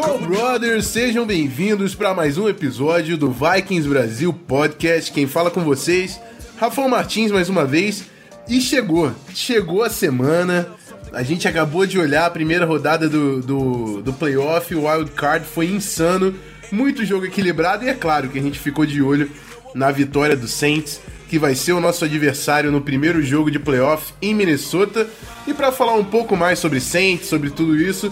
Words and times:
Skull 0.00 0.18
Brothers, 0.18 0.86
sejam 0.86 1.26
bem-vindos 1.26 1.94
para 1.94 2.14
mais 2.14 2.38
um 2.38 2.48
episódio 2.48 3.18
do 3.18 3.30
Vikings 3.30 3.86
Brasil 3.86 4.32
Podcast. 4.32 5.12
Quem 5.12 5.26
fala 5.26 5.50
com 5.50 5.62
vocês, 5.62 6.18
Rafael 6.58 6.88
Martins, 6.88 7.30
mais 7.30 7.50
uma 7.50 7.66
vez. 7.66 8.04
E 8.48 8.62
chegou, 8.62 9.12
chegou 9.34 9.82
a 9.82 9.90
semana. 9.90 10.68
A 11.12 11.22
gente 11.22 11.46
acabou 11.46 11.84
de 11.84 11.98
olhar 11.98 12.24
a 12.24 12.30
primeira 12.30 12.64
rodada 12.64 13.10
do, 13.10 13.42
do, 13.42 14.02
do 14.02 14.12
playoff, 14.14 14.74
o 14.74 14.86
Wild 14.88 15.10
Card 15.10 15.44
foi 15.44 15.66
insano, 15.66 16.34
muito 16.72 17.04
jogo 17.04 17.26
equilibrado, 17.26 17.84
e 17.84 17.88
é 17.90 17.94
claro 17.94 18.30
que 18.30 18.38
a 18.38 18.42
gente 18.42 18.58
ficou 18.58 18.86
de 18.86 19.02
olho 19.02 19.30
na 19.74 19.90
vitória 19.90 20.34
do 20.34 20.48
Saints, 20.48 20.98
que 21.28 21.38
vai 21.38 21.54
ser 21.54 21.72
o 21.72 21.80
nosso 21.80 22.06
adversário 22.06 22.72
no 22.72 22.80
primeiro 22.80 23.22
jogo 23.22 23.50
de 23.50 23.58
playoff 23.58 24.14
em 24.22 24.34
Minnesota. 24.34 25.06
E 25.46 25.52
para 25.52 25.70
falar 25.70 25.94
um 25.94 26.04
pouco 26.04 26.36
mais 26.38 26.58
sobre 26.58 26.80
Saints, 26.80 27.28
sobre 27.28 27.50
tudo 27.50 27.76
isso, 27.76 28.10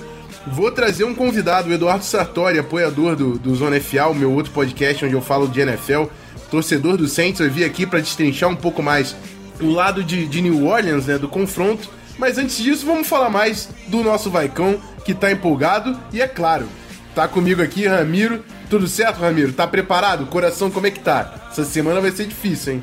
Vou 0.53 0.71
trazer 0.71 1.05
um 1.05 1.15
convidado, 1.15 1.69
o 1.69 1.73
Eduardo 1.73 2.05
Sartori, 2.05 2.59
apoiador 2.59 3.15
do, 3.15 3.39
do 3.39 3.55
Zona 3.55 3.81
FA, 3.81 4.07
o 4.07 4.15
meu 4.15 4.33
outro 4.33 4.53
podcast 4.53 5.05
onde 5.05 5.15
eu 5.15 5.21
falo 5.21 5.47
de 5.47 5.61
NFL, 5.61 6.05
torcedor 6.51 6.97
do 6.97 7.07
Saints. 7.07 7.41
Eu 7.41 7.51
vim 7.51 7.65
aqui 7.65 7.87
para 7.87 8.01
destrinchar 8.01 8.49
um 8.49 8.57
pouco 8.57 8.83
mais 8.83 9.15
o 9.61 9.71
lado 9.71 10.03
de, 10.03 10.27
de, 10.27 10.41
New 10.41 10.67
Orleans, 10.67 11.07
né, 11.07 11.19
do 11.19 11.29
confronto. 11.29 11.91
Mas 12.19 12.39
antes 12.39 12.59
disso, 12.59 12.87
vamos 12.87 13.07
falar 13.07 13.29
mais 13.29 13.69
do 13.89 14.03
nosso 14.03 14.31
Vaicão, 14.31 14.81
que 15.05 15.15
tá 15.15 15.31
empolgado. 15.31 15.99
E 16.13 16.21
é 16.21 16.27
claro, 16.27 16.67
tá 17.15 17.29
comigo 17.29 17.63
aqui, 17.63 17.87
Ramiro. 17.87 18.45
Tudo 18.71 18.87
certo, 18.87 19.21
Ramiro? 19.21 19.53
Tá 19.53 19.67
preparado? 19.67 20.27
Coração, 20.27 20.71
como 20.71 20.87
é 20.87 20.91
que 20.91 21.01
tá? 21.01 21.49
Essa 21.51 21.65
semana 21.65 22.01
vai 22.01 22.11
ser 22.11 22.27
difícil, 22.27 22.75
hein? 22.75 22.83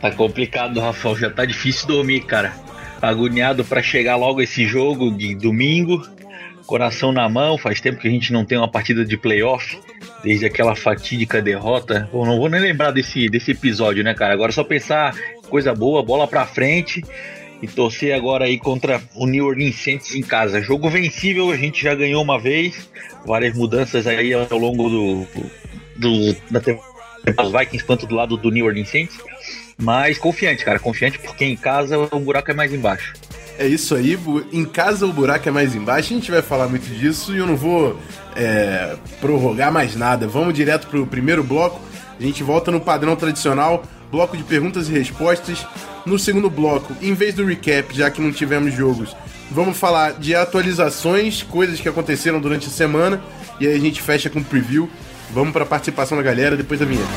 Tá 0.00 0.10
complicado, 0.10 0.78
Rafael. 0.80 1.16
Já 1.16 1.30
tá 1.30 1.44
difícil 1.44 1.86
dormir, 1.86 2.20
cara. 2.20 2.52
Agoniado 3.00 3.64
para 3.64 3.82
chegar 3.82 4.16
logo 4.16 4.42
esse 4.42 4.66
jogo 4.66 5.10
de 5.10 5.34
domingo 5.34 6.06
coração 6.70 7.10
na 7.10 7.28
mão, 7.28 7.58
faz 7.58 7.80
tempo 7.80 7.98
que 7.98 8.06
a 8.06 8.10
gente 8.10 8.32
não 8.32 8.44
tem 8.44 8.56
uma 8.56 8.70
partida 8.70 9.04
de 9.04 9.16
playoff, 9.16 9.76
desde 10.22 10.46
aquela 10.46 10.76
fatídica 10.76 11.42
derrota. 11.42 12.08
Eu 12.14 12.24
não 12.24 12.38
vou 12.38 12.48
nem 12.48 12.60
lembrar 12.60 12.92
desse, 12.92 13.28
desse 13.28 13.50
episódio, 13.50 14.04
né, 14.04 14.14
cara? 14.14 14.32
Agora 14.32 14.52
é 14.52 14.54
só 14.54 14.62
pensar 14.62 15.12
coisa 15.48 15.74
boa, 15.74 16.00
bola 16.00 16.28
pra 16.28 16.46
frente 16.46 17.02
e 17.60 17.66
torcer 17.66 18.14
agora 18.14 18.44
aí 18.44 18.56
contra 18.56 19.02
o 19.16 19.26
New 19.26 19.46
Orleans 19.46 19.74
Saints 19.74 20.14
em 20.14 20.22
casa. 20.22 20.62
Jogo 20.62 20.88
vencível, 20.88 21.50
a 21.50 21.56
gente 21.56 21.82
já 21.82 21.92
ganhou 21.92 22.22
uma 22.22 22.38
vez, 22.38 22.88
várias 23.26 23.52
mudanças 23.52 24.06
aí 24.06 24.32
ao 24.32 24.56
longo 24.56 24.88
do, 24.88 25.26
do 25.96 26.36
da 26.52 26.60
temporada 26.60 27.58
Vikings, 27.58 27.84
quanto 27.84 28.06
do 28.06 28.14
lado 28.14 28.36
do 28.36 28.48
New 28.48 28.64
Orleans 28.64 28.88
Saints. 28.88 29.18
Mas 29.76 30.18
confiante, 30.18 30.64
cara, 30.64 30.78
confiante 30.78 31.18
porque 31.18 31.44
em 31.44 31.56
casa 31.56 31.98
o 31.98 32.20
buraco 32.20 32.48
é 32.48 32.54
mais 32.54 32.72
embaixo. 32.72 33.14
É 33.60 33.66
isso 33.66 33.94
aí, 33.94 34.18
em 34.54 34.64
casa 34.64 35.04
o 35.04 35.12
buraco 35.12 35.46
é 35.46 35.52
mais 35.52 35.74
embaixo, 35.74 36.14
a 36.14 36.16
gente 36.16 36.30
vai 36.30 36.40
falar 36.40 36.66
muito 36.66 36.88
disso 36.88 37.34
e 37.34 37.38
eu 37.40 37.46
não 37.46 37.58
vou 37.58 37.94
é, 38.34 38.96
prorrogar 39.20 39.70
mais 39.70 39.94
nada. 39.94 40.26
Vamos 40.26 40.54
direto 40.54 40.86
pro 40.86 41.06
primeiro 41.06 41.44
bloco, 41.44 41.78
a 42.18 42.22
gente 42.22 42.42
volta 42.42 42.70
no 42.70 42.80
padrão 42.80 43.14
tradicional, 43.14 43.84
bloco 44.10 44.34
de 44.34 44.42
perguntas 44.44 44.88
e 44.88 44.92
respostas. 44.92 45.66
No 46.06 46.18
segundo 46.18 46.48
bloco, 46.48 46.96
em 47.02 47.12
vez 47.12 47.34
do 47.34 47.44
recap, 47.44 47.94
já 47.94 48.10
que 48.10 48.22
não 48.22 48.32
tivemos 48.32 48.72
jogos, 48.72 49.14
vamos 49.50 49.76
falar 49.76 50.14
de 50.14 50.34
atualizações, 50.34 51.42
coisas 51.42 51.78
que 51.78 51.88
aconteceram 51.88 52.40
durante 52.40 52.66
a 52.66 52.70
semana 52.70 53.22
e 53.60 53.66
aí 53.66 53.76
a 53.76 53.78
gente 53.78 54.00
fecha 54.00 54.30
com 54.30 54.38
o 54.38 54.44
preview. 54.44 54.88
Vamos 55.32 55.52
para 55.52 55.64
a 55.64 55.66
participação 55.66 56.16
da 56.16 56.24
galera 56.24 56.56
depois 56.56 56.80
da 56.80 56.86
vinheta. 56.86 57.10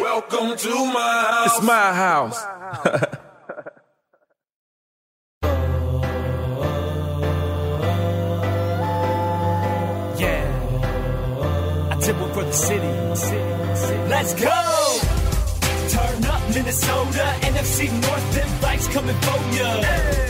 Welcome 0.00 0.54
to 0.54 0.86
my 0.86 0.92
house. 0.94 1.56
It's 1.56 1.64
my 1.64 1.72
house. 1.72 3.18
City. 12.54 12.86
Let's 14.08 14.32
go! 14.34 15.00
Turn 15.90 16.24
up 16.26 16.42
Minnesota, 16.54 17.24
NFC 17.42 17.90
North, 18.00 18.34
them 18.34 18.48
bikes 18.60 18.86
coming 18.88 19.16
for 19.22 19.40
ya. 19.56 20.24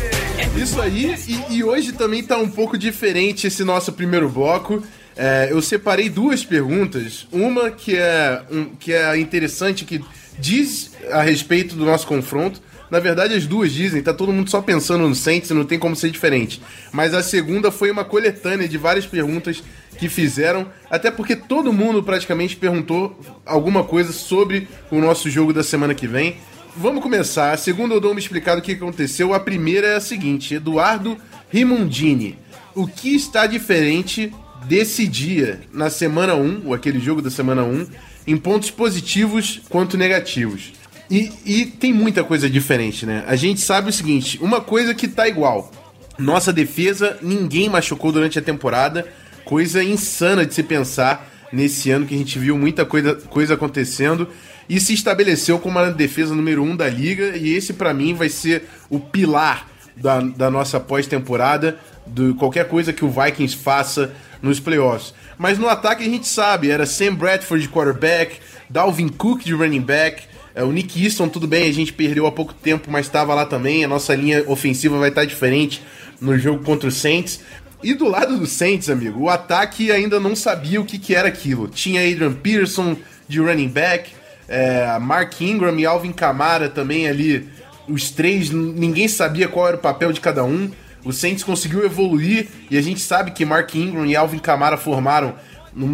Isso 0.57 0.81
aí, 0.81 1.15
e, 1.29 1.57
e, 1.57 1.65
hoje 1.65 1.93
também 1.93 2.23
tá 2.23 2.39
um 2.39 2.49
pouco 2.49 2.79
diferente 2.79 3.47
esse 3.47 3.65
nosso 3.65 3.93
primeiro 3.93 4.29
bloco. 4.29 4.83
É, 5.17 5.49
eu 5.51 5.61
separei 5.61 6.09
duas 6.09 6.45
perguntas. 6.45 7.27
Uma 7.31 7.71
que 7.71 7.97
é, 7.97 8.43
um, 8.51 8.65
que 8.77 8.93
é 8.93 9.19
interessante, 9.19 9.85
que 9.85 10.03
diz 10.39 10.93
a 11.11 11.23
respeito 11.23 11.75
do 11.75 11.85
nosso 11.85 12.07
confronto. 12.07 12.63
Na 12.91 13.01
verdade, 13.01 13.35
as 13.35 13.47
duas 13.47 13.73
dizem, 13.73 14.03
tá 14.03 14.13
todo 14.13 14.33
mundo 14.33 14.51
só 14.51 14.61
pensando 14.61 15.09
no 15.09 15.15
Saints, 15.15 15.51
não 15.51 15.65
tem 15.65 15.79
como 15.79 15.97
ser 15.97 16.11
diferente. 16.11 16.61
Mas 16.93 17.15
a 17.15 17.23
segunda 17.23 17.71
foi 17.71 17.91
uma 17.91 18.05
coletânea 18.05 18.69
de 18.69 18.79
várias 18.79 19.07
perguntas 19.07 19.63
que 19.99 20.09
fizeram, 20.09 20.67
até 20.91 21.11
porque 21.11 21.37
todo 21.37 21.73
mundo 21.73 22.03
praticamente 22.03 22.57
perguntou 22.57 23.19
alguma 23.47 23.85
coisa 23.85 24.13
sobre 24.13 24.69
o 24.91 25.01
nosso 25.01 25.31
jogo 25.31 25.53
da 25.53 25.63
semana 25.63 25.95
que 25.95 26.07
vem. 26.07 26.37
Vamos 26.77 27.03
começar. 27.03 27.53
A 27.53 27.57
segunda 27.57 27.95
eu 27.95 28.01
dou 28.01 28.11
uma 28.11 28.21
explicada 28.21 28.61
o 28.61 28.63
que 28.63 28.73
aconteceu. 28.73 29.33
A 29.33 29.39
primeira 29.39 29.87
é 29.87 29.97
a 29.97 30.01
seguinte: 30.01 30.55
Eduardo 30.55 31.17
Rimondini. 31.49 32.37
O 32.75 32.89
que 32.89 33.15
está 33.15 33.47
diferente 33.47 34.33
desse 34.65 35.07
dia 35.07 35.61
na 35.73 35.89
semana 35.89 36.35
1, 36.35 36.63
ou 36.67 36.75
aquele 36.75 36.99
jogo 36.99 37.23
da 37.23 37.31
semana 37.31 37.63
1, 37.63 37.87
em 38.27 38.37
pontos 38.37 38.71
positivos 38.73 39.61
quanto 39.69 39.97
negativos? 39.97 40.73
E, 41.11 41.33
e 41.45 41.67
tem 41.67 41.93
muita 41.93 42.25
coisa 42.25 42.49
diferente, 42.49 43.05
né? 43.05 43.25
A 43.27 43.37
gente 43.37 43.61
sabe 43.61 43.91
o 43.91 43.93
seguinte: 43.93 44.39
uma 44.43 44.61
coisa 44.61 44.95
que 44.95 45.07
tá 45.09 45.29
igual. 45.29 45.71
Nossa 46.19 46.53
defesa, 46.53 47.19
ninguém 47.21 47.69
machucou 47.69 48.13
durante 48.13 48.39
a 48.39 48.43
temporada 48.43 49.05
coisa 49.45 49.85
insana 49.85 50.45
de 50.45 50.55
se 50.55 50.63
pensar 50.63 51.31
nesse 51.53 51.91
ano 51.91 52.07
que 52.07 52.15
a 52.15 52.19
gente 52.19 52.39
viu 52.39 52.57
muita 52.57 52.85
coisa, 52.85 53.15
coisa 53.15 53.55
acontecendo 53.55 54.29
e 54.69 54.81
se 54.81 54.95
estabeleceu 54.95 55.59
como 55.59 55.79
a 55.79 55.91
defesa 55.91 56.35
número 56.35 56.63
um 56.63 56.75
da 56.75 56.89
liga. 56.89 57.37
E 57.37 57.55
esse, 57.55 57.75
para 57.75 57.93
mim, 57.93 58.15
vai 58.15 58.29
ser 58.29 58.65
o 58.89 58.99
pilar 58.99 59.69
da, 59.97 60.21
da 60.21 60.51
nossa 60.51 60.81
pós-temporada, 60.81 61.79
de 62.07 62.33
qualquer 62.35 62.69
coisa 62.69 62.93
que 62.93 63.05
o 63.05 63.11
Vikings 63.11 63.57
faça 63.57 64.13
nos 64.43 64.59
playoffs. 64.59 65.15
Mas 65.39 65.59
no 65.59 65.69
ataque 65.69 66.03
a 66.03 66.09
gente 66.09 66.27
sabe, 66.27 66.71
era 66.71 66.87
Sam 66.87 67.15
Bradford 67.15 67.63
de 67.63 67.73
quarterback, 67.73 68.39
Dalvin 68.69 69.09
Cook 69.09 69.45
de 69.45 69.55
running 69.55 69.81
back, 69.81 70.23
o 70.63 70.71
Nick 70.71 71.03
Easton, 71.03 71.29
tudo 71.29 71.49
bem, 71.49 71.69
a 71.69 71.73
gente 71.73 71.93
perdeu 71.93 72.27
há 72.27 72.33
pouco 72.33 72.55
tempo, 72.55 72.91
mas 72.91 73.07
estava 73.07 73.35
lá 73.35 73.45
também. 73.45 73.85
A 73.85 73.89
nossa 73.89 74.15
linha 74.15 74.45
ofensiva 74.47 74.99
vai 74.99 75.09
estar 75.09 75.25
diferente 75.25 75.83
no 76.21 76.39
jogo 76.39 76.63
contra 76.63 76.89
o 76.89 76.93
Saints. 76.93 77.41
E 77.83 77.93
do 77.93 78.09
lado 78.09 78.39
do 78.39 78.47
Saints, 78.47 78.89
amigo, 78.89 79.25
o 79.25 79.29
ataque 79.29 79.91
ainda 79.91 80.21
não 80.21 80.37
sabia 80.37 80.81
o 80.81 80.85
que, 80.85 80.99
que 80.99 81.15
era 81.15 81.29
aquilo. 81.29 81.69
Tinha 81.69 82.01
Adrian 82.01 82.33
Peterson 82.33 82.97
de 83.29 83.41
running 83.41 83.69
back, 83.69 84.11
é, 84.49 84.99
Mark 84.99 85.41
Ingram 85.41 85.79
e 85.79 85.85
Alvin 85.85 86.13
Kamara 86.13 86.69
também 86.69 87.09
ali. 87.09 87.49
Os 87.89 88.11
três, 88.11 88.51
ninguém 88.51 89.09
sabia 89.09 89.49
qual 89.49 89.69
era 89.69 89.77
o 89.77 89.81
papel 89.81 90.13
de 90.13 90.21
cada 90.21 90.45
um. 90.45 90.71
O 91.05 91.13
Saints 91.13 91.45
conseguiu 91.45 91.85
evoluir 91.85 92.49
e 92.71 92.79
a 92.79 92.81
gente 92.81 93.01
sabe 93.01 93.33
que 93.33 93.45
Mark 93.45 93.75
Ingram 93.75 94.07
e 94.07 94.17
Alvin 94.17 94.39
Kamara 94.39 94.79
formaram 94.79 95.35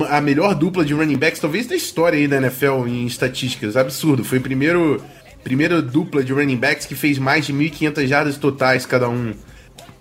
a 0.08 0.20
melhor 0.20 0.54
dupla 0.54 0.84
de 0.84 0.92
running 0.92 1.16
backs, 1.16 1.40
talvez 1.40 1.66
da 1.66 1.74
história 1.74 2.18
aí 2.18 2.28
da 2.28 2.36
NFL 2.36 2.86
em 2.86 3.06
estatísticas. 3.06 3.76
Absurdo. 3.76 4.24
Foi 4.24 4.38
a 4.38 4.40
primeiro, 4.40 5.02
primeira 5.42 5.80
dupla 5.80 6.22
de 6.22 6.32
running 6.32 6.56
backs 6.56 6.86
que 6.86 6.94
fez 6.94 7.18
mais 7.18 7.46
de 7.46 7.52
1.500 7.52 8.06
jardas 8.06 8.36
totais 8.36 8.84
cada 8.84 9.08
um. 9.08 9.32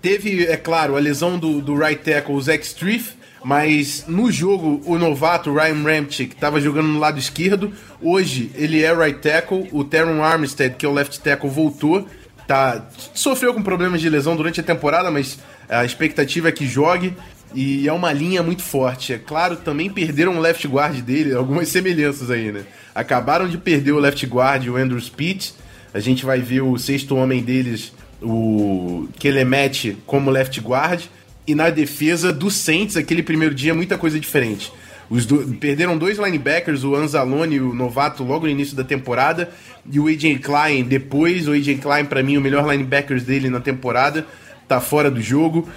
Teve, 0.02 0.46
é 0.46 0.56
claro, 0.56 0.96
a 0.96 1.00
lesão 1.00 1.38
do, 1.38 1.60
do 1.60 1.74
right 1.76 2.02
tackle, 2.02 2.34
o 2.34 2.40
Zach 2.40 2.64
Striff, 2.64 3.12
mas 3.42 4.04
no 4.06 4.30
jogo 4.30 4.82
o 4.84 4.98
novato 4.98 5.52
Ryan 5.52 5.82
Ramchick 5.82 6.34
estava 6.34 6.60
jogando 6.60 6.88
no 6.88 6.98
lado 6.98 7.18
esquerdo. 7.18 7.72
Hoje 8.00 8.50
ele 8.54 8.82
é 8.82 8.94
right 8.94 9.18
tackle. 9.18 9.68
O 9.72 9.82
Teron 9.82 10.22
Armstead, 10.22 10.76
que 10.76 10.84
é 10.84 10.88
o 10.88 10.92
left 10.92 11.20
tackle, 11.20 11.48
voltou. 11.48 12.06
Tá, 12.46 12.88
sofreu 13.14 13.54
com 13.54 13.62
problemas 13.62 14.00
de 14.00 14.10
lesão 14.10 14.34
durante 14.34 14.60
a 14.60 14.64
temporada, 14.64 15.10
mas 15.10 15.38
a 15.68 15.84
expectativa 15.84 16.48
é 16.48 16.52
que 16.52 16.66
jogue. 16.66 17.14
E 17.54 17.88
é 17.88 17.92
uma 17.92 18.12
linha 18.12 18.42
muito 18.42 18.62
forte. 18.62 19.12
É 19.12 19.18
claro, 19.18 19.56
também 19.56 19.90
perderam 19.90 20.36
o 20.36 20.40
left 20.40 20.66
guard 20.66 21.00
dele, 21.00 21.34
algumas 21.34 21.68
semelhanças 21.68 22.30
aí, 22.30 22.52
né? 22.52 22.62
Acabaram 22.94 23.48
de 23.48 23.58
perder 23.58 23.92
o 23.92 23.98
left 23.98 24.24
guard, 24.26 24.66
o 24.68 24.76
Andrew 24.76 25.00
Speed. 25.00 25.48
A 25.92 25.98
gente 25.98 26.24
vai 26.24 26.40
ver 26.40 26.60
o 26.62 26.78
sexto 26.78 27.16
homem 27.16 27.42
deles 27.42 27.92
o 28.22 29.08
Kelemet 29.18 29.96
como 30.06 30.30
left 30.30 30.60
guard. 30.60 31.02
e 31.46 31.54
na 31.54 31.70
defesa 31.70 32.32
do 32.32 32.50
Saints, 32.50 32.96
aquele 32.96 33.22
primeiro 33.22 33.54
dia, 33.54 33.74
muita 33.74 33.98
coisa 33.98 34.20
diferente. 34.20 34.70
Os 35.08 35.26
do... 35.26 35.38
Perderam 35.56 35.98
dois 35.98 36.16
linebackers, 36.18 36.84
o 36.84 36.94
Anzalone 36.94 37.56
e 37.56 37.60
o 37.60 37.74
Novato, 37.74 38.22
logo 38.22 38.46
no 38.46 38.52
início 38.52 38.76
da 38.76 38.84
temporada, 38.84 39.50
e 39.90 39.98
o 39.98 40.06
AJ 40.06 40.38
Klein 40.38 40.84
depois. 40.84 41.48
O 41.48 41.52
AJ 41.52 41.78
Klein, 41.80 42.04
para 42.04 42.22
mim, 42.22 42.36
o 42.36 42.40
melhor 42.40 42.70
linebacker 42.70 43.20
dele 43.20 43.50
na 43.50 43.58
temporada, 43.58 44.24
tá 44.70 44.80
fora 44.80 45.10
do 45.10 45.20
jogo. 45.20 45.68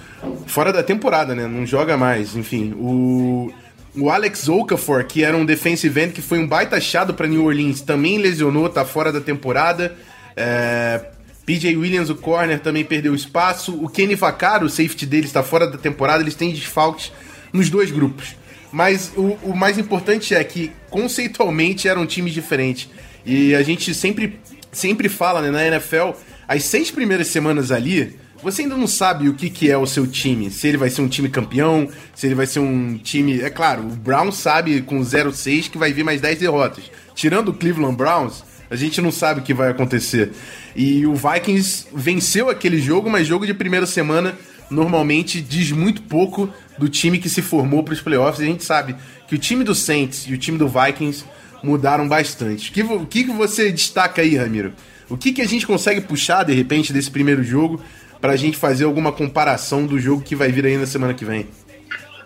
Fora 0.46 0.72
da 0.72 0.82
temporada, 0.82 1.34
né? 1.34 1.48
Não 1.48 1.66
joga 1.66 1.96
mais. 1.96 2.36
Enfim, 2.36 2.72
o. 2.76 3.52
O 3.96 4.10
Alex 4.10 4.48
Okafor, 4.48 5.04
que 5.04 5.22
era 5.22 5.36
um 5.36 5.46
defensive 5.46 6.00
end 6.00 6.12
que 6.12 6.20
foi 6.20 6.40
um 6.40 6.48
baita 6.48 6.78
achado 6.78 7.14
para 7.14 7.28
New 7.28 7.44
Orleans, 7.44 7.80
também 7.80 8.18
lesionou, 8.18 8.68
tá 8.68 8.84
fora 8.84 9.12
da 9.12 9.20
temporada. 9.20 9.94
É, 10.36 11.00
PJ 11.46 11.76
Williams, 11.76 12.10
o 12.10 12.16
corner, 12.16 12.58
também 12.58 12.84
perdeu 12.84 13.14
espaço. 13.14 13.72
O 13.72 13.88
Kenny 13.88 14.16
Vaccaro, 14.16 14.66
o 14.66 14.68
safety 14.68 15.06
dele, 15.06 15.26
está 15.26 15.44
fora 15.44 15.68
da 15.68 15.78
temporada. 15.78 16.24
Eles 16.24 16.34
têm 16.34 16.50
desfalques 16.50 17.12
nos 17.52 17.70
dois 17.70 17.92
grupos. 17.92 18.34
Mas 18.72 19.12
o, 19.16 19.38
o 19.44 19.56
mais 19.56 19.78
importante 19.78 20.34
é 20.34 20.42
que, 20.42 20.72
conceitualmente, 20.90 21.86
eram 21.86 22.04
times 22.04 22.34
diferentes. 22.34 22.90
E 23.24 23.54
a 23.54 23.62
gente 23.62 23.94
sempre, 23.94 24.40
sempre 24.72 25.08
fala 25.08 25.40
né, 25.40 25.52
na 25.52 25.64
NFL, 25.68 26.18
as 26.48 26.64
seis 26.64 26.90
primeiras 26.90 27.28
semanas 27.28 27.70
ali, 27.70 28.18
você 28.44 28.60
ainda 28.60 28.76
não 28.76 28.86
sabe 28.86 29.26
o 29.26 29.32
que, 29.32 29.48
que 29.48 29.70
é 29.70 29.78
o 29.78 29.86
seu 29.86 30.06
time. 30.06 30.50
Se 30.50 30.68
ele 30.68 30.76
vai 30.76 30.90
ser 30.90 31.00
um 31.00 31.08
time 31.08 31.30
campeão, 31.30 31.88
se 32.14 32.26
ele 32.26 32.34
vai 32.34 32.46
ser 32.46 32.58
um 32.58 32.98
time. 32.98 33.40
É 33.40 33.48
claro, 33.48 33.84
o 33.84 33.96
Browns 33.96 34.36
sabe 34.36 34.82
com 34.82 35.00
0-6 35.00 35.70
que 35.70 35.78
vai 35.78 35.94
vir 35.94 36.04
mais 36.04 36.20
10 36.20 36.40
derrotas. 36.40 36.84
Tirando 37.14 37.48
o 37.48 37.54
Cleveland 37.54 37.96
Browns, 37.96 38.44
a 38.70 38.76
gente 38.76 39.00
não 39.00 39.10
sabe 39.10 39.40
o 39.40 39.42
que 39.42 39.54
vai 39.54 39.70
acontecer. 39.70 40.32
E 40.76 41.06
o 41.06 41.14
Vikings 41.14 41.86
venceu 41.94 42.50
aquele 42.50 42.78
jogo, 42.78 43.08
mas 43.08 43.26
jogo 43.26 43.46
de 43.46 43.54
primeira 43.54 43.86
semana 43.86 44.36
normalmente 44.70 45.40
diz 45.40 45.72
muito 45.72 46.02
pouco 46.02 46.50
do 46.76 46.86
time 46.86 47.18
que 47.18 47.30
se 47.30 47.40
formou 47.40 47.82
para 47.82 47.94
os 47.94 48.02
playoffs. 48.02 48.42
A 48.42 48.46
gente 48.46 48.62
sabe 48.62 48.94
que 49.26 49.34
o 49.34 49.38
time 49.38 49.64
do 49.64 49.74
Saints 49.74 50.26
e 50.28 50.34
o 50.34 50.38
time 50.38 50.58
do 50.58 50.68
Vikings 50.68 51.24
mudaram 51.62 52.06
bastante. 52.06 52.70
O 52.82 53.06
que, 53.06 53.24
que 53.24 53.32
você 53.32 53.72
destaca 53.72 54.20
aí, 54.20 54.36
Ramiro? 54.36 54.74
O 55.08 55.16
que, 55.16 55.32
que 55.32 55.40
a 55.40 55.46
gente 55.46 55.66
consegue 55.66 56.02
puxar, 56.02 56.44
de 56.44 56.52
repente, 56.52 56.92
desse 56.92 57.10
primeiro 57.10 57.42
jogo 57.42 57.80
para 58.24 58.32
a 58.32 58.36
gente 58.36 58.56
fazer 58.56 58.86
alguma 58.86 59.12
comparação 59.12 59.84
do 59.84 60.00
jogo 60.00 60.22
que 60.22 60.34
vai 60.34 60.50
vir 60.50 60.64
aí 60.64 60.78
na 60.78 60.86
semana 60.86 61.12
que 61.12 61.26
vem? 61.26 61.46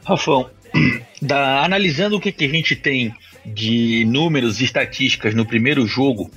Rafão, 0.04 0.48
da, 1.20 1.64
analisando 1.64 2.16
o 2.16 2.20
que, 2.20 2.30
que 2.30 2.44
a 2.44 2.48
gente 2.48 2.76
tem 2.76 3.12
de 3.44 4.04
números 4.04 4.60
e 4.60 4.64
estatísticas 4.64 5.34
no 5.34 5.44
primeiro 5.44 5.84
jogo, 5.88 6.30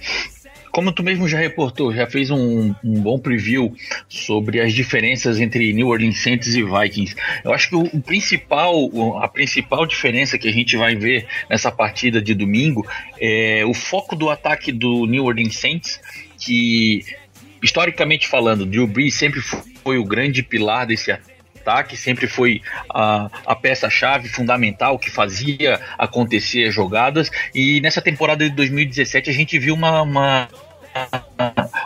como 0.72 0.92
tu 0.92 1.04
mesmo 1.04 1.28
já 1.28 1.38
reportou, 1.38 1.94
já 1.94 2.08
fez 2.08 2.31
um, 2.31 2.74
um, 2.84 3.02
bom 3.02 3.19
preview 3.19 3.72
sobre 4.10 4.60
as 4.60 4.74
diferenças 4.74 5.40
entre 5.40 5.72
New 5.74 5.90
Orleans 5.90 6.18
Saints 6.18 6.56
e 6.56 6.63
Vikings. 6.63 7.16
Eu 7.44 7.54
acho 7.54 7.69
que 7.69 7.75
o, 7.75 7.84
o, 7.84 8.02
principal, 8.02 8.90
a 9.19 9.28
principal 9.28 9.86
diferença 9.86 10.40
que 10.40 10.48
a 10.48 10.52
gente 10.52 10.75
vai 10.75 10.96
ver 10.96 11.28
nessa 11.48 11.72
partida 11.72 12.19
de 12.19 12.34
domingo 12.34 12.84
é 13.19 13.63
o 13.63 13.75
foco 13.75 14.16
do 14.16 14.28
ataque 14.28 14.72
do 14.72 15.06
New 15.06 15.25
Orleans 15.25 15.56
Saints, 15.56 16.02
que 16.40 17.06
historicamente 17.62 18.28
falando, 18.28 18.66
Drew 18.66 18.88
Brees 18.88 19.16
sempre 19.16 19.42
foi 19.42 19.98
o 19.98 20.04
grande 20.04 20.44
pilar 20.44 20.86
desse 20.86 21.12
ataque, 21.12 21.96
sempre 21.96 22.28
foi 22.28 22.62
a, 22.90 23.30
a 23.46 23.56
peça-chave 23.56 24.28
fundamental 24.28 24.98
que 24.98 25.10
fazia 25.10 25.80
acontecer 25.98 26.68
as 26.68 26.74
jogadas. 26.74 27.30
E 27.54 27.80
nessa 27.81 28.02
temporada 28.02 28.48
de 28.50 28.56
2017 28.56 29.30
a 29.30 29.34
gente 29.34 29.60
viu 29.60 29.75
uma, 29.75 30.02
uma 30.02 30.50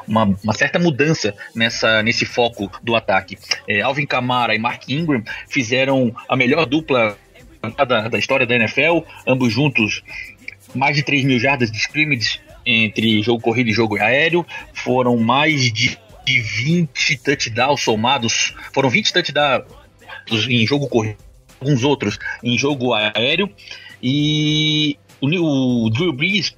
uma, 0.07 0.23
uma, 0.43 0.53
certa 0.53 0.79
mudança 0.79 1.35
nessa, 1.53 2.01
nesse 2.01 2.25
foco 2.25 2.71
do 2.81 2.95
ataque. 2.95 3.37
É, 3.67 3.81
Alvin 3.81 4.05
Kamara 4.05 4.55
e 4.55 4.59
Mark 4.59 4.89
Ingram 4.89 5.23
fizeram 5.47 6.15
a 6.27 6.35
melhor 6.35 6.65
dupla 6.65 7.15
da, 7.87 8.07
da 8.07 8.17
história 8.17 8.45
da 8.45 8.55
NFL, 8.55 9.01
ambos 9.27 9.53
juntos 9.53 10.03
mais 10.73 10.95
de 10.95 11.03
3 11.03 11.23
mil 11.23 11.39
jardas 11.39 11.71
de 11.71 11.77
scrimmage 11.77 12.39
entre 12.65 13.21
jogo 13.21 13.41
corrido 13.41 13.69
e 13.69 13.73
jogo 13.73 13.97
aéreo, 13.97 14.45
foram 14.73 15.17
mais 15.17 15.71
de, 15.71 15.97
de 16.25 16.41
20 16.41 17.17
touchdowns 17.17 17.81
somados, 17.81 18.53
foram 18.73 18.89
20 18.89 19.13
touchdowns 19.13 19.65
em 20.49 20.65
jogo 20.65 20.87
corrido, 20.87 21.17
alguns 21.59 21.83
outros 21.83 22.17
em 22.43 22.57
jogo 22.57 22.93
aéreo, 22.93 23.49
e 24.01 24.97
o, 25.21 25.85
o 25.85 25.89
Drew 25.89 26.13
Brees 26.13 26.55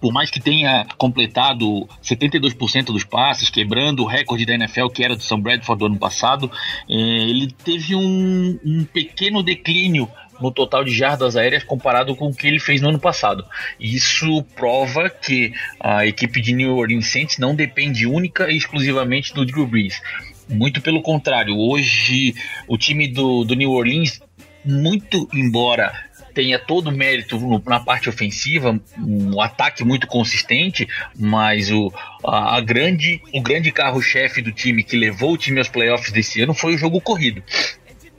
por 0.00 0.12
mais 0.12 0.30
que 0.30 0.40
tenha 0.40 0.86
completado 0.98 1.88
72% 2.02 2.86
dos 2.86 3.04
passes, 3.04 3.50
quebrando 3.50 4.02
o 4.02 4.06
recorde 4.06 4.44
da 4.44 4.54
NFL, 4.54 4.88
que 4.88 5.04
era 5.04 5.16
do 5.16 5.22
Sam 5.22 5.40
Bradford 5.40 5.78
do 5.78 5.86
ano 5.86 5.98
passado, 5.98 6.50
é, 6.88 6.94
ele 6.94 7.50
teve 7.64 7.94
um, 7.94 8.58
um 8.64 8.84
pequeno 8.84 9.42
declínio 9.42 10.08
no 10.40 10.50
total 10.50 10.84
de 10.84 10.94
jardas 10.94 11.36
aéreas 11.36 11.64
comparado 11.64 12.14
com 12.14 12.28
o 12.28 12.34
que 12.34 12.46
ele 12.46 12.58
fez 12.58 12.80
no 12.80 12.88
ano 12.88 12.98
passado. 12.98 13.44
Isso 13.78 14.42
prova 14.54 15.08
que 15.08 15.52
a 15.80 16.06
equipe 16.06 16.40
de 16.40 16.52
New 16.52 16.76
Orleans 16.76 17.06
Saints 17.06 17.38
não 17.38 17.54
depende 17.54 18.06
única 18.06 18.50
e 18.50 18.56
exclusivamente 18.56 19.34
do 19.34 19.44
Drew 19.44 19.66
Brees. 19.66 20.00
Muito 20.48 20.80
pelo 20.80 21.02
contrário, 21.02 21.56
hoje 21.56 22.34
o 22.68 22.78
time 22.78 23.08
do, 23.08 23.44
do 23.44 23.54
New 23.54 23.70
Orleans, 23.70 24.20
muito 24.64 25.28
embora 25.32 25.92
tenha 26.36 26.58
todo 26.58 26.88
o 26.88 26.92
mérito 26.92 27.38
na 27.64 27.80
parte 27.80 28.10
ofensiva, 28.10 28.78
um 28.98 29.40
ataque 29.40 29.82
muito 29.82 30.06
consistente, 30.06 30.86
mas 31.18 31.70
o, 31.72 31.90
a, 32.22 32.58
a 32.58 32.60
grande, 32.60 33.22
o 33.32 33.40
grande 33.40 33.72
carro-chefe 33.72 34.42
do 34.42 34.52
time 34.52 34.84
que 34.84 34.98
levou 34.98 35.32
o 35.32 35.38
time 35.38 35.58
aos 35.58 35.68
playoffs 35.70 36.12
desse 36.12 36.42
ano 36.42 36.52
foi 36.52 36.74
o 36.74 36.78
jogo 36.78 37.00
corrido. 37.00 37.42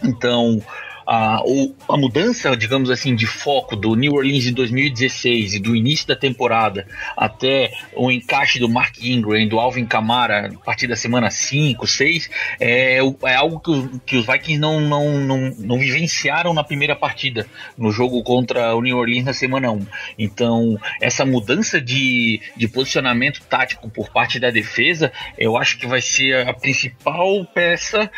Então, 0.04 0.60
a, 1.08 1.42
a 1.88 1.98
mudança, 1.98 2.56
digamos 2.58 2.90
assim, 2.90 3.16
de 3.16 3.26
foco 3.26 3.78
do 3.78 3.96
New 3.96 4.14
Orleans 4.14 4.46
em 4.46 4.54
2016 4.54 5.56
e 5.56 5.60
do 5.60 5.74
início 5.74 6.06
da 6.06 6.18
temporada 6.18 6.86
até 7.16 7.72
o 7.96 8.12
encaixe 8.12 8.60
do 8.60 8.68
Mark 8.68 9.02
Ingram 9.02 9.40
e 9.40 9.48
do 9.48 9.58
Alvin 9.58 9.86
Kamara 9.86 10.52
a 10.54 10.66
partir 10.66 10.86
da 10.86 10.98
semana 10.98 11.32
5, 11.32 11.88
6, 11.88 12.30
é, 12.60 12.98
é 13.24 13.36
algo 13.36 13.60
que 13.62 13.72
os, 13.72 14.02
que 14.06 14.18
os 14.18 14.26
Vikings 14.26 14.60
não, 14.60 14.82
não, 14.82 15.18
não, 15.20 15.56
não 15.58 15.80
vivenciaram 15.80 16.54
na 16.54 16.64
primeira 16.64 16.96
partida, 16.96 17.48
no 17.78 17.90
jogo 17.90 18.22
contra 18.22 18.76
o 18.76 18.82
New 18.82 18.98
Orleans 18.98 19.24
na 19.24 19.34
semana 19.34 19.72
1. 19.72 19.88
Então, 20.20 20.78
essa 21.00 21.26
mudança 21.26 21.80
de, 21.80 22.42
de 22.58 22.68
posicionamento 22.68 23.42
tático 23.50 23.90
por 23.90 24.10
parte 24.10 24.40
da 24.40 24.50
defesa, 24.50 25.12
eu 25.38 25.56
acho 25.56 25.78
que 25.78 25.88
vai 25.88 26.02
ser 26.02 26.48
a 26.48 26.54
principal 26.54 27.46
peça 27.46 28.12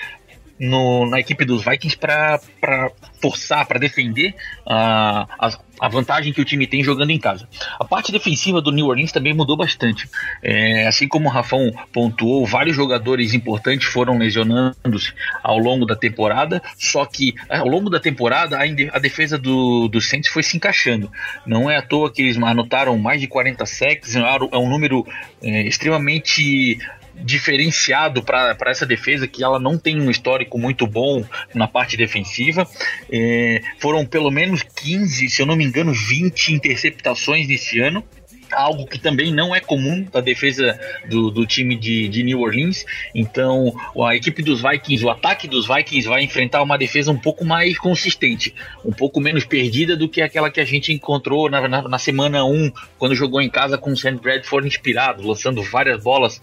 no, 0.59 1.09
na 1.09 1.19
equipe 1.19 1.45
dos 1.45 1.63
Vikings 1.63 1.97
para 1.97 2.39
forçar, 3.21 3.65
para 3.65 3.79
defender 3.79 4.35
uh, 4.67 5.25
a, 5.39 5.59
a, 5.79 5.87
vantagem 5.87 6.33
que 6.33 6.41
o 6.41 6.45
time 6.45 6.67
tem 6.67 6.83
jogando 6.83 7.11
em 7.11 7.19
casa. 7.19 7.47
A 7.79 7.85
parte 7.85 8.11
defensiva 8.11 8.61
do 8.61 8.71
New 8.71 8.87
Orleans 8.87 9.11
também 9.11 9.33
mudou 9.33 9.55
bastante. 9.55 10.09
É, 10.43 10.87
assim 10.87 11.07
como 11.07 11.27
o 11.27 11.31
Rafão 11.31 11.71
pontuou, 11.93 12.45
vários 12.45 12.75
jogadores 12.75 13.33
importantes 13.33 13.87
foram 13.87 14.17
lesionando-se 14.17 15.13
ao 15.41 15.57
longo 15.57 15.85
da 15.85 15.95
temporada, 15.95 16.61
só 16.77 17.05
que 17.05 17.33
ao 17.49 17.67
longo 17.67 17.89
da 17.89 17.99
temporada 17.99 18.57
a, 18.57 18.99
defesa 18.99 19.37
do, 19.37 19.87
do 19.87 20.01
Saints 20.01 20.29
foi 20.29 20.43
se 20.43 20.57
encaixando. 20.57 21.11
Não 21.45 21.69
é 21.69 21.77
à 21.77 21.81
toa 21.81 22.11
que 22.11 22.21
eles 22.21 22.37
anotaram 22.37 22.97
mais 22.97 23.21
de 23.21 23.27
40 23.27 23.65
sacks, 23.65 24.15
é 24.15 24.21
um 24.21 24.65
é 24.65 24.69
número 24.69 25.05
é, 25.41 25.63
extremamente 25.63 26.77
diferenciado 27.23 28.23
para 28.23 28.55
essa 28.67 28.85
defesa, 28.85 29.27
que 29.27 29.43
ela 29.43 29.59
não 29.59 29.77
tem 29.77 29.99
um 29.99 30.09
histórico 30.09 30.57
muito 30.57 30.87
bom 30.87 31.23
na 31.53 31.67
parte 31.67 31.97
defensiva. 31.97 32.67
É, 33.11 33.61
foram 33.79 34.05
pelo 34.05 34.31
menos 34.31 34.63
15, 34.63 35.29
se 35.29 35.41
eu 35.41 35.45
não 35.45 35.55
me 35.55 35.65
engano, 35.65 35.93
20 35.93 36.53
interceptações 36.53 37.47
nesse 37.47 37.79
ano 37.79 38.03
algo 38.51 38.85
que 38.85 38.97
também 38.97 39.33
não 39.33 39.55
é 39.55 39.59
comum 39.59 40.05
da 40.11 40.21
defesa 40.21 40.79
do, 41.09 41.29
do 41.29 41.45
time 41.45 41.75
de, 41.75 42.07
de, 42.07 42.23
New 42.23 42.41
Orleans. 42.41 42.85
Então, 43.13 43.73
a 44.05 44.15
equipe 44.15 44.41
dos 44.41 44.61
Vikings, 44.61 45.05
o 45.05 45.09
ataque 45.09 45.47
dos 45.47 45.67
Vikings 45.67 46.07
vai 46.07 46.23
enfrentar 46.23 46.61
uma 46.61 46.77
defesa 46.77 47.11
um 47.11 47.17
pouco 47.17 47.45
mais 47.45 47.77
consistente, 47.77 48.53
um 48.83 48.91
pouco 48.91 49.19
menos 49.19 49.45
perdida 49.45 49.95
do 49.95 50.09
que 50.09 50.21
aquela 50.21 50.49
que 50.49 50.59
a 50.59 50.65
gente 50.65 50.91
encontrou 50.93 51.49
na, 51.49 51.67
na, 51.67 51.81
na 51.83 51.99
semana 51.99 52.43
1, 52.43 52.71
quando 52.97 53.15
jogou 53.15 53.41
em 53.41 53.49
casa 53.49 53.77
com 53.77 53.91
o 53.91 53.97
Sam 53.97 54.17
Bradford 54.17 54.67
inspirado, 54.67 55.25
lançando 55.27 55.61
várias 55.63 56.01
bolas 56.03 56.41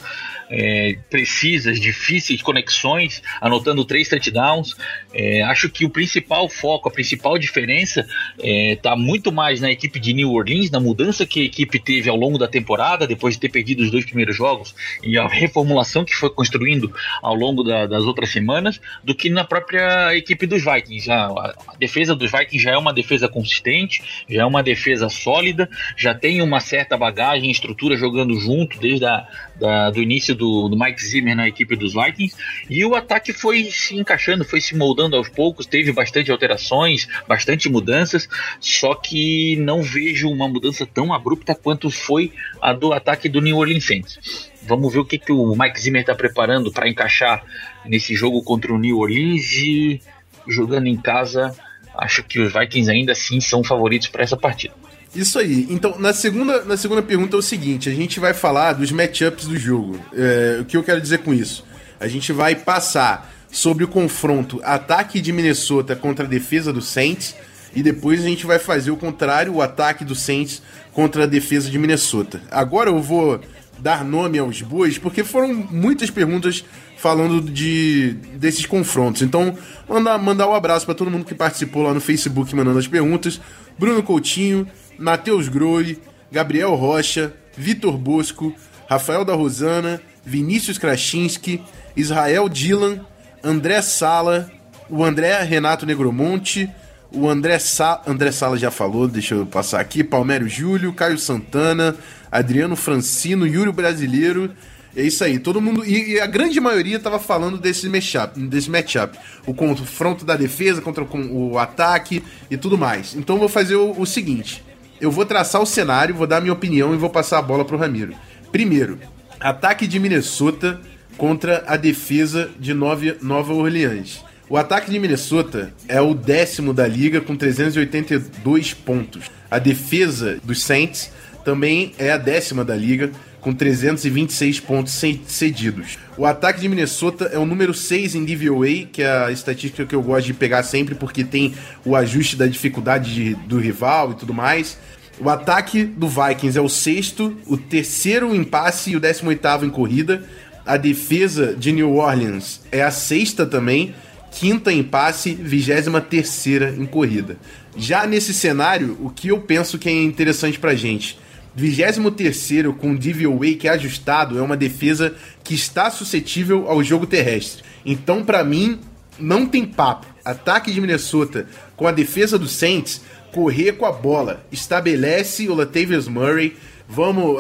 é, 0.49 0.97
precisas, 1.11 1.81
difíceis 1.81 2.41
conexões, 2.41 3.23
anotando 3.41 3.85
três 3.85 4.09
touchdowns. 4.09 4.77
É, 5.13 5.43
acho 5.43 5.69
que 5.69 5.85
o 5.85 5.91
principal 5.91 6.49
foco, 6.49 6.89
a 6.89 6.93
principal 6.93 7.39
diferença 7.39 8.07
está 8.39 8.93
é, 8.93 8.97
muito 8.97 9.33
mais 9.33 9.61
na 9.61 9.71
equipe 9.71 9.99
de 9.99 10.13
New 10.13 10.33
Orleans, 10.33 10.71
na 10.71 10.81
mudança 10.81 11.27
que 11.27 11.41
a 11.41 11.45
equipe 11.45 11.79
teve 11.79 12.07
teve 12.07 12.11
ao 12.11 12.17
longo 12.17 12.39
da 12.39 12.47
temporada, 12.47 13.07
depois 13.07 13.35
de 13.35 13.41
ter 13.41 13.49
perdido 13.49 13.83
os 13.83 13.91
dois 13.91 14.05
primeiros 14.05 14.37
jogos, 14.37 14.75
e 15.03 15.19
a 15.19 15.27
reformulação 15.27 16.05
que 16.05 16.15
foi 16.15 16.31
construindo 16.31 16.93
ao 17.21 17.35
longo 17.35 17.63
da, 17.63 17.87
das 17.87 18.05
outras 18.05 18.31
semanas, 18.31 18.81
do 19.03 19.15
que 19.15 19.29
na 19.29 19.45
própria 19.45 20.15
equipe 20.17 20.47
dos 20.47 20.63
Vikings. 20.63 21.11
A, 21.11 21.27
a, 21.27 21.77
defesa 21.79 22.15
dos 22.15 22.31
Vikings 22.31 22.59
já 22.59 22.73
é 22.73 22.79
uma 22.79 22.93
defesa 22.93 23.29
consistente, 23.29 24.25
já 24.29 24.43
é 24.43 24.45
uma 24.45 24.63
defesa 24.63 25.09
sólida, 25.09 25.69
já 25.97 26.15
tem 26.15 26.41
uma 26.43 26.61
certa 26.61 26.97
bagagem, 26.97 27.51
estrutura 27.51 27.97
jogando 27.97 28.39
junto 28.39 28.79
desde 28.79 29.05
a, 29.05 29.27
da, 29.59 29.91
do 29.91 30.01
início 30.03 30.35
do, 30.37 30.69
do 30.69 30.79
Mike 30.79 31.05
Zimmer 31.05 31.35
na 31.35 31.49
equipe 31.49 31.75
dos 31.75 31.95
Vikings, 31.95 32.37
e 32.71 32.85
o 32.85 32.95
ataque 32.95 33.33
foi 33.33 33.65
se 33.71 33.97
encaixando, 33.97 34.45
foi 34.45 34.61
se 34.61 34.77
moldando 34.77 35.17
aos 35.17 35.29
poucos, 35.29 35.67
teve 35.67 35.93
bastante 35.93 36.31
alterações, 36.31 37.09
bastante 37.27 37.69
mudanças, 37.69 38.29
só 38.61 38.95
que 38.95 39.57
não 39.57 39.83
vejo 39.83 40.31
uma 40.31 40.49
mudança 40.49 40.87
tão 40.87 41.13
abrupta 41.13 41.55
quanto 41.55 41.91
foi 41.91 42.33
a 42.61 42.73
do 42.73 42.93
ataque 42.93 43.29
do 43.29 43.41
New 43.41 43.57
Orleans 43.57 43.85
Saints. 43.85 44.51
Vamos 44.63 44.93
ver 44.93 45.01
o 45.01 45.05
que, 45.05 45.19
que 45.19 45.33
o 45.33 45.55
Mike 45.57 45.81
Zimmer 45.81 46.01
está 46.01 46.15
preparando 46.15 46.73
para 46.73 46.89
encaixar 46.89 47.45
nesse 47.85 48.15
jogo 48.15 48.43
contra 48.43 48.73
o 48.73 48.79
New 48.79 48.99
Orleans 48.99 49.45
e 49.53 50.01
jogando 50.49 50.87
em 50.87 50.97
casa, 50.97 51.57
acho 51.97 52.23
que 52.23 52.41
os 52.41 52.53
Vikings 52.53 52.91
ainda 52.91 53.13
assim 53.13 53.41
são 53.41 53.65
favoritos 53.65 54.09
para 54.09 54.23
essa 54.23 54.37
partida. 54.37 54.75
Isso 55.17 55.39
aí. 55.39 55.67
Então, 55.71 55.99
na 55.99 56.13
segunda, 56.13 56.65
na 56.65 56.77
segunda 56.77 57.03
pergunta 57.03 57.37
é 57.37 57.39
o 57.39 57.43
seguinte: 57.43 57.89
a 57.89 57.95
gente 57.95 58.21
vai 58.21 58.35
falar 58.35 58.75
dos 58.75 58.93
matchups 58.93 59.47
do 59.47 59.57
jogo. 59.59 59.99
É, 60.13 60.59
o 60.61 60.65
que 60.65 60.77
eu 60.77 60.83
quero 60.83 61.01
dizer 61.01 61.19
com 61.19 61.33
isso? 61.33 61.65
A 61.99 62.07
gente 62.07 62.33
vai 62.33 62.55
passar 62.55 63.33
sobre 63.51 63.85
o 63.85 63.89
confronto 63.89 64.61
ataque 64.63 65.21
de 65.21 65.33
Minnesota 65.33 65.97
contra 65.97 66.27
a 66.27 66.29
defesa 66.29 66.73
do 66.73 66.83
Saints. 66.83 67.35
E 67.75 67.83
depois 67.83 68.21
a 68.25 68.29
gente 68.29 68.47
vai 68.47 68.59
fazer 68.59 68.91
o 68.91 68.97
contrário, 68.97 69.55
o 69.55 69.63
ataque 69.63 70.05
do 70.05 70.15
Saints 70.15 70.63
contra 70.93 71.25
a 71.25 71.27
defesa 71.27 71.71
de 71.71 71.79
Minnesota. 71.79 72.41
Agora 72.51 72.89
eu 72.89 73.01
vou 73.03 73.41
dar 73.79 74.05
nome 74.05 74.39
aos 74.39 74.63
bois, 74.63 74.97
porque 74.97 75.23
foram 75.23 75.53
muitas 75.53 76.11
perguntas 76.11 76.65
falando 76.97 77.41
de 77.41 78.17
desses 78.35 78.65
confrontos. 78.65 79.21
Então, 79.21 79.57
mandar, 79.87 80.19
mandar 80.19 80.49
um 80.49 80.55
abraço 80.55 80.87
para 80.87 80.95
todo 80.95 81.11
mundo 81.11 81.25
que 81.25 81.35
participou 81.35 81.83
lá 81.83 81.93
no 81.93 82.01
Facebook 82.01 82.55
mandando 82.57 82.79
as 82.79 82.89
perguntas. 82.89 83.41
Bruno 83.79 84.03
Coutinho, 84.03 84.67
Matheus 84.99 85.49
Groi, 85.49 85.99
Gabriel 86.31 86.75
Rocha, 86.75 87.33
Vitor 87.57 87.97
Bosco, 87.97 88.55
Rafael 88.89 89.25
da 89.25 89.35
Rosana, 89.35 90.01
Vinícius 90.25 90.79
Krasinski, 90.79 91.63
Israel 91.97 92.49
Dylan, 92.49 93.01
André 93.43 93.81
Sala, 93.83 94.51
o 94.89 95.05
André 95.05 95.43
Renato 95.43 95.87
Negromonte, 95.87 96.71
o 97.13 97.29
André, 97.29 97.59
Sa 97.59 98.03
André 98.07 98.33
Sala 98.33 98.59
já 98.59 98.71
falou, 98.71 99.09
deixa 99.09 99.35
eu 99.35 99.47
passar 99.47 99.81
aqui, 99.81 100.03
Palmério 100.03 100.49
Júlio, 100.49 100.93
Caio 100.93 101.19
Santana, 101.19 101.97
Adriano 102.31 102.77
Francino, 102.77 103.47
Yuri 103.47 103.73
Brasileiro. 103.73 104.53
É 104.95 105.03
isso 105.03 105.23
aí, 105.23 105.39
todo 105.39 105.61
mundo. 105.61 105.85
E, 105.85 106.15
e 106.15 106.21
a 106.21 106.27
grande 106.27 106.59
maioria 106.59 106.99
tava 106.99 107.19
falando 107.19 107.59
desse 107.59 107.89
matchup, 107.89 108.41
desse 108.41 108.71
matchup. 108.71 109.17
O 109.47 109.55
confronto 109.55 110.25
da 110.25 110.37
defesa 110.37 110.81
contra 110.81 111.05
o, 111.05 111.53
o 111.53 111.59
ataque 111.59 112.23
e 112.51 112.57
tudo 112.57 112.79
mais. 112.79 113.15
Então 113.15 113.39
vou 113.39 113.49
fazer 113.49 113.77
o, 113.77 113.99
o 113.99 114.07
seguinte: 114.07 114.65
eu 115.01 115.11
vou 115.11 115.27
traçar 115.27 115.61
o 115.61 115.67
cenário, 115.67 116.15
vou 116.15 116.27
dar 116.27 116.41
minha 116.41 116.53
opinião 116.53 116.95
e 116.95 116.97
vou 116.97 117.11
passar 117.11 117.39
a 117.39 117.43
bola 117.43 117.65
pro 117.65 117.77
Ramiro. 117.77 118.15
Primeiro, 118.51 118.99
ataque 119.39 119.87
de 119.87 119.99
Minnesota 119.99 120.81
contra 121.17 121.65
a 121.67 121.77
defesa 121.77 122.51
de 122.59 122.75
Nova, 122.75 123.17
Nova 123.21 123.53
Orleans. 123.53 124.25
O 124.49 124.57
ataque 124.57 124.91
de 124.91 124.99
Minnesota 124.99 125.73
é 125.89 126.01
o 126.01 126.15
décimo 126.15 126.73
da 126.73 126.87
liga 126.87 127.21
com 127.21 127.35
382 127.37 128.75
pontos. 128.75 129.25
A 129.51 129.59
defesa 129.59 130.39
dos 130.45 130.63
Saints 130.63 131.11
também 131.45 131.93
é 131.99 132.13
a 132.13 132.17
décima 132.17 132.65
da 132.65 132.77
liga 132.77 133.11
com 133.41 133.53
326 133.53 134.59
pontos 134.59 135.01
cedidos. 135.27 135.99
O 136.17 136.27
ataque 136.27 136.61
de 136.61 136.69
Minnesota 136.69 137.27
é 137.33 137.39
o 137.39 137.47
número 137.47 137.73
6 137.73 138.17
em 138.17 138.25
DVOA, 138.25 138.87
que 138.91 139.03
é 139.03 139.25
a 139.27 139.31
estatística 139.31 139.87
que 139.87 139.95
eu 139.95 140.03
gosto 140.03 140.27
de 140.27 140.35
pegar 140.35 140.65
sempre 140.65 140.97
porque 140.97 141.23
tem 141.23 141.55
o 141.85 141.95
ajuste 141.95 142.35
da 142.35 142.49
dificuldade 142.49 143.15
de, 143.15 143.35
do 143.35 143.59
rival 143.59 144.11
e 144.11 144.15
tudo 144.15 144.35
mais. 144.35 144.77
O 145.19 145.31
ataque 145.31 145.85
do 145.85 146.09
Vikings 146.09 146.59
é 146.59 146.61
o 146.61 146.69
sexto, 146.69 147.35
o 147.47 147.57
terceiro 147.57 148.35
em 148.35 148.45
passe 148.45 148.91
e 148.91 148.97
o 148.97 149.01
décimo 149.01 149.31
oitavo 149.31 149.65
em 149.65 149.71
corrida. 149.71 150.25
A 150.65 150.77
defesa 150.77 151.55
de 151.55 151.73
New 151.73 151.95
Orleans 151.95 152.61
é 152.71 152.83
a 152.83 152.91
sexta 152.91 153.47
também, 153.47 153.95
quinta 154.31 154.71
em 154.71 154.83
passe, 154.83 155.33
vigésima 155.35 156.01
terceira 156.01 156.75
em 156.77 156.85
corrida. 156.85 157.39
Já 157.77 158.07
nesse 158.07 158.35
cenário, 158.35 158.99
o 159.01 159.09
que 159.09 159.29
eu 159.29 159.41
penso 159.41 159.79
que 159.79 159.89
é 159.89 159.93
interessante 159.93 160.59
pra 160.59 160.75
gente? 160.75 161.19
23 161.55 162.75
com 162.79 162.95
DVOA 162.95 163.55
que 163.59 163.67
é 163.67 163.71
ajustado 163.71 164.39
é 164.39 164.43
uma 164.43 164.57
defesa 164.57 165.15
que 165.43 165.55
está 165.55 165.91
suscetível 165.91 166.69
ao 166.69 166.85
jogo 166.85 167.07
terrestre. 167.07 167.63
Então, 167.85 168.23
para 168.23 168.45
mim, 168.45 168.79
não 169.19 169.47
tem 169.47 169.65
papo. 169.65 170.07
Ataque 170.23 170.71
de 170.71 170.81
Minnesota 170.81 171.47
com 171.75 171.87
a 171.87 171.93
defesa 171.93 172.39
do 172.39 172.49
Saints, 172.49 173.01
correr 173.37 173.73
com 173.73 173.85
a 173.85 173.93
bola. 173.93 174.43
Estabelece 174.51 175.47
o 175.47 175.55
Latavius 175.55 176.09
Murray, 176.09 176.57
Vamos, 176.89 177.39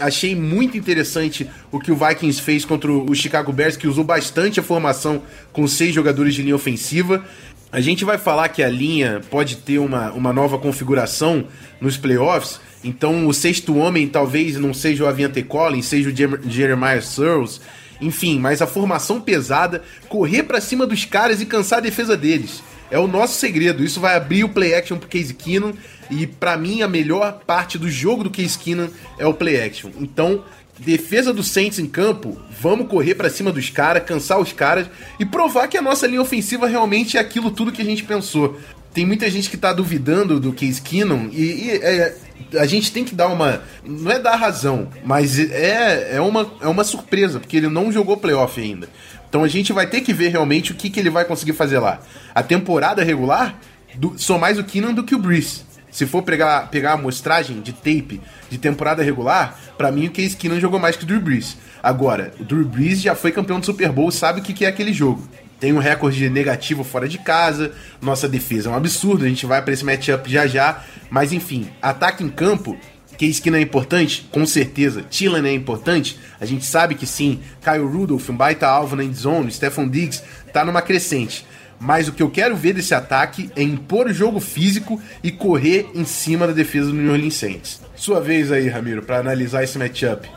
achei 0.00 0.34
muito 0.34 0.78
interessante 0.78 1.46
o 1.70 1.78
que 1.78 1.92
o 1.92 1.94
Vikings 1.94 2.40
fez 2.40 2.64
contra 2.64 2.90
o 2.90 3.14
Chicago 3.14 3.52
Bears, 3.52 3.76
que 3.76 3.86
usou 3.86 4.02
bastante 4.02 4.58
a 4.58 4.62
formação 4.62 5.22
com 5.52 5.68
seis 5.68 5.94
jogadores 5.94 6.34
de 6.34 6.40
linha 6.40 6.56
ofensiva. 6.56 7.22
A 7.70 7.78
gente 7.78 8.06
vai 8.06 8.16
falar 8.16 8.48
que 8.48 8.62
a 8.62 8.70
linha 8.70 9.20
pode 9.30 9.56
ter 9.56 9.78
uma, 9.78 10.12
uma 10.12 10.32
nova 10.32 10.56
configuração 10.56 11.46
nos 11.78 11.98
playoffs, 11.98 12.58
então 12.82 13.26
o 13.26 13.34
sexto 13.34 13.76
homem 13.76 14.08
talvez 14.08 14.56
não 14.56 14.72
seja 14.72 15.04
o 15.04 15.06
Aviante 15.06 15.42
Collins, 15.42 15.84
seja 15.84 16.08
o 16.08 16.50
Jeremiah 16.50 17.02
Searles, 17.02 17.60
enfim, 18.00 18.38
mas 18.38 18.62
a 18.62 18.66
formação 18.66 19.20
pesada, 19.20 19.82
correr 20.08 20.44
para 20.44 20.58
cima 20.58 20.86
dos 20.86 21.04
caras 21.04 21.42
e 21.42 21.44
cansar 21.44 21.80
a 21.80 21.82
defesa 21.82 22.16
deles. 22.16 22.62
É 22.90 22.98
o 22.98 23.06
nosso 23.06 23.34
segredo. 23.38 23.84
Isso 23.84 24.00
vai 24.00 24.16
abrir 24.16 24.44
o 24.44 24.48
play 24.48 24.74
action 24.74 24.98
pro 24.98 25.08
Case 25.08 25.34
Keenum. 25.34 25.72
E 26.10 26.26
para 26.26 26.56
mim, 26.56 26.82
a 26.82 26.88
melhor 26.88 27.40
parte 27.46 27.78
do 27.78 27.90
jogo 27.90 28.24
do 28.24 28.30
Case 28.30 28.58
Keenum 28.58 28.88
é 29.18 29.26
o 29.26 29.34
play 29.34 29.60
action. 29.60 29.90
Então, 29.98 30.44
defesa 30.78 31.32
do 31.32 31.42
Saints 31.42 31.78
em 31.78 31.86
campo, 31.86 32.40
vamos 32.60 32.88
correr 32.88 33.14
para 33.14 33.30
cima 33.30 33.50
dos 33.50 33.70
caras, 33.70 34.04
cansar 34.04 34.38
os 34.38 34.52
caras 34.52 34.88
e 35.18 35.24
provar 35.24 35.68
que 35.68 35.76
a 35.76 35.82
nossa 35.82 36.06
linha 36.06 36.20
ofensiva 36.20 36.66
realmente 36.66 37.16
é 37.16 37.20
aquilo 37.20 37.50
tudo 37.50 37.72
que 37.72 37.82
a 37.82 37.84
gente 37.84 38.04
pensou. 38.04 38.58
Tem 38.92 39.04
muita 39.04 39.30
gente 39.30 39.50
que 39.50 39.56
tá 39.56 39.72
duvidando 39.72 40.40
do 40.40 40.52
Case 40.52 40.80
Keenum 40.80 41.28
e, 41.32 41.66
e 41.66 41.70
é, 41.70 42.16
a 42.58 42.66
gente 42.66 42.92
tem 42.92 43.04
que 43.04 43.14
dar 43.14 43.28
uma. 43.28 43.62
Não 43.84 44.10
é 44.10 44.18
dar 44.18 44.36
razão, 44.36 44.88
mas 45.04 45.38
é, 45.38 46.16
é, 46.16 46.20
uma, 46.20 46.50
é 46.60 46.68
uma 46.68 46.84
surpresa, 46.84 47.40
porque 47.40 47.56
ele 47.56 47.68
não 47.68 47.92
jogou 47.92 48.16
playoff 48.16 48.60
ainda. 48.60 48.88
Então 49.36 49.44
a 49.44 49.48
gente 49.48 49.70
vai 49.70 49.86
ter 49.86 50.00
que 50.00 50.14
ver 50.14 50.28
realmente 50.28 50.72
o 50.72 50.74
que, 50.74 50.88
que 50.88 50.98
ele 50.98 51.10
vai 51.10 51.22
conseguir 51.22 51.52
fazer 51.52 51.78
lá. 51.78 52.00
A 52.34 52.42
temporada 52.42 53.04
regular 53.04 53.54
do, 53.94 54.18
sou 54.18 54.38
mais 54.38 54.58
o 54.58 54.64
Keenan 54.64 54.94
do 54.94 55.04
que 55.04 55.14
o 55.14 55.18
Breeze. 55.18 55.60
Se 55.90 56.06
for 56.06 56.22
pegar, 56.22 56.70
pegar 56.70 56.92
a 56.92 56.94
amostragem 56.94 57.60
de 57.60 57.74
tape 57.74 58.18
de 58.48 58.56
temporada 58.56 59.02
regular, 59.02 59.54
para 59.76 59.92
mim 59.92 60.06
o 60.06 60.10
Case 60.10 60.34
Keenan 60.34 60.58
jogou 60.58 60.80
mais 60.80 60.96
que 60.96 61.04
o 61.04 61.06
Drew 61.06 61.20
Brees. 61.20 61.58
Agora, 61.82 62.32
o 62.40 62.44
Drew 62.44 62.64
Brees 62.64 63.02
já 63.02 63.14
foi 63.14 63.30
campeão 63.30 63.60
do 63.60 63.66
Super 63.66 63.92
Bowl, 63.92 64.10
sabe 64.10 64.40
o 64.40 64.42
que, 64.42 64.54
que 64.54 64.64
é 64.64 64.68
aquele 64.68 64.94
jogo. 64.94 65.28
Tem 65.60 65.70
um 65.70 65.78
recorde 65.78 66.30
negativo 66.30 66.82
fora 66.82 67.06
de 67.06 67.18
casa, 67.18 67.72
nossa 68.00 68.26
defesa 68.26 68.70
é 68.70 68.72
um 68.72 68.74
absurdo, 68.74 69.26
a 69.26 69.28
gente 69.28 69.44
vai 69.44 69.60
para 69.60 69.74
esse 69.74 69.84
matchup 69.84 70.30
já 70.30 70.46
já, 70.46 70.82
mas 71.10 71.30
enfim, 71.30 71.68
ataque 71.82 72.24
em 72.24 72.30
campo, 72.30 72.74
Case 73.16 73.40
Keenum 73.40 73.58
é 73.58 73.62
importante? 73.62 74.26
Com 74.30 74.44
certeza. 74.46 75.02
Tillan 75.02 75.46
é 75.46 75.52
importante? 75.52 76.18
A 76.40 76.44
gente 76.44 76.64
sabe 76.64 76.94
que 76.94 77.06
sim. 77.06 77.40
Kyle 77.62 77.84
Rudolph, 77.84 78.28
um 78.28 78.36
baita 78.36 78.66
alvo 78.66 78.96
na 78.96 79.04
endzone. 79.04 79.50
Stefan 79.50 79.88
Diggs 79.88 80.22
tá 80.52 80.64
numa 80.64 80.82
crescente. 80.82 81.46
Mas 81.78 82.08
o 82.08 82.12
que 82.12 82.22
eu 82.22 82.30
quero 82.30 82.56
ver 82.56 82.72
desse 82.72 82.94
ataque 82.94 83.50
é 83.54 83.62
impor 83.62 84.06
o 84.06 84.12
jogo 84.12 84.40
físico 84.40 85.00
e 85.22 85.30
correr 85.30 85.86
em 85.94 86.04
cima 86.04 86.46
da 86.46 86.52
defesa 86.52 86.86
do 86.86 86.94
New 86.94 87.12
Orleans 87.12 87.34
Saints. 87.34 87.82
Sua 87.94 88.20
vez 88.20 88.50
aí, 88.50 88.68
Ramiro, 88.68 89.02
para 89.02 89.18
analisar 89.18 89.62
esse 89.62 89.78
matchup. 89.78 90.28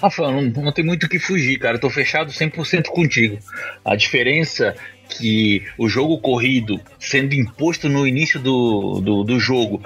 Rafa, 0.00 0.22
não, 0.30 0.42
não 0.42 0.72
tem 0.72 0.84
muito 0.84 1.04
o 1.04 1.08
que 1.08 1.18
fugir, 1.18 1.58
cara. 1.58 1.76
Eu 1.76 1.80
tô 1.80 1.90
fechado 1.90 2.32
100% 2.32 2.86
contigo. 2.86 3.38
A 3.84 3.94
diferença 3.94 4.74
que 5.08 5.64
o 5.76 5.88
jogo 5.88 6.18
corrido 6.18 6.80
sendo 6.98 7.34
imposto 7.34 7.88
no 7.88 8.06
início 8.06 8.40
do, 8.40 9.00
do, 9.00 9.24
do 9.24 9.40
jogo 9.40 9.82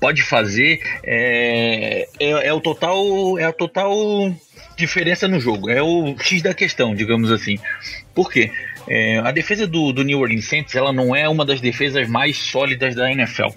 pode 0.00 0.22
fazer 0.22 0.80
é, 1.04 2.08
é, 2.18 2.30
é, 2.48 2.52
o 2.52 2.60
total 2.60 3.38
é 3.38 3.44
a 3.44 3.52
total 3.52 3.94
diferença 4.76 5.28
no 5.28 5.38
jogo 5.38 5.68
é 5.70 5.82
o 5.82 6.16
x 6.18 6.42
da 6.42 6.54
questão 6.54 6.94
digamos 6.94 7.30
assim. 7.30 7.58
Por 8.14 8.30
quê? 8.32 8.50
É, 8.88 9.18
a 9.18 9.30
defesa 9.30 9.66
do, 9.66 9.92
do, 9.92 10.02
New 10.02 10.18
Orleans 10.18 10.46
Saints 10.46 10.74
ela 10.74 10.92
não 10.92 11.14
é 11.14 11.28
uma 11.28 11.44
das 11.44 11.60
defesas 11.60 12.08
mais 12.08 12.36
sólidas 12.36 12.94
da 12.94 13.10
NFL 13.10 13.48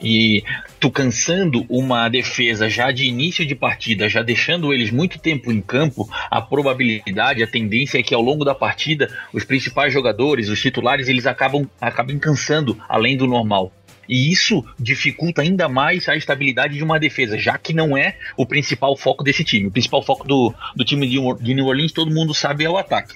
e 0.00 0.42
tu 0.80 0.90
cansando 0.90 1.64
uma 1.68 2.08
defesa 2.08 2.68
já 2.68 2.90
de 2.90 3.04
início 3.04 3.46
de 3.46 3.54
partida, 3.54 4.08
já 4.08 4.22
deixando 4.22 4.72
eles 4.74 4.90
muito 4.90 5.18
tempo 5.18 5.52
em 5.52 5.60
campo, 5.60 6.08
a 6.30 6.40
probabilidade, 6.40 7.42
a 7.42 7.46
tendência 7.46 7.98
é 7.98 8.02
que 8.02 8.14
ao 8.14 8.20
longo 8.20 8.44
da 8.44 8.54
partida 8.54 9.08
os 9.32 9.44
principais 9.44 9.92
jogadores, 9.92 10.48
os 10.48 10.60
titulares, 10.60 11.06
eles 11.06 11.26
acabam 11.26 11.68
acabem 11.80 12.18
cansando 12.18 12.76
além 12.88 13.16
do 13.16 13.26
normal. 13.26 13.72
E 14.08 14.30
isso 14.30 14.64
dificulta 14.78 15.42
ainda 15.42 15.68
mais 15.68 16.08
a 16.08 16.16
estabilidade 16.16 16.74
de 16.74 16.84
uma 16.84 16.98
defesa, 16.98 17.38
já 17.38 17.56
que 17.56 17.72
não 17.72 17.96
é 17.96 18.16
o 18.36 18.44
principal 18.44 18.96
foco 18.96 19.22
desse 19.22 19.44
time. 19.44 19.68
O 19.68 19.70
principal 19.70 20.02
foco 20.02 20.26
do, 20.26 20.54
do 20.74 20.84
time 20.84 21.08
de 21.08 21.54
New 21.54 21.66
Orleans, 21.66 21.92
todo 21.92 22.10
mundo 22.10 22.34
sabe, 22.34 22.64
é 22.64 22.70
o 22.70 22.76
ataque. 22.76 23.14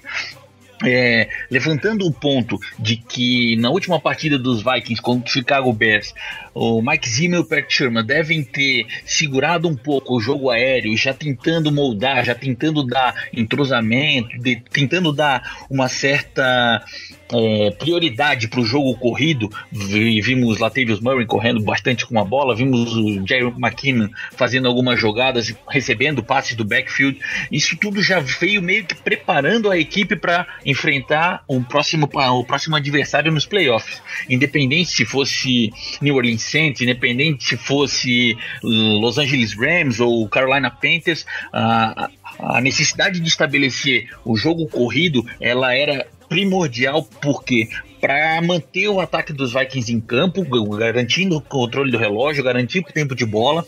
é, 0.84 1.28
levantando 1.50 2.06
o 2.06 2.12
ponto 2.12 2.58
de 2.78 2.96
que 2.96 3.56
na 3.56 3.70
última 3.70 3.98
partida 3.98 4.38
dos 4.38 4.62
Vikings 4.62 5.00
contra 5.00 5.28
o 5.28 5.32
Chicago 5.32 5.72
Bears, 5.72 6.14
o 6.54 6.82
Mike 6.82 7.08
Zimmer 7.08 7.38
e 7.38 7.42
o 7.42 7.44
Pat 7.44 7.64
Sherman 7.68 8.04
devem 8.04 8.42
ter 8.42 8.86
segurado 9.04 9.68
um 9.68 9.76
pouco 9.76 10.16
o 10.16 10.20
jogo 10.20 10.50
aéreo, 10.50 10.96
já 10.96 11.14
tentando 11.14 11.72
moldar, 11.72 12.24
já 12.24 12.34
tentando 12.34 12.82
dar 12.82 13.14
entrosamento, 13.32 14.38
de, 14.38 14.56
tentando 14.56 15.12
dar 15.12 15.66
uma 15.70 15.88
certa 15.88 16.84
é, 17.32 17.70
prioridade 17.72 18.48
para 18.48 18.60
o 18.60 18.64
jogo 18.64 18.96
corrido. 18.96 19.50
Vimos 19.72 20.58
Latavius 20.58 21.00
Murray 21.00 21.26
correndo 21.26 21.62
bastante 21.62 22.06
com 22.06 22.18
a 22.18 22.24
bola, 22.24 22.54
vimos 22.54 22.94
o 22.96 23.26
Jerry 23.26 23.52
McKinnon 23.56 24.08
fazendo 24.32 24.68
algumas 24.68 25.00
jogadas, 25.00 25.54
recebendo 25.68 26.22
passes 26.22 26.56
do 26.56 26.64
backfield. 26.64 27.18
Isso 27.50 27.76
tudo 27.76 28.02
já 28.02 28.20
veio 28.20 28.62
meio 28.62 28.84
que 28.84 28.94
preparando 28.94 29.70
a 29.70 29.78
equipe 29.78 30.16
para 30.16 30.46
enfrentar 30.64 31.42
o 31.48 31.62
próximo, 31.62 32.08
o 32.12 32.44
próximo 32.44 32.76
adversário 32.76 33.32
nos 33.32 33.46
playoffs. 33.46 34.02
Independente 34.28 34.90
se 34.90 35.04
fosse 35.04 35.72
New 36.00 36.14
Orleans 36.14 36.42
Saints, 36.42 36.80
independente 36.80 37.44
se 37.44 37.56
fosse 37.56 38.36
Los 38.62 39.18
Angeles 39.18 39.54
Rams 39.56 40.00
ou 40.00 40.28
Carolina 40.28 40.70
Panthers, 40.70 41.26
a, 41.52 42.10
a 42.38 42.60
necessidade 42.60 43.20
de 43.20 43.28
estabelecer 43.28 44.08
o 44.24 44.36
jogo 44.36 44.66
corrido 44.68 45.24
ela 45.40 45.74
era 45.74 46.06
primordial 46.28 47.06
porque 47.20 47.68
para 48.00 48.40
manter 48.42 48.88
o 48.88 49.00
ataque 49.00 49.32
dos 49.32 49.52
Vikings 49.52 49.92
em 49.92 50.00
campo, 50.00 50.44
garantindo 50.76 51.36
o 51.36 51.40
controle 51.40 51.90
do 51.90 51.98
relógio, 51.98 52.44
garantindo 52.44 52.88
o 52.88 52.92
tempo 52.92 53.14
de 53.14 53.24
bola 53.24 53.64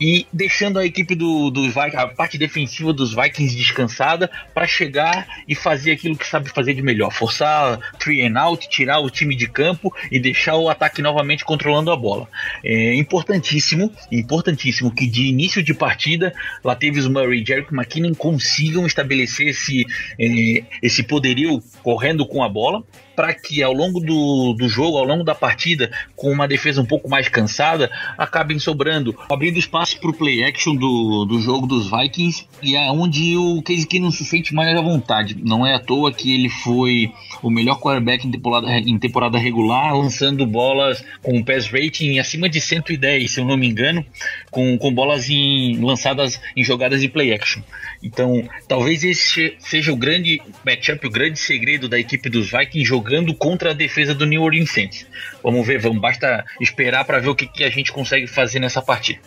e 0.00 0.26
deixando 0.32 0.78
a 0.78 0.86
equipe 0.86 1.14
do, 1.14 1.50
dos 1.50 1.76
a 1.76 2.06
parte 2.08 2.38
defensiva 2.38 2.92
dos 2.92 3.14
Vikings 3.14 3.56
descansada 3.56 4.30
para 4.54 4.66
chegar 4.66 5.26
e 5.46 5.54
fazer 5.54 5.92
aquilo 5.92 6.16
que 6.16 6.26
sabe 6.26 6.50
fazer 6.50 6.74
de 6.74 6.82
melhor, 6.82 7.12
forçar 7.12 7.78
three 7.98 8.26
and 8.26 8.38
out, 8.38 8.68
tirar 8.68 9.00
o 9.00 9.10
time 9.10 9.34
de 9.34 9.48
campo 9.48 9.94
e 10.10 10.18
deixar 10.18 10.56
o 10.56 10.68
ataque 10.68 11.02
novamente 11.02 11.44
controlando 11.44 11.90
a 11.90 11.96
bola. 11.96 12.28
É 12.64 12.94
importantíssimo, 12.94 13.92
importantíssimo 14.10 14.90
que 14.90 15.06
de 15.06 15.26
início 15.26 15.62
de 15.62 15.74
partida, 15.74 16.32
Latavius 16.62 17.06
Murray 17.06 17.42
e 17.42 17.46
Jerick 17.46 17.72
McKinnon 17.72 18.14
consigam 18.14 18.86
estabelecer 18.86 19.48
esse, 19.48 19.86
é, 20.18 20.64
esse 20.82 21.02
poderio 21.02 21.62
correndo 21.82 22.26
com 22.26 22.42
a 22.42 22.48
bola 22.48 22.82
para 23.18 23.34
que 23.34 23.64
ao 23.64 23.72
longo 23.72 23.98
do, 23.98 24.52
do 24.52 24.68
jogo, 24.68 24.96
ao 24.96 25.02
longo 25.02 25.24
da 25.24 25.34
partida, 25.34 25.90
com 26.14 26.30
uma 26.30 26.46
defesa 26.46 26.80
um 26.80 26.86
pouco 26.86 27.10
mais 27.10 27.26
cansada, 27.28 27.90
acabem 28.16 28.60
sobrando, 28.60 29.12
abrindo 29.28 29.58
espaço 29.58 29.87
para 29.94 30.10
o 30.10 30.12
play 30.12 30.42
action 30.44 30.74
do, 30.74 31.24
do 31.24 31.40
jogo 31.40 31.66
dos 31.66 31.90
Vikings 31.90 32.46
e 32.62 32.74
é 32.74 32.90
onde 32.90 33.36
o 33.36 33.62
Case 33.62 33.86
Keenum 33.86 34.10
se 34.10 34.24
sente 34.24 34.54
mais 34.54 34.76
à 34.76 34.80
vontade. 34.80 35.36
Não 35.42 35.66
é 35.66 35.74
à 35.74 35.78
toa 35.78 36.12
que 36.12 36.34
ele 36.34 36.48
foi 36.48 37.12
o 37.42 37.50
melhor 37.50 37.78
quarterback 37.78 38.26
em 38.26 38.30
temporada, 38.30 38.70
em 38.78 38.98
temporada 38.98 39.38
regular, 39.38 39.96
lançando 39.96 40.44
bolas 40.46 41.04
com 41.22 41.42
pass 41.42 41.68
rating 41.68 42.18
acima 42.18 42.48
de 42.48 42.60
110, 42.60 43.30
se 43.30 43.40
eu 43.40 43.44
não 43.44 43.56
me 43.56 43.68
engano, 43.68 44.04
com, 44.50 44.76
com 44.76 44.92
bolas 44.92 45.30
em, 45.30 45.78
lançadas 45.80 46.40
em 46.56 46.64
jogadas 46.64 47.00
de 47.00 47.08
play 47.08 47.32
action. 47.32 47.62
Então, 48.02 48.48
talvez 48.66 49.04
esse 49.04 49.56
seja 49.58 49.92
o 49.92 49.96
grande 49.96 50.40
matchup, 50.64 51.06
o 51.06 51.10
grande 51.10 51.38
segredo 51.38 51.88
da 51.88 51.98
equipe 51.98 52.28
dos 52.28 52.50
Vikings 52.50 52.88
jogando 52.88 53.34
contra 53.34 53.70
a 53.70 53.74
defesa 53.74 54.14
do 54.14 54.26
New 54.26 54.42
Orleans 54.42 54.70
Saints. 54.70 55.06
Vamos 55.42 55.66
ver, 55.66 55.78
vamos 55.78 56.00
basta 56.00 56.44
esperar 56.60 57.04
para 57.04 57.18
ver 57.18 57.28
o 57.28 57.34
que, 57.34 57.46
que 57.46 57.64
a 57.64 57.70
gente 57.70 57.92
consegue 57.92 58.26
fazer 58.26 58.60
nessa 58.60 58.80
partida. 58.80 59.20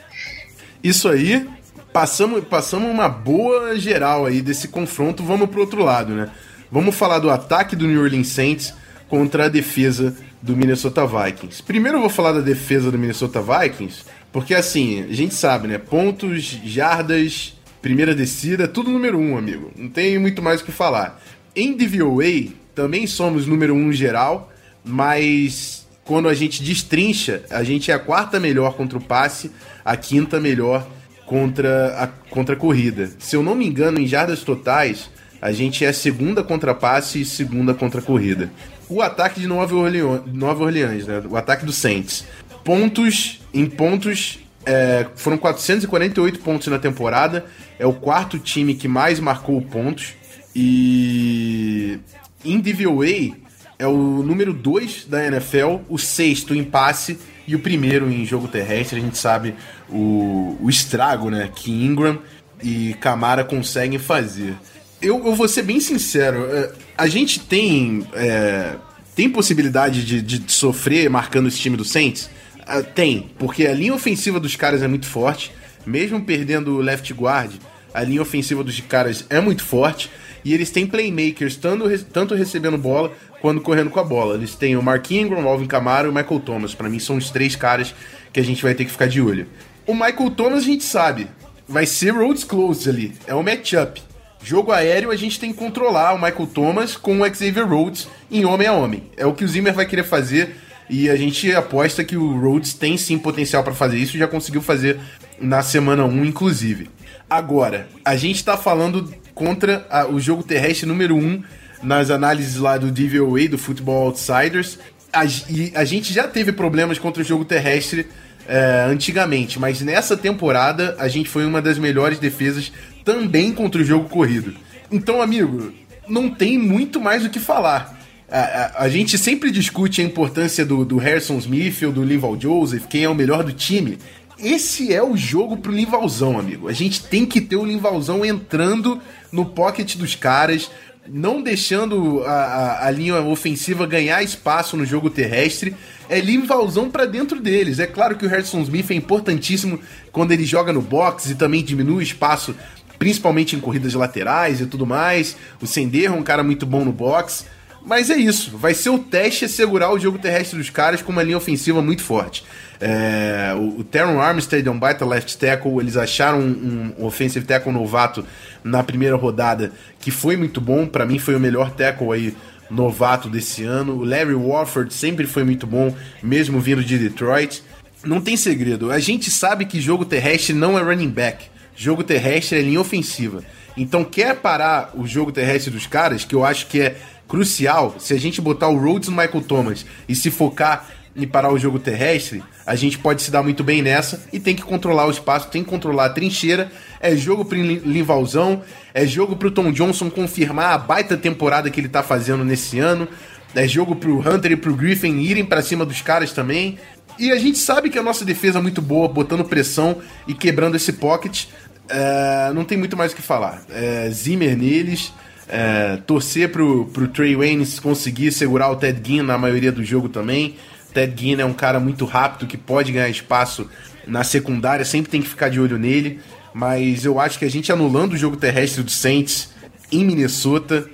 Isso 0.83 1.07
aí, 1.07 1.47
passamos, 1.93 2.43
passamos 2.45 2.89
uma 2.89 3.07
boa 3.07 3.77
geral 3.77 4.25
aí 4.25 4.41
desse 4.41 4.67
confronto, 4.67 5.23
vamos 5.23 5.49
pro 5.49 5.61
outro 5.61 5.83
lado, 5.83 6.13
né? 6.13 6.29
Vamos 6.71 6.95
falar 6.95 7.19
do 7.19 7.29
ataque 7.29 7.75
do 7.75 7.85
New 7.85 8.01
Orleans 8.01 8.29
Saints 8.29 8.73
contra 9.09 9.45
a 9.45 9.49
defesa 9.49 10.15
do 10.41 10.55
Minnesota 10.55 11.05
Vikings. 11.05 11.61
Primeiro 11.61 11.97
eu 11.97 12.01
vou 12.01 12.09
falar 12.09 12.31
da 12.31 12.39
defesa 12.39 12.89
do 12.89 12.97
Minnesota 12.97 13.41
Vikings, 13.41 14.05
porque 14.31 14.55
assim, 14.55 15.03
a 15.03 15.13
gente 15.13 15.35
sabe, 15.35 15.67
né? 15.67 15.77
Pontos, 15.77 16.43
jardas, 16.63 17.53
primeira 17.81 18.15
descida, 18.15 18.67
tudo 18.67 18.89
número 18.89 19.19
um, 19.19 19.37
amigo. 19.37 19.71
Não 19.75 19.89
tem 19.89 20.17
muito 20.17 20.41
mais 20.41 20.61
o 20.61 20.63
que 20.63 20.71
falar. 20.71 21.21
Em 21.55 21.75
DVOA, 21.75 22.53
também 22.73 23.05
somos 23.05 23.45
número 23.45 23.75
um 23.75 23.91
geral, 23.91 24.51
mas 24.83 25.85
quando 26.11 26.27
a 26.27 26.33
gente 26.33 26.61
destrincha, 26.61 27.41
a 27.49 27.63
gente 27.63 27.89
é 27.89 27.93
a 27.93 27.99
quarta 27.99 28.37
melhor 28.37 28.73
contra 28.73 28.97
o 28.97 29.01
passe, 29.01 29.49
a 29.85 29.95
quinta 29.95 30.41
melhor 30.41 30.85
contra 31.25 31.95
a, 31.97 32.07
contra 32.29 32.53
a 32.53 32.57
corrida. 32.57 33.09
Se 33.17 33.37
eu 33.37 33.41
não 33.41 33.55
me 33.55 33.65
engano, 33.65 33.97
em 33.97 34.05
jardas 34.05 34.43
totais, 34.43 35.09
a 35.41 35.53
gente 35.53 35.85
é 35.85 35.87
a 35.87 35.93
segunda 35.93 36.43
contra 36.43 36.75
passe 36.75 37.21
e 37.21 37.25
segunda 37.25 37.73
contra 37.73 38.01
corrida. 38.01 38.51
O 38.89 39.01
ataque 39.01 39.39
de 39.39 39.47
Nova 39.47 39.73
Orleans, 39.73 40.23
Nova 40.33 40.65
Orleans 40.65 41.07
né? 41.07 41.23
o 41.29 41.37
ataque 41.37 41.65
do 41.65 41.71
Saints. 41.71 42.25
Pontos, 42.61 43.39
em 43.53 43.65
pontos, 43.65 44.39
é, 44.65 45.07
foram 45.15 45.37
448 45.37 46.39
pontos 46.39 46.67
na 46.67 46.77
temporada. 46.77 47.45
É 47.79 47.85
o 47.85 47.93
quarto 47.93 48.37
time 48.37 48.73
que 48.73 48.89
mais 48.89 49.17
marcou 49.17 49.61
pontos. 49.61 50.13
E 50.53 51.99
em 52.43 52.59
DVOA 52.59 53.40
é 53.81 53.87
o 53.87 54.21
número 54.21 54.53
2 54.53 55.05
da 55.09 55.25
NFL, 55.25 55.79
o 55.89 55.97
sexto 55.97 56.53
em 56.53 56.63
passe 56.63 57.17
e 57.47 57.55
o 57.55 57.59
primeiro 57.59 58.11
em 58.11 58.23
jogo 58.23 58.47
terrestre. 58.47 58.99
A 58.99 59.01
gente 59.01 59.17
sabe 59.17 59.55
o, 59.89 60.55
o 60.61 60.69
estrago 60.69 61.31
né, 61.31 61.49
que 61.55 61.71
Ingram 61.71 62.19
e 62.61 62.93
Camara 63.01 63.43
conseguem 63.43 63.97
fazer. 63.97 64.53
Eu, 65.01 65.25
eu 65.25 65.33
vou 65.33 65.47
ser 65.47 65.63
bem 65.63 65.79
sincero, 65.79 66.45
é, 66.51 66.71
a 66.95 67.07
gente 67.07 67.39
tem, 67.39 68.05
é, 68.13 68.75
tem 69.15 69.27
possibilidade 69.27 70.05
de, 70.05 70.21
de 70.21 70.51
sofrer 70.51 71.09
marcando 71.09 71.47
esse 71.47 71.57
time 71.57 71.75
do 71.75 71.83
Saints? 71.83 72.29
Uh, 72.59 72.83
tem, 72.93 73.31
porque 73.39 73.65
a 73.65 73.73
linha 73.73 73.95
ofensiva 73.95 74.39
dos 74.39 74.55
caras 74.55 74.83
é 74.83 74.87
muito 74.87 75.07
forte, 75.07 75.51
mesmo 75.87 76.21
perdendo 76.21 76.75
o 76.75 76.81
left 76.81 77.11
guard, 77.15 77.51
a 77.91 78.03
linha 78.03 78.21
ofensiva 78.21 78.63
dos 78.63 78.79
caras 78.81 79.25
é 79.27 79.41
muito 79.41 79.63
forte 79.63 80.11
e 80.45 80.53
eles 80.53 80.69
têm 80.69 80.85
playmakers 80.85 81.55
tanto, 81.55 81.89
tanto 82.05 82.35
recebendo 82.35 82.77
bola 82.77 83.11
quanto 83.41 83.61
correndo 83.61 83.89
com 83.89 83.99
a 83.99 84.03
bola. 84.03 84.35
Eles 84.35 84.55
têm 84.55 84.77
o 84.77 84.83
Mark 84.83 85.09
Ingram, 85.11 85.43
o 85.43 85.49
Alvin 85.49 85.67
Kamara 85.67 86.07
e 86.07 86.11
o 86.11 86.13
Michael 86.13 86.39
Thomas. 86.39 86.75
Para 86.75 86.89
mim 86.89 86.99
são 86.99 87.17
os 87.17 87.29
três 87.29 87.55
caras 87.55 87.93
que 88.31 88.39
a 88.39 88.43
gente 88.43 88.61
vai 88.61 88.73
ter 88.73 88.85
que 88.85 88.91
ficar 88.91 89.07
de 89.07 89.21
olho. 89.21 89.47
O 89.85 89.93
Michael 89.93 90.31
Thomas 90.31 90.59
a 90.59 90.67
gente 90.67 90.83
sabe, 90.83 91.27
vai 91.67 91.85
ser 91.85 92.11
roads 92.11 92.43
closed 92.43 92.87
ali, 92.87 93.13
é 93.25 93.33
um 93.33 93.43
matchup. 93.43 94.01
Jogo 94.43 94.71
aéreo 94.71 95.11
a 95.11 95.15
gente 95.15 95.39
tem 95.39 95.51
que 95.51 95.59
controlar 95.59 96.13
o 96.13 96.21
Michael 96.21 96.47
Thomas 96.47 96.95
com 96.95 97.21
o 97.21 97.25
Xavier 97.25 97.67
Rhodes 97.67 98.07
em 98.29 98.45
homem 98.45 98.67
a 98.67 98.73
homem. 98.73 99.03
É 99.15 99.25
o 99.25 99.33
que 99.33 99.43
o 99.43 99.47
Zimmer 99.47 99.73
vai 99.73 99.85
querer 99.85 100.03
fazer 100.03 100.55
e 100.89 101.09
a 101.09 101.15
gente 101.15 101.53
aposta 101.53 102.03
que 102.03 102.17
o 102.17 102.39
Rhodes 102.39 102.73
tem 102.73 102.97
sim 102.97 103.17
potencial 103.17 103.63
para 103.63 103.73
fazer 103.73 103.97
isso, 103.97 104.17
já 104.17 104.27
conseguiu 104.27 104.61
fazer 104.61 104.99
na 105.39 105.61
semana 105.61 106.05
1 106.05 106.25
inclusive. 106.25 106.89
Agora, 107.29 107.87
a 108.03 108.15
gente 108.15 108.37
está 108.37 108.57
falando 108.57 109.13
contra 109.33 109.85
a, 109.89 110.07
o 110.07 110.19
jogo 110.19 110.43
terrestre 110.43 110.87
número 110.87 111.15
1 111.15 111.43
nas 111.83 112.09
análises 112.09 112.57
lá 112.57 112.77
do 112.77 112.91
DVOA, 112.91 113.47
do 113.49 113.57
Football 113.57 114.07
Outsiders. 114.07 114.77
A, 115.11 115.25
e 115.25 115.71
a 115.75 115.83
gente 115.83 116.13
já 116.13 116.27
teve 116.27 116.51
problemas 116.51 116.99
contra 116.99 117.21
o 117.21 117.25
jogo 117.25 117.43
terrestre 117.43 118.07
é, 118.47 118.85
antigamente, 118.87 119.59
mas 119.59 119.81
nessa 119.81 120.15
temporada 120.15 120.95
a 120.97 121.07
gente 121.07 121.29
foi 121.29 121.45
uma 121.45 121.61
das 121.61 121.77
melhores 121.77 122.19
defesas 122.19 122.71
também 123.03 123.51
contra 123.51 123.81
o 123.81 123.85
jogo 123.85 124.09
corrido. 124.09 124.53
Então, 124.91 125.21
amigo, 125.21 125.73
não 126.07 126.29
tem 126.29 126.57
muito 126.57 126.99
mais 126.99 127.25
o 127.25 127.29
que 127.29 127.39
falar. 127.39 127.99
A, 128.29 128.39
a, 128.39 128.83
a 128.83 128.89
gente 128.89 129.17
sempre 129.17 129.51
discute 129.51 130.01
a 130.01 130.03
importância 130.03 130.65
do, 130.65 130.85
do 130.85 130.97
Harrison 130.97 131.37
Smith 131.37 131.81
ou 131.83 131.91
do 131.91 132.03
Linval 132.03 132.39
Joseph, 132.39 132.85
quem 132.87 133.03
é 133.03 133.09
o 133.09 133.15
melhor 133.15 133.43
do 133.43 133.51
time 133.51 133.97
esse 134.41 134.91
é 134.91 135.03
o 135.03 135.15
jogo 135.15 135.57
pro 135.57 135.71
Linvalzão, 135.71 136.39
amigo. 136.39 136.67
A 136.67 136.73
gente 136.73 137.03
tem 137.03 137.25
que 137.25 137.39
ter 137.39 137.55
o 137.55 137.65
Linvalzão 137.65 138.25
entrando 138.25 138.99
no 139.31 139.45
pocket 139.45 139.95
dos 139.95 140.15
caras, 140.15 140.71
não 141.07 141.41
deixando 141.41 142.23
a, 142.25 142.31
a, 142.31 142.87
a, 142.87 142.91
linha 142.91 143.19
ofensiva 143.21 143.87
ganhar 143.87 144.23
espaço 144.23 144.77
no 144.77 144.85
jogo 144.85 145.09
terrestre. 145.09 145.75
É 146.09 146.19
Linvalzão 146.19 146.89
para 146.89 147.05
dentro 147.05 147.39
deles. 147.39 147.79
É 147.79 147.87
claro 147.87 148.15
que 148.15 148.25
o 148.25 148.29
Harrison 148.29 148.61
Smith 148.61 148.91
é 148.91 148.95
importantíssimo 148.95 149.79
quando 150.11 150.31
ele 150.31 150.45
joga 150.45 150.71
no 150.71 150.81
box 150.81 151.31
e 151.31 151.35
também 151.35 151.63
diminui 151.63 151.95
o 151.95 152.01
espaço, 152.01 152.55
principalmente 152.99 153.55
em 153.55 153.59
corridas 153.59 153.93
laterais 153.93 154.61
e 154.61 154.65
tudo 154.65 154.85
mais. 154.85 155.35
O 155.61 155.67
Senderro 155.67 156.15
é 156.15 156.19
um 156.19 156.23
cara 156.23 156.43
muito 156.43 156.65
bom 156.65 156.85
no 156.85 156.91
box. 156.91 157.45
Mas 157.83 158.11
é 158.11 158.15
isso, 158.15 158.55
vai 158.57 158.75
ser 158.75 158.89
o 158.89 158.99
teste 158.99 159.45
assegurar 159.45 159.91
o 159.91 159.97
jogo 159.97 160.19
terrestre 160.19 160.55
dos 160.55 160.69
caras 160.69 161.01
com 161.01 161.11
uma 161.11 161.23
linha 161.23 161.37
ofensiva 161.37 161.81
muito 161.81 162.03
forte. 162.03 162.43
É, 162.79 163.53
o, 163.55 163.79
o 163.79 163.83
Teron 163.83 164.19
Armstead 164.19 164.67
é 164.67 164.71
um 164.71 164.77
baita 164.77 165.03
left 165.03 165.35
tackle, 165.37 165.79
eles 165.79 165.97
acharam 165.97 166.39
um, 166.39 166.93
um 166.99 167.05
offensive 167.05 167.43
tackle 167.45 167.71
novato 167.71 168.23
na 168.63 168.83
primeira 168.83 169.15
rodada 169.15 169.71
que 169.99 170.11
foi 170.11 170.37
muito 170.37 170.59
bom, 170.61 170.85
para 170.85 171.05
mim 171.05 171.19
foi 171.19 171.35
o 171.35 171.39
melhor 171.39 171.71
tackle 171.71 172.11
aí 172.11 172.35
novato 172.69 173.29
desse 173.29 173.63
ano. 173.63 173.97
O 173.97 174.03
Larry 174.03 174.33
Warford 174.33 174.93
sempre 174.93 175.27
foi 175.27 175.43
muito 175.43 175.67
bom, 175.67 175.93
mesmo 176.23 176.59
vindo 176.59 176.83
de 176.83 176.97
Detroit. 176.97 177.63
Não 178.03 178.21
tem 178.21 178.35
segredo, 178.35 178.91
a 178.91 178.99
gente 178.99 179.29
sabe 179.29 179.65
que 179.65 179.79
jogo 179.79 180.05
terrestre 180.05 180.53
não 180.53 180.77
é 180.77 180.81
running 180.81 181.09
back, 181.09 181.45
jogo 181.75 182.03
terrestre 182.03 182.57
é 182.57 182.61
linha 182.61 182.81
ofensiva. 182.81 183.43
Então 183.77 184.03
quer 184.03 184.37
parar 184.37 184.91
o 184.95 185.05
jogo 185.05 185.31
terrestre 185.31 185.71
dos 185.71 185.85
caras, 185.85 186.25
que 186.25 186.33
eu 186.33 186.43
acho 186.43 186.67
que 186.67 186.81
é 186.81 186.95
crucial, 187.27 187.95
se 187.99 188.13
a 188.13 188.19
gente 188.19 188.41
botar 188.41 188.67
o 188.67 188.77
Rhodes 188.77 189.07
no 189.07 189.15
Michael 189.15 189.43
Thomas 189.43 189.85
e 190.09 190.15
se 190.15 190.29
focar 190.31 190.89
em 191.15 191.27
parar 191.27 191.51
o 191.51 191.59
jogo 191.59 191.77
terrestre, 191.77 192.43
a 192.65 192.75
gente 192.75 192.97
pode 192.97 193.21
se 193.21 193.31
dar 193.31 193.43
muito 193.43 193.63
bem 193.63 193.81
nessa 193.81 194.23
e 194.31 194.39
tem 194.39 194.55
que 194.55 194.61
controlar 194.61 195.07
o 195.07 195.11
espaço, 195.11 195.49
tem 195.49 195.63
que 195.63 195.69
controlar 195.69 196.05
a 196.05 196.09
trincheira. 196.09 196.71
É 196.99 197.15
jogo 197.15 197.43
pro 197.43 197.57
Linvalzão, 197.57 198.61
é 198.93 199.05
jogo 199.05 199.35
pro 199.35 199.51
Tom 199.51 199.71
Johnson 199.71 200.09
confirmar 200.09 200.73
a 200.73 200.77
baita 200.77 201.17
temporada 201.17 201.69
que 201.69 201.79
ele 201.79 201.89
tá 201.89 202.01
fazendo 202.01 202.45
nesse 202.45 202.79
ano. 202.79 203.07
É 203.53 203.67
jogo 203.67 203.95
pro 203.95 204.19
Hunter 204.19 204.53
e 204.53 204.55
pro 204.55 204.73
Griffin 204.73 205.19
irem 205.19 205.43
para 205.43 205.61
cima 205.61 205.85
dos 205.85 206.01
caras 206.01 206.31
também. 206.31 206.77
E 207.19 207.31
a 207.31 207.37
gente 207.37 207.57
sabe 207.57 207.89
que 207.89 207.99
a 207.99 208.03
nossa 208.03 208.23
defesa 208.23 208.59
é 208.59 208.61
muito 208.61 208.81
boa, 208.81 209.07
botando 209.07 209.43
pressão 209.43 209.97
e 210.27 210.33
quebrando 210.33 210.75
esse 210.75 210.93
pocket. 210.93 211.45
É, 211.89 212.51
não 212.53 212.63
tem 212.63 212.77
muito 212.77 212.95
mais 212.95 213.11
o 213.11 213.15
que 213.15 213.21
falar. 213.21 213.61
É, 213.69 214.09
Zimmer 214.09 214.57
neles. 214.57 215.13
É, 215.53 215.97
torcer 216.07 216.49
pro, 216.49 216.85
pro 216.85 217.09
Trey 217.09 217.35
Waynes 217.35 217.77
conseguir 217.77 218.31
segurar 218.31 218.69
o 218.69 218.77
Ted 218.77 219.01
Ginn 219.05 219.21
na 219.21 219.37
maioria 219.37 219.71
do 219.71 219.83
jogo 219.83 220.07
também. 220.07 220.55
Ted 220.93 221.19
Ginn 221.19 221.39
é 221.39 221.45
um 221.45 221.53
cara 221.53 221.79
muito 221.79 222.05
rápido 222.05 222.47
que 222.47 222.57
pode 222.57 222.91
ganhar 222.91 223.09
espaço 223.09 223.69
na 224.07 224.23
secundária, 224.23 224.83
sempre 224.83 225.11
tem 225.11 225.21
que 225.21 225.29
ficar 225.29 225.49
de 225.49 225.59
olho 225.59 225.77
nele. 225.77 226.19
Mas 226.53 227.05
eu 227.05 227.19
acho 227.19 227.39
que 227.39 227.45
a 227.45 227.49
gente 227.49 227.71
anulando 227.71 228.13
o 228.13 228.17
jogo 228.17 228.35
terrestre 228.35 228.83
do 228.83 228.91
Saints 228.91 229.49
em 229.91 230.03
Minnesota, 230.03 230.89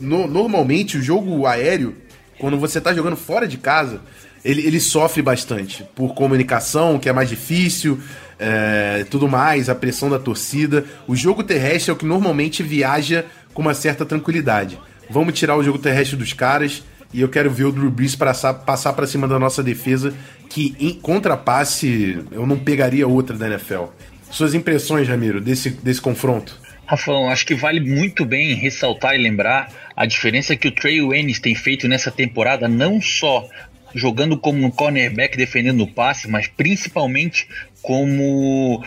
no, 0.00 0.26
normalmente 0.26 0.96
o 0.96 1.02
jogo 1.02 1.46
aéreo, 1.46 1.96
quando 2.38 2.58
você 2.58 2.80
tá 2.80 2.94
jogando 2.94 3.16
fora 3.16 3.46
de 3.46 3.58
casa, 3.58 4.00
ele, 4.44 4.66
ele 4.66 4.80
sofre 4.80 5.22
bastante 5.22 5.84
por 5.94 6.14
comunicação, 6.14 6.98
que 6.98 7.08
é 7.08 7.12
mais 7.12 7.28
difícil, 7.28 8.00
é, 8.38 9.06
tudo 9.08 9.28
mais, 9.28 9.68
a 9.68 9.74
pressão 9.74 10.10
da 10.10 10.18
torcida. 10.18 10.84
O 11.06 11.14
jogo 11.14 11.44
terrestre 11.44 11.90
é 11.90 11.94
o 11.94 11.96
que 11.96 12.06
normalmente 12.06 12.62
viaja 12.62 13.24
com 13.54 13.62
uma 13.62 13.74
certa 13.74 14.04
tranquilidade. 14.04 14.78
Vamos 15.08 15.34
tirar 15.34 15.56
o 15.56 15.62
jogo 15.62 15.78
terrestre 15.78 16.16
dos 16.16 16.32
caras 16.32 16.82
e 17.12 17.20
eu 17.20 17.28
quero 17.28 17.50
ver 17.50 17.64
o 17.64 17.72
Drew 17.72 17.90
Brees 17.90 18.16
passar, 18.16 18.54
passar 18.54 18.92
para 18.92 19.06
cima 19.06 19.28
da 19.28 19.38
nossa 19.38 19.62
defesa, 19.62 20.14
que 20.48 20.74
em 20.78 20.94
contrapasse 20.94 22.24
eu 22.30 22.46
não 22.46 22.58
pegaria 22.58 23.06
outra 23.06 23.36
da 23.36 23.46
NFL. 23.46 23.84
Suas 24.30 24.54
impressões, 24.54 25.08
Ramiro, 25.08 25.40
desse, 25.40 25.70
desse 25.70 26.00
confronto? 26.00 26.58
Rafão, 26.86 27.28
acho 27.30 27.46
que 27.46 27.54
vale 27.54 27.80
muito 27.80 28.24
bem 28.24 28.54
ressaltar 28.54 29.14
e 29.14 29.18
lembrar 29.18 29.70
a 29.96 30.04
diferença 30.04 30.56
que 30.56 30.68
o 30.68 30.72
Trey 30.72 31.00
Waynes 31.00 31.38
tem 31.38 31.54
feito 31.54 31.86
nessa 31.86 32.10
temporada, 32.10 32.66
não 32.68 33.00
só 33.00 33.48
jogando 33.94 34.38
como 34.38 34.64
um 34.64 34.70
cornerback 34.70 35.36
defendendo 35.36 35.82
o 35.82 35.86
passe, 35.86 36.28
mas 36.28 36.46
principalmente 36.46 37.46
como 37.82 38.82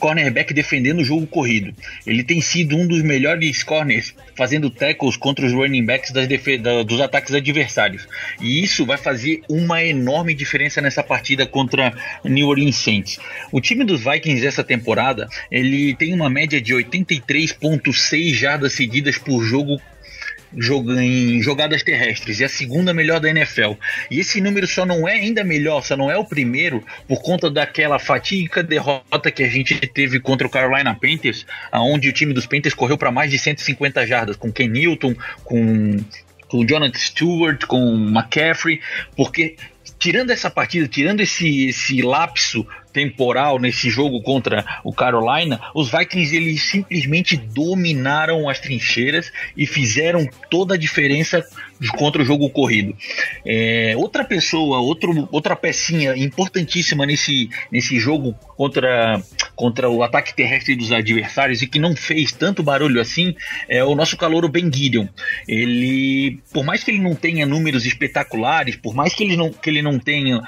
cornerback 0.00 0.52
defendendo 0.52 1.00
o 1.00 1.04
jogo 1.04 1.26
corrido. 1.26 1.72
Ele 2.06 2.24
tem 2.24 2.40
sido 2.40 2.76
um 2.76 2.86
dos 2.86 3.02
melhores 3.02 3.62
corners 3.62 4.14
fazendo 4.34 4.70
tackles 4.70 5.16
contra 5.16 5.46
os 5.46 5.52
running 5.52 5.84
backs 5.84 6.10
da, 6.10 6.82
dos 6.82 7.00
ataques 7.00 7.34
adversários. 7.34 8.08
E 8.40 8.64
isso 8.64 8.84
vai 8.86 8.96
fazer 8.96 9.42
uma 9.48 9.84
enorme 9.84 10.34
diferença 10.34 10.80
nessa 10.80 11.02
partida 11.02 11.46
contra 11.46 11.92
New 12.24 12.48
Orleans 12.48 12.76
Saints. 12.76 13.20
O 13.52 13.60
time 13.60 13.84
dos 13.84 14.02
Vikings 14.02 14.46
essa 14.46 14.64
temporada, 14.64 15.28
ele 15.50 15.94
tem 15.94 16.14
uma 16.14 16.30
média 16.30 16.60
de 16.60 16.74
83.6 16.74 18.32
jardas 18.34 18.72
cedidas 18.72 19.18
por 19.18 19.44
jogo 19.44 19.80
em 20.52 21.40
jogadas 21.42 21.82
terrestres 21.82 22.40
e 22.40 22.44
a 22.44 22.48
segunda 22.48 22.92
melhor 22.92 23.20
da 23.20 23.30
NFL. 23.30 23.72
E 24.10 24.20
esse 24.20 24.40
número 24.40 24.66
só 24.66 24.84
não 24.84 25.08
é 25.08 25.14
ainda 25.14 25.44
melhor, 25.44 25.82
só 25.82 25.96
não 25.96 26.10
é 26.10 26.16
o 26.16 26.24
primeiro 26.24 26.84
por 27.06 27.22
conta 27.22 27.50
daquela 27.50 27.98
fatídica 27.98 28.62
derrota 28.62 29.30
que 29.30 29.42
a 29.42 29.48
gente 29.48 29.74
teve 29.88 30.20
contra 30.20 30.46
o 30.46 30.50
Carolina 30.50 30.94
Panthers, 30.94 31.46
aonde 31.70 32.08
o 32.08 32.12
time 32.12 32.34
dos 32.34 32.46
Panthers 32.46 32.74
correu 32.74 32.98
para 32.98 33.10
mais 33.10 33.30
de 33.30 33.38
150 33.38 34.06
jardas 34.06 34.36
com 34.36 34.52
Ken 34.52 34.68
Newton, 34.68 35.14
com 35.44 35.98
com 36.50 36.66
Jonathan 36.66 36.98
Stewart, 36.98 37.64
com 37.64 37.94
McCaffrey, 37.94 38.80
porque 39.16 39.54
tirando 40.00 40.30
essa 40.30 40.50
partida, 40.50 40.88
tirando 40.88 41.20
esse, 41.20 41.68
esse 41.68 42.02
lapso 42.02 42.66
temporal 42.92 43.58
nesse 43.58 43.90
jogo 43.90 44.22
contra 44.22 44.64
o 44.84 44.92
Carolina, 44.92 45.60
os 45.74 45.90
Vikings 45.90 46.34
eles 46.34 46.62
simplesmente 46.62 47.36
dominaram 47.36 48.48
as 48.48 48.58
trincheiras 48.58 49.32
e 49.56 49.66
fizeram 49.66 50.28
toda 50.50 50.74
a 50.74 50.78
diferença 50.78 51.44
contra 51.88 52.22
o 52.22 52.24
jogo 52.24 52.50
corrido. 52.50 52.94
É, 53.44 53.94
outra 53.96 54.24
pessoa, 54.24 54.78
outro, 54.78 55.28
outra 55.32 55.56
pecinha 55.56 56.16
importantíssima 56.16 57.06
nesse, 57.06 57.48
nesse 57.70 57.98
jogo 57.98 58.34
contra, 58.56 59.20
contra 59.56 59.88
o 59.88 60.02
ataque 60.02 60.34
terrestre 60.34 60.76
dos 60.76 60.92
adversários 60.92 61.62
e 61.62 61.66
que 61.66 61.78
não 61.78 61.96
fez 61.96 62.32
tanto 62.32 62.62
barulho 62.62 63.00
assim 63.00 63.34
é 63.68 63.82
o 63.82 63.94
nosso 63.94 64.16
calouro 64.16 64.48
Ben 64.48 64.70
Gideon. 64.72 65.06
Ele, 65.48 66.40
por 66.52 66.64
mais 66.64 66.84
que 66.84 66.90
ele 66.90 67.00
não 67.00 67.14
tenha 67.14 67.46
números 67.46 67.86
espetaculares, 67.86 68.76
por 68.76 68.94
mais 68.94 69.14
que 69.14 69.24
ele 69.24 69.36
não, 69.36 69.50
que 69.50 69.70
ele 69.70 69.82
não 69.82 69.98
tenha 69.98 70.42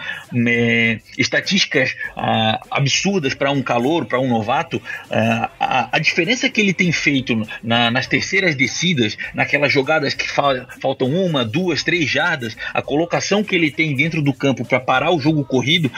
é, 0.46 0.98
estatísticas 1.16 1.94
ah, 2.16 2.60
absurdas 2.70 3.34
para 3.34 3.50
um 3.50 3.62
calor, 3.62 4.04
para 4.04 4.20
um 4.20 4.28
novato, 4.28 4.80
ah, 5.10 5.50
a, 5.58 5.96
a, 5.96 5.98
diferença 5.98 6.48
que 6.48 6.60
ele 6.60 6.72
tem 6.72 6.92
feito 6.92 7.46
na, 7.62 7.90
nas 7.90 8.06
terceiras 8.06 8.54
descidas, 8.54 9.16
naquelas 9.34 9.72
jogadas 9.72 10.14
que 10.14 10.28
fa 10.28 10.66
faltam 10.80 11.08
um 11.08 11.21
uma, 11.24 11.44
duas, 11.44 11.82
três 11.82 12.08
jardas, 12.08 12.56
a 12.72 12.82
colocação 12.82 13.42
que 13.42 13.54
ele 13.54 13.70
tem 13.70 13.94
dentro 13.94 14.22
do 14.22 14.32
campo 14.32 14.64
para 14.64 14.80
parar 14.80 15.10
o 15.10 15.20
jogo 15.20 15.44
corrido 15.44 15.90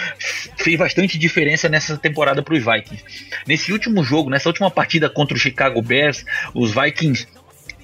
fez 0.56 0.78
bastante 0.78 1.18
diferença 1.18 1.68
nessa 1.68 1.96
temporada 1.96 2.42
para 2.42 2.54
os 2.54 2.64
Vikings. 2.64 3.04
Nesse 3.46 3.72
último 3.72 4.02
jogo, 4.02 4.30
nessa 4.30 4.48
última 4.48 4.70
partida 4.70 5.08
contra 5.08 5.36
o 5.36 5.40
Chicago 5.40 5.80
Bears, 5.82 6.24
os 6.54 6.72
Vikings 6.74 7.26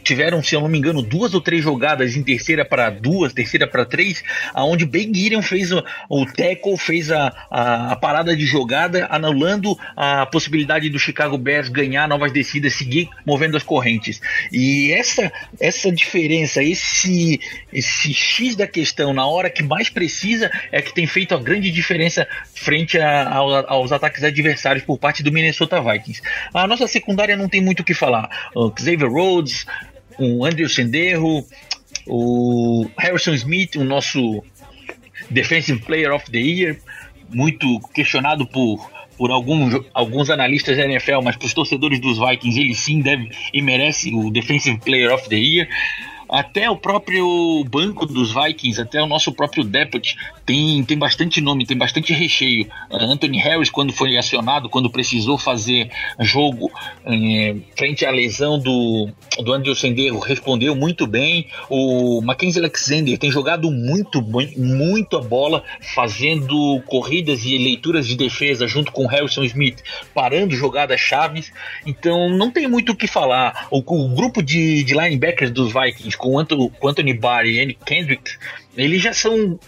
tiveram, 0.03 0.43
se 0.43 0.55
eu 0.55 0.61
não 0.61 0.69
me 0.69 0.79
engano, 0.79 1.03
duas 1.03 1.35
ou 1.35 1.41
três 1.41 1.63
jogadas 1.63 2.17
em 2.17 2.23
terceira 2.23 2.65
para 2.65 2.91
duas, 2.91 3.33
terceira 3.33 3.67
para 3.67 3.85
três, 3.85 4.23
aonde 4.55 4.85
Ben 4.85 5.13
Gideon 5.15 5.43
fez 5.43 5.73
o, 5.73 5.83
o 6.09 6.27
tackle, 6.27 6.77
fez 6.77 7.11
a, 7.11 7.33
a, 7.51 7.93
a, 7.93 7.97
parada 7.97 8.37
de 8.37 8.47
jogada, 8.47 9.07
anulando 9.11 9.77
a 9.97 10.27
possibilidade 10.27 10.89
do 10.89 10.99
Chicago 10.99 11.37
Bears 11.37 11.69
ganhar 11.69 12.09
novas 12.09 12.33
descidas, 12.33 12.75
seguir 12.75 13.09
movendo 13.25 13.57
as 13.57 13.63
correntes. 13.63 14.21
E 14.53 14.93
essa 14.93 15.33
essa 15.61 15.91
diferença, 15.93 16.63
esse 16.63 17.41
esse 17.73 18.13
X 18.13 18.57
da 18.57 18.67
questão 18.67 19.13
na 19.13 19.27
hora 19.27 19.51
que 19.51 19.63
mais 19.63 19.89
precisa 19.89 20.51
é 20.73 20.83
que 20.83 20.95
tem 20.95 21.07
feito 21.07 21.35
a 21.35 21.39
grande 21.39 21.71
diferença 21.71 22.27
frente 22.55 22.99
a, 22.99 23.23
a, 23.23 23.37
aos 23.73 23.93
ataques 23.93 24.25
adversários 24.25 24.85
por 24.85 24.99
parte 24.99 25.23
do 25.23 25.33
Minnesota 25.33 25.81
Vikings. 25.81 26.23
A 26.53 26.67
nossa 26.67 26.87
secundária 26.87 27.37
não 27.37 27.49
tem 27.49 27.61
muito 27.61 27.81
o 27.81 27.85
que 27.85 27.95
falar. 27.95 28.51
O 28.55 28.73
Xavier 28.77 29.11
Rhodes, 29.11 29.67
o 30.21 30.45
Andrew 30.45 30.69
Senderro, 30.69 31.45
o 32.07 32.87
Harrison 32.99 33.33
Smith, 33.35 33.77
o 33.77 33.85
nosso 33.85 34.45
Defensive 35.31 35.81
Player 35.81 36.13
of 36.13 36.31
the 36.31 36.39
Year, 36.39 36.79
muito 37.29 37.81
questionado 37.95 38.47
por, 38.47 38.91
por 39.17 39.31
alguns, 39.31 39.83
alguns 39.95 40.29
analistas 40.29 40.77
da 40.77 40.85
NFL, 40.85 41.23
mas 41.23 41.37
para 41.37 41.47
os 41.47 41.55
torcedores 41.55 42.01
dos 42.01 42.19
Vikings 42.19 42.61
ele 42.61 42.75
sim 42.75 43.01
deve 43.01 43.31
e 43.53 43.63
merece 43.63 44.15
o 44.15 44.31
Defensive 44.31 44.79
Player 44.79 45.13
of 45.13 45.29
the 45.29 45.37
Year. 45.37 45.69
Até 46.29 46.71
o 46.71 46.77
próprio 46.77 47.65
banco 47.65 48.07
dos 48.07 48.33
Vikings, 48.33 48.81
até 48.81 49.03
o 49.03 49.07
nosso 49.07 49.33
próprio 49.33 49.65
Deputy 49.65 50.17
tem, 50.51 50.83
tem 50.83 50.99
bastante 50.99 51.41
nome, 51.41 51.65
tem 51.65 51.77
bastante 51.77 52.13
recheio. 52.13 52.67
Anthony 52.91 53.39
Harris, 53.39 53.71
quando 53.71 53.93
foi 53.93 54.17
acionado, 54.17 54.69
quando 54.69 54.91
precisou 54.91 55.39
fazer 55.39 55.89
jogo 56.19 56.73
é, 57.05 57.55
frente 57.77 58.05
à 58.05 58.11
lesão 58.11 58.59
do, 58.59 59.09
do 59.39 59.53
Andrew 59.53 59.77
Senderro, 59.77 60.19
respondeu 60.19 60.75
muito 60.75 61.07
bem. 61.07 61.47
O 61.69 62.21
Mackenzie 62.21 62.59
Alexander 62.61 63.17
tem 63.17 63.31
jogado 63.31 63.71
muito 63.71 64.21
muito 64.57 65.17
a 65.17 65.21
bola, 65.21 65.63
fazendo 65.95 66.83
corridas 66.87 67.45
e 67.45 67.57
leituras 67.57 68.09
de 68.09 68.17
defesa 68.17 68.67
junto 68.67 68.91
com 68.91 69.07
Harrison 69.07 69.45
Smith, 69.45 69.81
parando 70.13 70.57
jogadas 70.57 71.01
chaves. 71.01 71.53
Então 71.87 72.29
não 72.29 72.51
tem 72.51 72.67
muito 72.67 72.91
o 72.91 72.97
que 72.97 73.07
falar. 73.07 73.69
O, 73.71 73.79
o 73.79 74.09
grupo 74.09 74.43
de, 74.43 74.83
de 74.83 74.95
linebackers 74.95 75.53
dos 75.53 75.73
Vikings 75.73 76.17
com 76.17 76.35
o 76.35 76.89
Anthony 76.89 77.15
Barr 77.15 77.47
e 77.47 77.61
Andy 77.61 77.79
Kendrick, 77.87 78.33
eles 78.77 79.01
já 79.01 79.13
são 79.13 79.59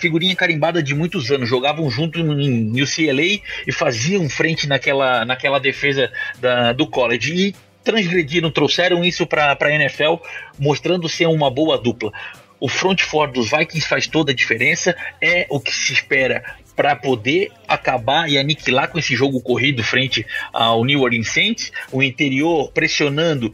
figurinha 0.00 0.34
carimbada 0.34 0.82
de 0.82 0.94
muitos 0.94 1.30
anos, 1.30 1.48
jogavam 1.48 1.90
junto 1.90 2.18
em 2.18 2.80
UCLA 2.80 3.40
e 3.66 3.72
faziam 3.72 4.28
frente 4.28 4.66
naquela, 4.66 5.24
naquela 5.24 5.58
defesa 5.58 6.10
da, 6.40 6.72
do 6.72 6.86
college. 6.86 7.34
E 7.34 7.54
transgrediram, 7.82 8.50
trouxeram 8.50 9.04
isso 9.04 9.26
para 9.26 9.56
a 9.60 9.74
NFL, 9.74 10.16
mostrando 10.58 11.08
ser 11.08 11.26
uma 11.26 11.50
boa 11.50 11.76
dupla. 11.76 12.12
O 12.60 12.68
front 12.68 13.00
four 13.00 13.30
dos 13.30 13.50
Vikings 13.50 13.88
faz 13.88 14.06
toda 14.06 14.30
a 14.30 14.34
diferença, 14.34 14.94
é 15.20 15.46
o 15.50 15.58
que 15.58 15.74
se 15.74 15.92
espera 15.92 16.44
para 16.76 16.94
poder 16.94 17.50
acabar 17.66 18.30
e 18.30 18.38
aniquilar 18.38 18.88
com 18.88 18.98
esse 18.98 19.16
jogo 19.16 19.40
corrido 19.40 19.82
frente 19.82 20.24
ao 20.52 20.84
New 20.84 21.00
Orleans 21.00 21.28
Saints, 21.28 21.72
o 21.90 22.02
interior 22.02 22.70
pressionando 22.70 23.52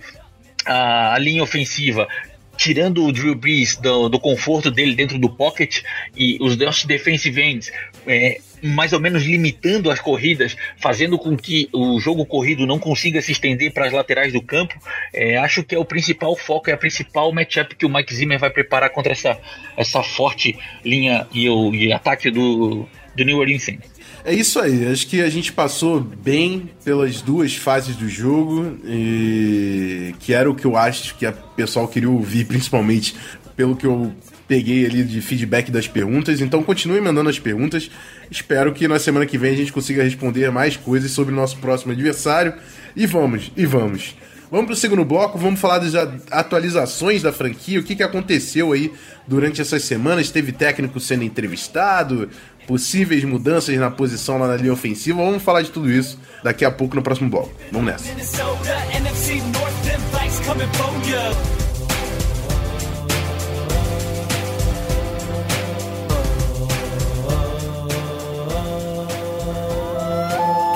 a, 0.66 1.14
a 1.14 1.18
linha 1.18 1.42
ofensiva 1.42 2.06
tirando 2.58 3.04
o 3.04 3.12
Drew 3.12 3.36
Brees 3.36 3.76
do, 3.76 4.08
do, 4.08 4.18
conforto 4.18 4.68
dele 4.70 4.94
dentro 4.94 5.16
do 5.16 5.30
pocket 5.30 5.82
e 6.16 6.36
os 6.40 6.56
nossos 6.56 6.84
defensive 6.84 7.40
ends 7.40 7.72
é, 8.04 8.38
mais 8.60 8.92
ou 8.92 8.98
menos 8.98 9.22
limitando 9.22 9.90
as 9.90 10.00
corridas, 10.00 10.56
fazendo 10.76 11.16
com 11.16 11.36
que 11.36 11.68
o 11.72 12.00
jogo 12.00 12.26
corrido 12.26 12.66
não 12.66 12.78
consiga 12.78 13.22
se 13.22 13.30
estender 13.30 13.72
para 13.72 13.86
as 13.86 13.92
laterais 13.92 14.32
do 14.32 14.42
campo, 14.42 14.74
é, 15.14 15.36
acho 15.36 15.62
que 15.62 15.74
é 15.74 15.78
o 15.78 15.84
principal 15.84 16.34
foco, 16.34 16.68
é 16.68 16.72
a 16.72 16.76
principal 16.76 17.32
matchup 17.32 17.76
que 17.76 17.86
o 17.86 17.88
Mike 17.88 18.12
Zimmer 18.12 18.40
vai 18.40 18.50
preparar 18.50 18.90
contra 18.90 19.12
essa, 19.12 19.38
essa 19.76 20.02
forte 20.02 20.58
linha 20.84 21.28
e, 21.32 21.48
o, 21.48 21.72
e 21.72 21.92
ataque 21.92 22.28
do, 22.28 22.88
do 23.14 23.24
New 23.24 23.38
Orleans 23.38 23.62
Saints. 23.62 23.97
É 24.28 24.34
isso 24.34 24.60
aí, 24.60 24.86
acho 24.86 25.06
que 25.06 25.22
a 25.22 25.30
gente 25.30 25.50
passou 25.50 26.00
bem 26.00 26.68
pelas 26.84 27.22
duas 27.22 27.56
fases 27.56 27.96
do 27.96 28.06
jogo, 28.06 28.78
e 28.84 30.14
que 30.20 30.34
era 30.34 30.50
o 30.50 30.54
que 30.54 30.66
eu 30.66 30.76
acho 30.76 31.14
que 31.14 31.26
o 31.26 31.32
pessoal 31.56 31.88
queria 31.88 32.10
ouvir, 32.10 32.44
principalmente 32.44 33.16
pelo 33.56 33.74
que 33.74 33.86
eu 33.86 34.12
peguei 34.46 34.84
ali 34.84 35.02
de 35.02 35.22
feedback 35.22 35.70
das 35.70 35.88
perguntas. 35.88 36.42
Então 36.42 36.62
continue 36.62 37.00
mandando 37.00 37.30
as 37.30 37.38
perguntas. 37.38 37.90
Espero 38.30 38.74
que 38.74 38.86
na 38.86 38.98
semana 38.98 39.24
que 39.24 39.38
vem 39.38 39.54
a 39.54 39.56
gente 39.56 39.72
consiga 39.72 40.02
responder 40.02 40.50
mais 40.50 40.76
coisas 40.76 41.10
sobre 41.10 41.32
o 41.32 41.36
nosso 41.36 41.56
próximo 41.56 41.92
adversário. 41.92 42.52
E 42.94 43.06
vamos, 43.06 43.50
e 43.56 43.64
vamos. 43.64 44.14
Vamos 44.50 44.78
o 44.78 44.80
segundo 44.80 45.04
bloco, 45.04 45.38
vamos 45.38 45.60
falar 45.60 45.78
das 45.78 45.94
atualizações 46.30 47.22
da 47.22 47.30
franquia, 47.32 47.80
o 47.80 47.82
que, 47.82 47.94
que 47.94 48.02
aconteceu 48.02 48.72
aí 48.72 48.90
durante 49.26 49.60
essas 49.60 49.84
semanas. 49.84 50.30
Teve 50.30 50.52
técnico 50.52 50.98
sendo 50.98 51.22
entrevistado, 51.22 52.30
possíveis 52.68 53.24
mudanças 53.24 53.74
na 53.78 53.90
posição 53.90 54.36
lá 54.36 54.46
na 54.46 54.56
linha 54.56 54.74
ofensiva. 54.74 55.24
Vamos 55.24 55.42
falar 55.42 55.62
de 55.62 55.70
tudo 55.70 55.90
isso 55.90 56.20
daqui 56.44 56.66
a 56.66 56.70
pouco 56.70 56.94
no 56.94 57.02
próximo 57.02 57.30
bloco. 57.30 57.50
Vamos 57.72 57.90
nessa. 57.90 58.04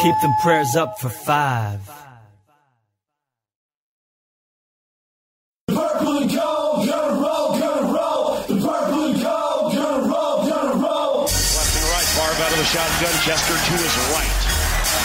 Keep 0.02 0.20
them 0.20 0.34
prayers 0.42 0.74
up 0.74 0.98
for 0.98 1.10
five. 1.10 2.01
Chester 13.22 13.54
to 13.54 13.74
his 13.78 13.94
right. 14.10 14.38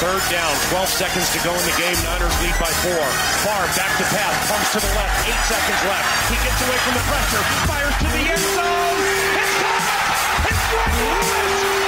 Third 0.02 0.26
down, 0.34 0.50
12 0.74 0.90
seconds 0.90 1.30
to 1.38 1.40
go 1.46 1.54
in 1.54 1.62
the 1.70 1.78
game. 1.78 1.94
Niners 2.02 2.34
lead 2.42 2.58
by 2.58 2.66
four. 2.82 3.06
Far 3.46 3.62
back 3.78 3.94
to 3.94 4.06
pass, 4.10 4.34
pumps 4.50 4.74
to 4.74 4.80
the 4.82 4.90
left. 4.98 5.30
Eight 5.30 5.44
seconds 5.46 5.82
left. 5.86 6.10
He 6.26 6.38
gets 6.42 6.58
away 6.66 6.78
from 6.82 6.94
the 6.98 7.06
pressure, 7.06 7.44
fires 7.70 7.94
to 8.02 8.10
the 8.10 8.24
end 8.34 8.46
zone. 8.58 9.02
It's 9.38 9.54
caught. 9.62 10.50
It's 10.50 10.64
Greg 10.66 10.94
Lewis. 10.98 11.87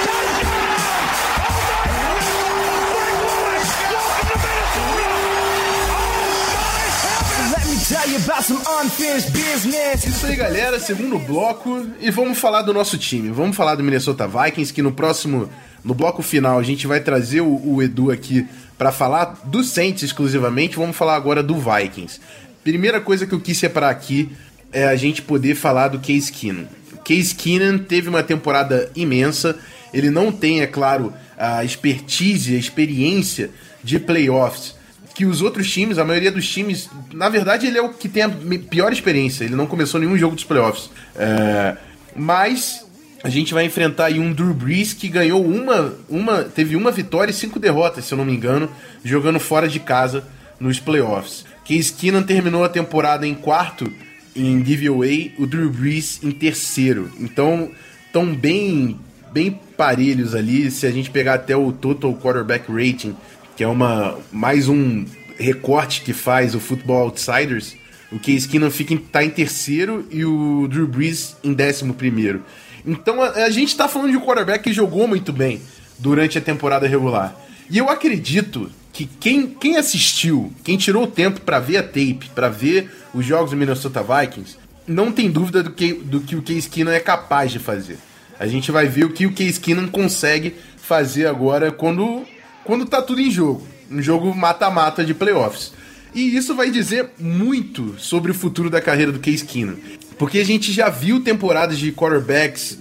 Isso 10.08 10.26
aí, 10.26 10.36
galera. 10.36 10.78
Segundo 10.78 11.18
bloco. 11.18 11.86
E 12.00 12.10
vamos 12.10 12.38
falar 12.38 12.62
do 12.62 12.72
nosso 12.74 12.98
time. 12.98 13.30
Vamos 13.30 13.56
falar 13.56 13.74
do 13.76 13.82
Minnesota 13.82 14.28
Vikings, 14.28 14.72
que 14.72 14.82
no 14.82 14.92
próximo. 14.92 15.48
No 15.82 15.94
bloco 15.94 16.22
final, 16.22 16.58
a 16.58 16.62
gente 16.62 16.86
vai 16.86 17.00
trazer 17.00 17.40
o, 17.40 17.60
o 17.64 17.82
Edu 17.82 18.10
aqui 18.10 18.46
para 18.76 18.92
falar 18.92 19.40
do 19.44 19.64
Saints 19.64 20.02
exclusivamente. 20.02 20.76
Vamos 20.76 20.94
falar 20.94 21.16
agora 21.16 21.42
do 21.42 21.56
Vikings. 21.56 22.20
Primeira 22.62 23.00
coisa 23.00 23.26
que 23.26 23.32
eu 23.32 23.40
quis 23.40 23.56
separar 23.56 23.88
aqui 23.88 24.30
é 24.70 24.84
a 24.84 24.94
gente 24.96 25.22
poder 25.22 25.54
falar 25.54 25.88
do 25.88 25.98
Case 25.98 26.30
Keenum. 26.30 26.66
Case 27.02 27.34
Keenum 27.34 27.78
teve 27.78 28.10
uma 28.10 28.22
temporada 28.22 28.90
imensa. 28.94 29.58
Ele 29.94 30.10
não 30.10 30.30
tem, 30.30 30.60
é 30.60 30.66
claro, 30.66 31.14
a 31.38 31.64
expertise, 31.64 32.54
a 32.54 32.58
experiência 32.58 33.50
de 33.82 33.98
playoffs 33.98 34.74
que 35.14 35.24
os 35.24 35.42
outros 35.42 35.70
times, 35.70 35.98
a 35.98 36.04
maioria 36.04 36.30
dos 36.30 36.48
times, 36.48 36.88
na 37.12 37.28
verdade 37.28 37.66
ele 37.66 37.78
é 37.78 37.82
o 37.82 37.90
que 37.90 38.08
tem 38.08 38.22
a 38.22 38.30
pior 38.70 38.92
experiência. 38.92 39.44
Ele 39.44 39.56
não 39.56 39.66
começou 39.66 40.00
nenhum 40.00 40.16
jogo 40.16 40.34
dos 40.34 40.44
playoffs. 40.44 40.90
É, 41.16 41.76
mas 42.14 42.86
a 43.22 43.28
gente 43.28 43.52
vai 43.52 43.64
enfrentar 43.64 44.06
aí 44.06 44.18
um 44.18 44.32
Drew 44.32 44.54
Brees 44.54 44.92
que 44.92 45.08
ganhou 45.08 45.44
uma, 45.44 45.94
uma, 46.08 46.44
teve 46.44 46.74
uma 46.76 46.90
vitória 46.90 47.30
e 47.30 47.34
cinco 47.34 47.58
derrotas, 47.58 48.04
se 48.04 48.12
eu 48.12 48.18
não 48.18 48.24
me 48.24 48.34
engano, 48.34 48.70
jogando 49.04 49.38
fora 49.38 49.68
de 49.68 49.78
casa 49.78 50.24
nos 50.58 50.78
playoffs. 50.78 51.44
Case 51.64 51.92
Keenan 51.92 52.22
terminou 52.22 52.64
a 52.64 52.68
temporada 52.68 53.26
em 53.26 53.34
quarto 53.34 53.92
em 54.34 54.64
giveaway, 54.64 55.34
o 55.38 55.46
Drew 55.46 55.70
Brees 55.70 56.20
em 56.22 56.30
terceiro. 56.30 57.10
Então, 57.18 57.70
estão 58.06 58.34
bem 58.34 58.98
bem 59.32 59.60
parelhos 59.76 60.34
ali, 60.34 60.70
se 60.72 60.86
a 60.86 60.90
gente 60.90 61.08
pegar 61.08 61.34
até 61.34 61.56
o 61.56 61.70
total 61.70 62.12
quarterback 62.14 62.64
rating 62.68 63.14
que 63.56 63.64
é 63.64 63.66
uma 63.66 64.18
mais 64.32 64.68
um 64.68 65.04
recorte 65.38 66.02
que 66.02 66.12
faz 66.12 66.54
o 66.54 66.60
Football 66.60 67.04
Outsiders, 67.04 67.76
o 68.12 68.18
Case 68.18 68.48
Keenum 68.48 68.70
fica 68.70 68.92
em, 68.92 68.98
tá 68.98 69.24
em 69.24 69.30
terceiro 69.30 70.06
e 70.10 70.24
o 70.24 70.66
Drew 70.68 70.86
Brees 70.86 71.36
em 71.42 71.52
décimo 71.52 71.94
primeiro. 71.94 72.42
Então 72.84 73.22
a, 73.22 73.30
a 73.30 73.50
gente 73.50 73.68
está 73.68 73.88
falando 73.88 74.10
de 74.10 74.16
um 74.16 74.20
quarterback 74.20 74.64
que 74.64 74.72
jogou 74.72 75.06
muito 75.06 75.32
bem 75.32 75.60
durante 75.98 76.38
a 76.38 76.40
temporada 76.40 76.86
regular. 76.86 77.36
E 77.68 77.78
eu 77.78 77.88
acredito 77.88 78.70
que 78.92 79.06
quem, 79.06 79.46
quem 79.46 79.76
assistiu, 79.76 80.52
quem 80.64 80.76
tirou 80.76 81.04
o 81.04 81.06
tempo 81.06 81.40
para 81.40 81.60
ver 81.60 81.76
a 81.76 81.82
tape, 81.82 82.30
para 82.34 82.48
ver 82.48 82.90
os 83.14 83.24
jogos 83.24 83.50
do 83.50 83.56
Minnesota 83.56 84.02
Vikings, 84.02 84.56
não 84.86 85.12
tem 85.12 85.30
dúvida 85.30 85.62
do 85.62 85.70
que, 85.70 85.92
do 85.92 86.20
que 86.20 86.34
o 86.34 86.42
Case 86.42 86.68
Keenum 86.68 86.90
é 86.90 87.00
capaz 87.00 87.52
de 87.52 87.58
fazer. 87.58 87.98
A 88.38 88.46
gente 88.46 88.72
vai 88.72 88.86
ver 88.86 89.04
o 89.04 89.10
que 89.10 89.26
o 89.26 89.32
Case 89.32 89.60
Keenum 89.60 89.86
consegue 89.86 90.56
fazer 90.76 91.26
agora 91.26 91.70
quando 91.70 92.24
quando 92.64 92.86
tá 92.86 93.02
tudo 93.02 93.20
em 93.20 93.30
jogo. 93.30 93.66
Um 93.90 94.00
jogo 94.00 94.34
mata-mata 94.34 95.04
de 95.04 95.14
playoffs. 95.14 95.72
E 96.14 96.36
isso 96.36 96.54
vai 96.54 96.70
dizer 96.70 97.10
muito 97.18 97.94
sobre 97.98 98.30
o 98.30 98.34
futuro 98.34 98.68
da 98.68 98.80
carreira 98.80 99.12
do 99.12 99.20
Case 99.20 99.44
Keenum. 99.44 99.76
Porque 100.18 100.38
a 100.38 100.44
gente 100.44 100.72
já 100.72 100.88
viu 100.88 101.20
temporadas 101.20 101.78
de 101.78 101.92
quarterbacks 101.92 102.78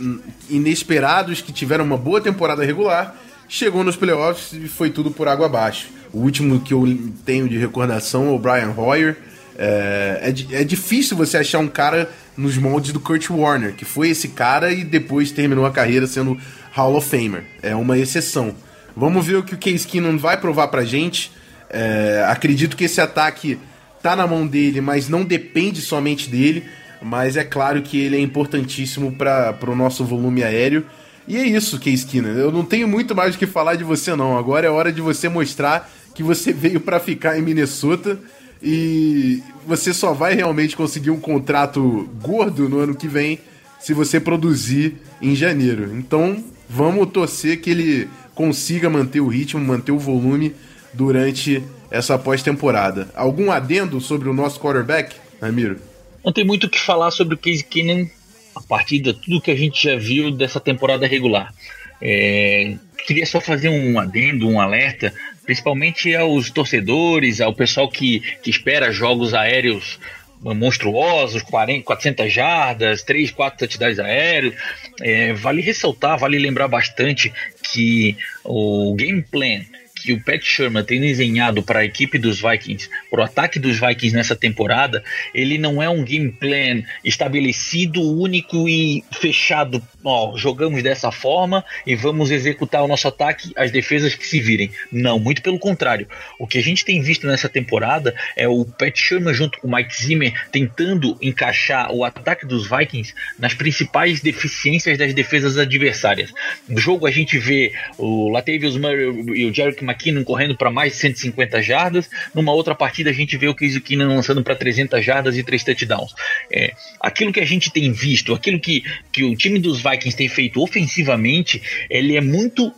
inesperados 0.49 1.41
que 1.41 1.53
tiveram 1.53 1.85
uma 1.85 1.97
boa 1.97 2.19
temporada 2.19 2.65
regular, 2.65 3.15
chegou 3.47 3.83
nos 3.83 3.95
playoffs 3.95 4.53
e 4.53 4.67
foi 4.67 4.89
tudo 4.89 5.11
por 5.11 5.27
água 5.27 5.45
abaixo. 5.45 5.87
O 6.11 6.19
último 6.19 6.59
que 6.59 6.73
eu 6.73 6.85
tenho 7.25 7.47
de 7.47 7.57
recordação 7.57 8.27
é 8.27 8.31
o 8.31 8.39
Brian 8.39 8.73
Hoyer. 8.75 9.17
É, 9.57 10.33
é, 10.51 10.61
é 10.61 10.63
difícil 10.63 11.15
você 11.15 11.37
achar 11.37 11.59
um 11.59 11.67
cara 11.67 12.09
nos 12.35 12.57
moldes 12.57 12.91
do 12.91 12.99
Kurt 12.99 13.29
Warner, 13.29 13.73
que 13.73 13.85
foi 13.85 14.09
esse 14.09 14.29
cara 14.29 14.71
e 14.71 14.83
depois 14.83 15.31
terminou 15.31 15.65
a 15.65 15.71
carreira 15.71 16.07
sendo 16.07 16.37
Hall 16.71 16.95
of 16.95 17.07
Famer. 17.07 17.43
É 17.61 17.75
uma 17.75 17.97
exceção. 17.97 18.55
Vamos 18.99 19.25
ver 19.25 19.37
o 19.37 19.43
que 19.43 19.55
o 19.55 19.57
Case 19.57 19.87
Keenum 19.87 20.17
vai 20.17 20.35
provar 20.35 20.67
pra 20.67 20.83
gente. 20.83 21.31
É, 21.69 22.25
acredito 22.27 22.75
que 22.75 22.83
esse 22.83 22.99
ataque 22.99 23.57
tá 24.03 24.13
na 24.13 24.27
mão 24.27 24.45
dele, 24.45 24.81
mas 24.81 25.07
não 25.07 25.23
depende 25.23 25.79
somente 25.79 26.29
dele. 26.29 26.65
Mas 27.01 27.37
é 27.37 27.45
claro 27.45 27.81
que 27.81 27.97
ele 27.97 28.17
é 28.17 28.19
importantíssimo 28.19 29.13
para 29.13 29.57
o 29.65 29.75
nosso 29.75 30.03
volume 30.03 30.43
aéreo. 30.43 30.85
E 31.25 31.37
é 31.37 31.45
isso, 31.45 31.79
Case 31.79 32.05
Keenum. 32.05 32.33
Eu 32.33 32.51
não 32.51 32.65
tenho 32.65 32.89
muito 32.89 33.15
mais 33.15 33.35
o 33.35 33.37
que 33.37 33.47
falar 33.47 33.75
de 33.75 33.85
você, 33.85 34.13
não. 34.17 34.37
Agora 34.37 34.67
é 34.67 34.69
hora 34.69 34.91
de 34.91 34.99
você 34.99 35.29
mostrar 35.29 35.89
que 36.13 36.21
você 36.21 36.51
veio 36.53 36.81
para 36.81 36.99
ficar 36.99 37.39
em 37.39 37.41
Minnesota 37.41 38.19
e 38.61 39.41
você 39.65 39.93
só 39.93 40.11
vai 40.11 40.35
realmente 40.35 40.75
conseguir 40.75 41.11
um 41.11 41.21
contrato 41.21 42.09
gordo 42.21 42.67
no 42.67 42.79
ano 42.79 42.93
que 42.93 43.07
vem 43.07 43.39
se 43.79 43.93
você 43.93 44.19
produzir 44.19 44.97
em 45.21 45.37
janeiro. 45.37 45.95
Então, 45.95 46.43
vamos 46.69 47.09
torcer 47.11 47.61
que 47.61 47.69
ele 47.69 48.09
consiga 48.39 48.89
manter 48.89 49.19
o 49.19 49.27
ritmo, 49.27 49.59
manter 49.59 49.91
o 49.91 49.99
volume 49.99 50.55
durante 50.93 51.61
essa 51.91 52.17
pós-temporada. 52.17 53.09
Algum 53.13 53.51
adendo 53.51 53.99
sobre 53.99 54.29
o 54.29 54.33
nosso 54.33 54.61
quarterback, 54.61 55.13
Ramiro? 55.41 55.77
Não 56.23 56.31
tem 56.31 56.45
muito 56.45 56.63
o 56.63 56.69
que 56.69 56.79
falar 56.79 57.11
sobre 57.11 57.35
o 57.35 57.37
Case 57.37 57.65
Keenan 57.65 58.07
a 58.55 58.61
partir 58.61 58.99
de 58.99 59.11
tudo 59.11 59.41
que 59.41 59.51
a 59.51 59.57
gente 59.57 59.83
já 59.83 59.97
viu 59.97 60.31
dessa 60.31 60.57
temporada 60.57 61.05
regular. 61.05 61.53
É, 62.01 62.77
queria 63.05 63.25
só 63.25 63.41
fazer 63.41 63.67
um 63.67 63.99
adendo, 63.99 64.47
um 64.47 64.61
alerta, 64.61 65.13
principalmente 65.43 66.15
aos 66.15 66.49
torcedores, 66.49 67.41
ao 67.41 67.53
pessoal 67.53 67.89
que, 67.89 68.21
que 68.41 68.49
espera 68.49 68.89
jogos 68.89 69.33
aéreos 69.33 69.99
monstruosos, 70.41 71.41
40, 71.43 71.83
400 71.83 72.31
jardas, 72.31 73.03
3, 73.03 73.31
4 73.31 73.59
touchdowns 73.59 73.99
aéreos. 73.99 74.55
É, 75.01 75.33
vale 75.33 75.61
ressaltar, 75.61 76.17
vale 76.17 76.39
lembrar 76.39 76.67
bastante 76.67 77.33
que 77.71 78.17
o 78.43 78.95
game 78.95 79.21
plan 79.23 79.65
que 80.01 80.13
o 80.13 80.23
Pat 80.23 80.41
Sherman 80.41 80.83
tem 80.83 80.99
desenhado 80.99 81.63
para 81.63 81.79
a 81.79 81.85
equipe 81.85 82.17
dos 82.17 82.41
Vikings, 82.41 82.89
para 83.09 83.21
o 83.21 83.23
ataque 83.23 83.59
dos 83.59 83.79
Vikings 83.79 84.15
nessa 84.15 84.35
temporada, 84.35 85.03
ele 85.33 85.57
não 85.57 85.81
é 85.81 85.89
um 85.89 86.03
game 86.03 86.31
plan 86.31 86.83
estabelecido, 87.03 88.01
único 88.01 88.67
e 88.67 89.03
fechado. 89.11 89.81
Ó, 90.03 90.37
jogamos 90.37 90.81
dessa 90.81 91.11
forma 91.11 91.63
e 91.85 91.95
vamos 91.95 92.31
executar 92.31 92.83
o 92.83 92.87
nosso 92.87 93.07
ataque, 93.07 93.51
as 93.55 93.71
defesas 93.71 94.15
que 94.15 94.25
se 94.25 94.39
virem. 94.39 94.71
Não, 94.91 95.19
muito 95.19 95.41
pelo 95.41 95.59
contrário. 95.59 96.07
O 96.39 96.47
que 96.47 96.57
a 96.57 96.63
gente 96.63 96.85
tem 96.85 97.01
visto 97.01 97.27
nessa 97.27 97.49
temporada 97.49 98.15
é 98.35 98.47
o 98.47 98.65
Pat 98.65 98.95
Sherman 98.95 99.33
junto 99.33 99.59
com 99.59 99.67
o 99.67 99.75
Mike 99.75 99.95
Zimmer 100.01 100.33
tentando 100.51 101.17
encaixar 101.21 101.91
o 101.91 102.03
ataque 102.03 102.45
dos 102.45 102.69
Vikings 102.69 103.13
nas 103.37 103.53
principais 103.53 104.21
deficiências 104.21 104.97
das 104.97 105.13
defesas 105.13 105.57
adversárias. 105.57 106.31
No 106.67 106.77
jogo 106.77 107.05
a 107.05 107.11
gente 107.11 107.37
vê 107.37 107.73
o 107.97 108.29
Latavius 108.29 108.77
Murray 108.77 109.05
e 109.35 109.45
o 109.45 109.53
Jerick 109.53 109.83
McKinnon 109.89 110.23
correndo 110.23 110.55
para 110.55 110.71
mais 110.71 110.93
de 110.93 110.99
150 110.99 111.61
jardas. 111.61 112.09
Numa 112.33 112.53
outra 112.53 112.75
partida 112.75 113.09
a 113.09 113.13
gente 113.13 113.37
vê 113.37 113.47
o 113.47 113.55
Case 113.55 113.79
Keenan 113.81 114.07
lançando 114.07 114.43
para 114.43 114.55
300 114.55 115.03
jardas 115.03 115.37
e 115.37 115.43
3 115.43 115.63
touchdowns. 115.63 116.13
É, 116.51 116.73
aquilo 116.99 117.33
que 117.33 117.39
a 117.39 117.45
gente 117.45 117.71
tem 117.71 117.91
visto, 117.91 118.33
aquilo 118.33 118.59
que, 118.59 118.83
que 119.11 119.23
o 119.23 119.35
time 119.35 119.59
dos 119.59 119.81
Vikings 119.81 120.15
tem 120.15 120.27
feito 120.27 120.61
ofensivamente, 120.61 121.61
ele 121.89 122.15
é 122.15 122.21
muito 122.21 122.73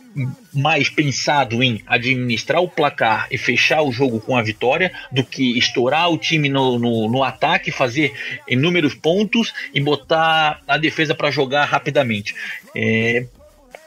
mais 0.52 0.90
pensado 0.90 1.62
em 1.62 1.82
administrar 1.86 2.62
o 2.62 2.68
placar 2.68 3.26
e 3.30 3.38
fechar 3.38 3.82
o 3.82 3.90
jogo 3.90 4.20
com 4.20 4.36
a 4.36 4.42
vitória 4.42 4.92
do 5.10 5.24
que 5.24 5.58
estourar 5.58 6.10
o 6.10 6.18
time 6.18 6.48
no, 6.48 6.78
no, 6.78 7.08
no 7.08 7.24
ataque, 7.24 7.70
fazer 7.70 8.12
inúmeros 8.46 8.94
pontos 8.94 9.52
e 9.72 9.80
botar 9.80 10.60
a 10.68 10.76
defesa 10.76 11.14
para 11.14 11.30
jogar 11.30 11.64
rapidamente. 11.64 12.34
É, 12.76 13.24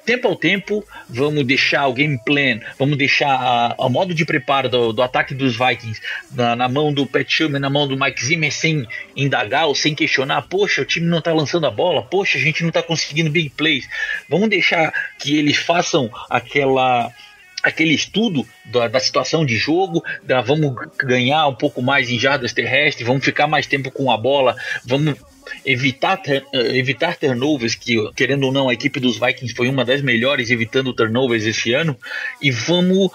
tempo 0.05 0.27
ao 0.27 0.35
tempo, 0.35 0.85
vamos 1.09 1.43
deixar 1.45 1.87
o 1.87 1.93
game 1.93 2.17
plan, 2.23 2.59
vamos 2.77 2.97
deixar 2.97 3.75
o 3.77 3.89
modo 3.89 4.13
de 4.13 4.23
preparo 4.23 4.69
do, 4.69 4.93
do 4.93 5.01
ataque 5.01 5.33
dos 5.33 5.57
Vikings 5.57 5.99
na, 6.31 6.55
na, 6.55 6.69
mão 6.69 6.93
do 6.93 7.05
Pat 7.05 7.27
Sherman, 7.27 7.59
na 7.59 7.69
mão 7.69 7.87
do 7.87 7.97
Mike 7.97 8.23
Zimmer, 8.23 8.51
sem 8.51 8.87
indagar 9.15 9.67
ou 9.67 9.75
sem 9.75 9.95
questionar. 9.95 10.43
Poxa, 10.43 10.81
o 10.81 10.85
time 10.85 11.07
não 11.07 11.19
está 11.19 11.33
lançando 11.33 11.65
a 11.65 11.71
bola, 11.71 12.03
poxa, 12.03 12.37
a 12.37 12.41
gente 12.41 12.61
não 12.61 12.69
está 12.69 12.83
conseguindo 12.83 13.29
big 13.29 13.49
plays. 13.49 13.87
Vamos 14.29 14.49
deixar 14.49 14.93
que 15.19 15.37
eles 15.37 15.57
façam 15.57 16.09
aquela 16.29 17.11
aquele 17.63 17.95
estudo 17.95 18.47
da, 18.63 18.87
da, 18.87 18.99
situação 18.99 19.43
de 19.43 19.57
jogo, 19.57 20.03
da, 20.21 20.39
vamos 20.39 20.75
ganhar 20.99 21.47
um 21.47 21.55
pouco 21.55 21.81
mais 21.81 22.11
em 22.11 22.19
jardas 22.19 22.53
terrestres, 22.53 23.07
vamos 23.07 23.25
ficar 23.25 23.47
mais 23.47 23.65
tempo 23.65 23.89
com 23.89 24.11
a 24.11 24.17
bola, 24.17 24.55
vamos 24.85 25.15
evitar, 25.65 26.21
eh, 26.27 26.43
evitar 26.77 27.17
turnovers, 27.17 27.75
que 27.75 27.95
querendo 28.13 28.45
ou 28.45 28.51
não, 28.51 28.69
a 28.69 28.73
equipe 28.73 28.99
dos 28.99 29.17
Vikings 29.17 29.55
foi 29.55 29.69
uma 29.69 29.86
das 29.86 30.01
melhores 30.01 30.49
evitando 30.49 30.93
turnovers 30.93 31.45
esse 31.45 31.73
ano, 31.73 31.97
e 32.41 32.51
vamos 32.51 33.12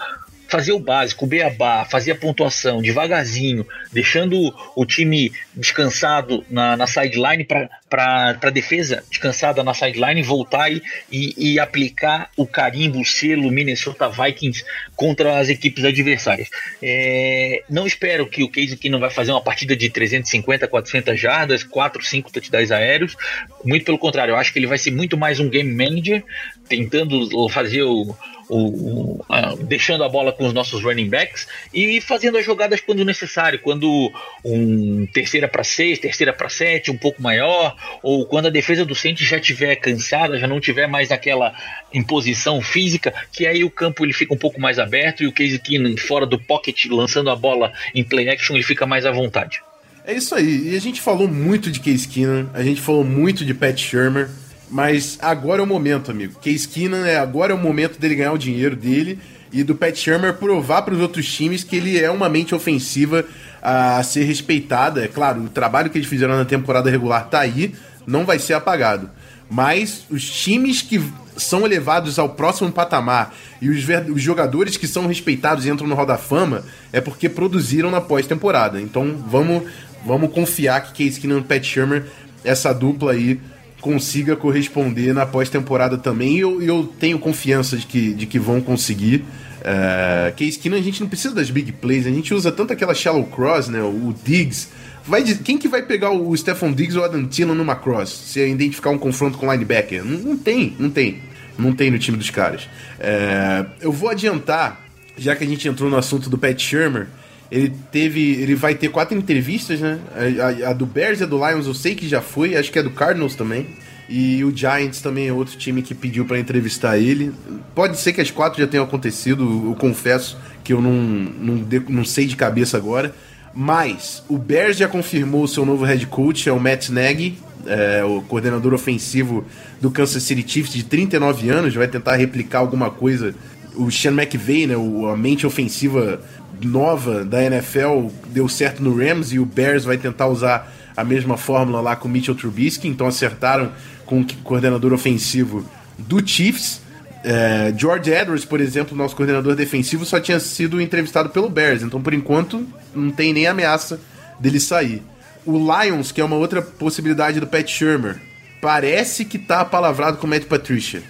fazer 0.51 0.73
o 0.73 0.81
básico, 0.81 1.25
o 1.25 1.29
beabá, 1.29 1.85
fazer 1.85 2.11
a 2.13 2.15
pontuação 2.17 2.83
devagarzinho, 2.83 3.67
deixando 3.93 4.53
o 4.75 4.85
time 4.85 5.33
descansado 5.55 6.45
na, 6.51 6.77
na 6.77 6.87
sideline 6.87 7.45
para 7.45 8.39
a 8.43 8.51
defesa 8.51 9.05
descansada 9.09 9.63
na 9.63 9.73
sideline 9.73 10.23
voltar 10.23 10.71
e, 10.71 10.83
e, 11.11 11.53
e, 11.53 11.61
aplicar 11.61 12.31
o 12.37 12.47
carimbo, 12.47 13.01
o 13.01 13.05
selo 13.05 13.51
Minnesota 13.51 14.09
Vikings 14.09 14.65
contra 14.97 15.39
as 15.39 15.49
equipes 15.49 15.85
adversárias. 15.85 16.49
É, 16.83 17.63
não 17.71 17.87
espero 17.87 18.27
que 18.27 18.43
o 18.43 18.49
Case 18.49 18.75
aqui 18.75 18.89
não 18.89 18.99
vai 18.99 19.11
fazer 19.11 19.31
uma 19.31 19.41
partida 19.41 19.77
de 19.77 19.89
350, 19.89 20.67
400 20.67 21.21
jardas, 21.21 21.63
4, 21.63 22.03
5 22.03 22.33
touchdowns 22.33 22.71
aéreos. 22.73 23.17
Muito 23.65 23.85
pelo 23.85 23.99
contrário, 23.99 24.33
eu 24.33 24.37
acho 24.37 24.53
que 24.53 24.59
ele 24.59 24.67
vai 24.67 24.79
ser 24.79 24.91
muito 24.91 25.17
mais 25.17 25.39
um 25.39 25.49
game 25.49 25.73
manager, 25.73 26.25
tentando 26.69 27.49
fazer 27.49 27.83
o 27.83 28.15
o, 28.51 29.25
a, 29.29 29.55
deixando 29.55 30.03
a 30.03 30.09
bola 30.09 30.33
com 30.33 30.47
os 30.47 30.53
nossos 30.53 30.83
running 30.83 31.09
backs 31.09 31.47
e 31.73 32.01
fazendo 32.01 32.37
as 32.37 32.45
jogadas 32.45 32.81
quando 32.81 33.05
necessário, 33.05 33.61
quando 33.61 34.13
um 34.45 35.07
terceira 35.07 35.47
para 35.47 35.63
seis, 35.63 35.99
terceira 35.99 36.33
para 36.33 36.49
sete, 36.49 36.91
um 36.91 36.97
pouco 36.97 37.23
maior, 37.23 37.77
ou 38.03 38.27
quando 38.27 38.47
a 38.47 38.51
defesa 38.51 38.85
do 38.85 38.95
Saints 38.95 39.27
já 39.27 39.37
estiver 39.37 39.77
cansada, 39.77 40.39
já 40.39 40.49
não 40.49 40.61
tiver 40.61 40.89
mais 40.89 41.13
aquela 41.13 41.55
imposição 41.95 42.61
física, 42.61 43.15
que 43.33 43.47
aí 43.47 43.63
o 43.63 43.71
campo 43.71 44.05
ele 44.05 44.13
fica 44.13 44.35
um 44.35 44.39
pouco 44.39 44.61
mais 44.61 44.79
aberto 44.79 45.23
e 45.23 45.27
o 45.27 45.33
Case 45.33 45.59
Keenum 45.59 45.97
fora 45.97 46.27
do 46.27 46.39
pocket 46.39 46.87
lançando 46.87 47.31
a 47.31 47.37
bola 47.37 47.73
em 47.95 48.03
play 48.03 48.29
action 48.29 48.55
ele 48.55 48.65
fica 48.65 48.85
mais 48.87 49.07
à 49.07 49.13
vontade. 49.13 49.63
É 50.05 50.15
isso 50.15 50.35
aí. 50.35 50.73
E 50.73 50.77
a 50.77 50.81
gente 50.81 51.01
falou 51.01 51.29
muito 51.29 51.71
de 51.71 51.79
Case 51.79 52.09
Keenum, 52.09 52.49
a 52.53 52.63
gente 52.63 52.81
falou 52.81 53.05
muito 53.05 53.45
de 53.45 53.55
Pat 53.55 53.79
Shermer. 53.79 54.29
Mas 54.71 55.19
agora 55.21 55.61
é 55.61 55.65
o 55.65 55.67
momento, 55.67 56.11
amigo. 56.11 56.39
Case 56.41 56.67
Keenan 56.67 57.07
é 57.07 57.19
agora 57.19 57.53
é 57.53 57.55
o 57.55 57.59
momento 57.59 57.99
dele 57.99 58.15
ganhar 58.15 58.33
o 58.33 58.39
dinheiro 58.39 58.77
dele 58.77 59.19
e 59.53 59.65
do 59.65 59.75
Pat 59.75 59.97
Shermer 59.97 60.35
provar 60.35 60.83
para 60.83 60.95
os 60.95 61.01
outros 61.01 61.27
times 61.27 61.65
que 61.65 61.77
ele 61.77 61.99
é 61.99 62.11
uma 62.11 62.29
mente 62.29 62.55
ofensiva 62.55 63.25
a 63.61 64.01
ser 64.03 64.23
respeitada. 64.23 65.05
É 65.05 65.09
claro, 65.09 65.43
o 65.43 65.49
trabalho 65.49 65.91
que 65.91 65.99
eles 65.99 66.09
fizeram 66.09 66.37
na 66.37 66.45
temporada 66.45 66.89
regular 66.89 67.29
tá 67.29 67.41
aí, 67.41 67.75
não 68.07 68.25
vai 68.25 68.39
ser 68.39 68.55
apagado. 68.55 69.11
Mas 69.51 70.05
os 70.09 70.25
times 70.31 70.81
que 70.83 71.03
são 71.37 71.65
elevados 71.65 72.19
ao 72.19 72.29
próximo 72.29 72.71
patamar 72.71 73.35
e 73.61 73.69
os, 73.69 73.85
os 74.15 74.23
jogadores 74.23 74.77
que 74.77 74.87
são 74.87 75.07
respeitados 75.07 75.67
e 75.67 75.71
entram 75.71 75.89
no 75.89 75.95
Hall 75.97 76.07
da 76.07 76.17
Fama 76.17 76.65
é 76.93 77.01
porque 77.01 77.29
produziram 77.29 77.91
na 77.91 78.01
pós-temporada. 78.01 78.81
Então 78.81 79.17
vamos, 79.27 79.65
vamos 80.07 80.33
confiar 80.33 80.81
que 80.83 81.05
Case 81.05 81.19
Keenan 81.19 81.41
e 81.41 81.43
Pat 81.43 81.65
Shermer, 81.65 82.07
essa 82.45 82.73
dupla 82.73 83.13
aí, 83.13 83.41
consiga 83.81 84.37
corresponder 84.37 85.13
na 85.13 85.27
pós-temporada 85.27 85.97
também. 85.99 86.37
E 86.37 86.41
eu, 86.41 86.63
eu 86.63 86.93
tenho 86.99 87.19
confiança 87.19 87.77
de 87.77 87.87
que, 87.87 88.13
de 88.15 88.27
que 88.27 88.39
vão 88.39 88.61
conseguir. 88.61 89.25
É, 89.63 90.33
Case 90.37 90.59
Keenum 90.59 90.77
a 90.77 90.83
gente 90.83 91.01
não 91.01 91.09
precisa 91.09 91.35
das 91.35 91.51
big 91.51 91.73
plays, 91.73 92.07
a 92.07 92.11
gente 92.11 92.33
usa 92.33 92.51
tanto 92.51 92.73
aquela 92.73 92.95
shallow 92.95 93.25
cross, 93.25 93.69
né? 93.69 93.83
O 93.83 94.15
Diggs. 94.25 94.69
Vai, 95.05 95.23
quem 95.23 95.59
que 95.59 95.67
vai 95.67 95.83
pegar 95.83 96.11
o 96.11 96.37
Stephon 96.37 96.73
Diggs 96.73 96.97
ou 96.97 97.03
o 97.03 97.07
Adam 97.07 97.27
Thielen 97.27 97.55
numa 97.55 97.75
cross? 97.75 98.11
Se 98.11 98.47
identificar 98.47 98.91
um 98.91 98.99
confronto 98.99 99.39
com 99.39 99.51
linebacker? 99.51 100.05
Não, 100.05 100.19
não 100.19 100.37
tem, 100.37 100.75
não 100.79 100.91
tem. 100.91 101.21
Não 101.59 101.73
tem 101.75 101.91
no 101.91 101.99
time 101.99 102.17
dos 102.17 102.31
caras. 102.31 102.69
É, 102.99 103.67
eu 103.81 103.93
vou 103.93 104.09
adiantar, 104.09 104.81
já 105.17 105.35
que 105.35 105.45
a 105.45 105.47
gente 105.47 105.67
entrou 105.69 105.91
no 105.91 105.97
assunto 105.97 106.31
do 106.31 106.39
Pat 106.39 106.59
Shermer, 106.59 107.09
ele 107.51 107.73
teve. 107.91 108.35
Ele 108.41 108.55
vai 108.55 108.75
ter 108.75 108.89
quatro 108.89 109.17
entrevistas, 109.17 109.81
né? 109.81 109.99
A, 110.15 110.67
a, 110.67 110.71
a, 110.71 110.73
do 110.73 110.87
Bears 110.87 111.21
e 111.21 111.25
a 111.25 111.27
do 111.27 111.37
Lions 111.37 111.67
eu 111.67 111.75
sei 111.75 111.95
que 111.95 112.09
já 112.09 112.21
foi, 112.21 112.57
acho 112.57 112.71
que 112.71 112.79
é 112.79 112.83
do 112.83 112.91
Cardinals 112.91 113.35
também. 113.35 113.67
E 114.09 114.43
o 114.43 114.55
Giants 114.55 115.01
também 115.01 115.29
é 115.29 115.33
outro 115.33 115.57
time 115.57 115.83
que 115.83 115.95
pediu 115.95 116.25
para 116.25 116.39
entrevistar 116.39 116.99
ele. 116.99 117.33
Pode 117.77 117.97
ser 117.97 118.13
que 118.13 118.21
as 118.21 118.31
quatro 118.31 118.61
já 118.61 118.67
tenham 118.67 118.85
acontecido, 118.85 119.67
eu 119.67 119.75
confesso 119.77 120.37
que 120.65 120.73
eu 120.73 120.81
não, 120.83 120.93
não, 120.93 121.65
não 121.89 122.05
sei 122.05 122.27
de 122.27 122.35
cabeça 122.35 122.77
agora. 122.77 123.15
Mas 123.55 124.23
o 124.29 124.37
Bears 124.37 124.77
já 124.77 124.89
confirmou 124.89 125.45
o 125.45 125.49
seu 125.49 125.65
novo 125.65 125.85
head 125.85 126.05
coach, 126.07 126.49
é 126.49 126.53
o 126.53 126.59
Matt 126.59 126.89
Nagy, 126.89 127.39
é, 127.67 128.03
o 128.05 128.21
coordenador 128.23 128.75
ofensivo 128.75 129.45
do 129.81 129.91
Kansas 129.91 130.23
City 130.23 130.45
Chiefs 130.47 130.73
de 130.73 130.83
39 130.83 131.49
anos, 131.49 131.75
vai 131.75 131.87
tentar 131.87 132.17
replicar 132.17 132.59
alguma 132.59 132.91
coisa. 132.91 133.35
O 133.77 133.91
Sean 133.91 134.13
McVay, 134.13 134.67
né, 134.67 134.75
a 134.75 135.17
mente 135.17 135.47
ofensiva 135.47 136.21
nova 136.63 137.25
da 137.25 137.43
NFL 137.43 138.09
deu 138.29 138.49
certo 138.49 138.83
no 138.83 138.97
Rams 138.97 139.33
e 139.33 139.39
o 139.39 139.45
Bears 139.45 139.85
vai 139.85 139.99
tentar 139.99 140.27
usar 140.27 140.71
a 140.97 141.05
mesma 141.05 141.37
fórmula 141.37 141.81
lá 141.81 141.97
com 141.97 142.09
o 142.09 142.11
Mitchell 142.11 142.35
Trubisky, 142.35 142.89
então 142.89 143.07
acertaram 143.07 143.73
com 144.05 144.21
o 144.21 144.27
coordenador 144.43 144.93
ofensivo 144.93 145.65
do 145.97 146.27
Chiefs. 146.27 146.83
É, 147.23 147.73
George 147.77 148.11
Edwards, 148.11 148.45
por 148.45 148.61
exemplo, 148.61 148.97
nosso 148.97 149.15
coordenador 149.15 149.55
defensivo, 149.55 150.05
só 150.05 150.19
tinha 150.19 150.41
sido 150.41 150.81
entrevistado 150.81 151.31
pelo 151.31 151.49
Bears, 151.49 151.83
então 151.83 152.03
por 152.03 152.15
enquanto 152.15 152.67
não 152.95 153.11
tem 153.11 153.33
nem 153.33 153.47
ameaça 153.47 154.01
dele 154.39 154.59
sair. 154.59 155.03
O 155.45 155.59
Lions, 155.59 156.13
que 156.13 156.21
é 156.21 156.25
uma 156.25 156.37
outra 156.37 156.61
possibilidade 156.61 157.41
do 157.41 157.47
Pat 157.47 157.69
Shermer, 157.69 158.21
parece 158.61 159.25
que 159.25 159.39
tá 159.39 159.65
palavrado 159.65 160.19
com 160.19 160.27
o 160.27 160.31
Matt 160.31 160.45
Patricia. 160.45 161.03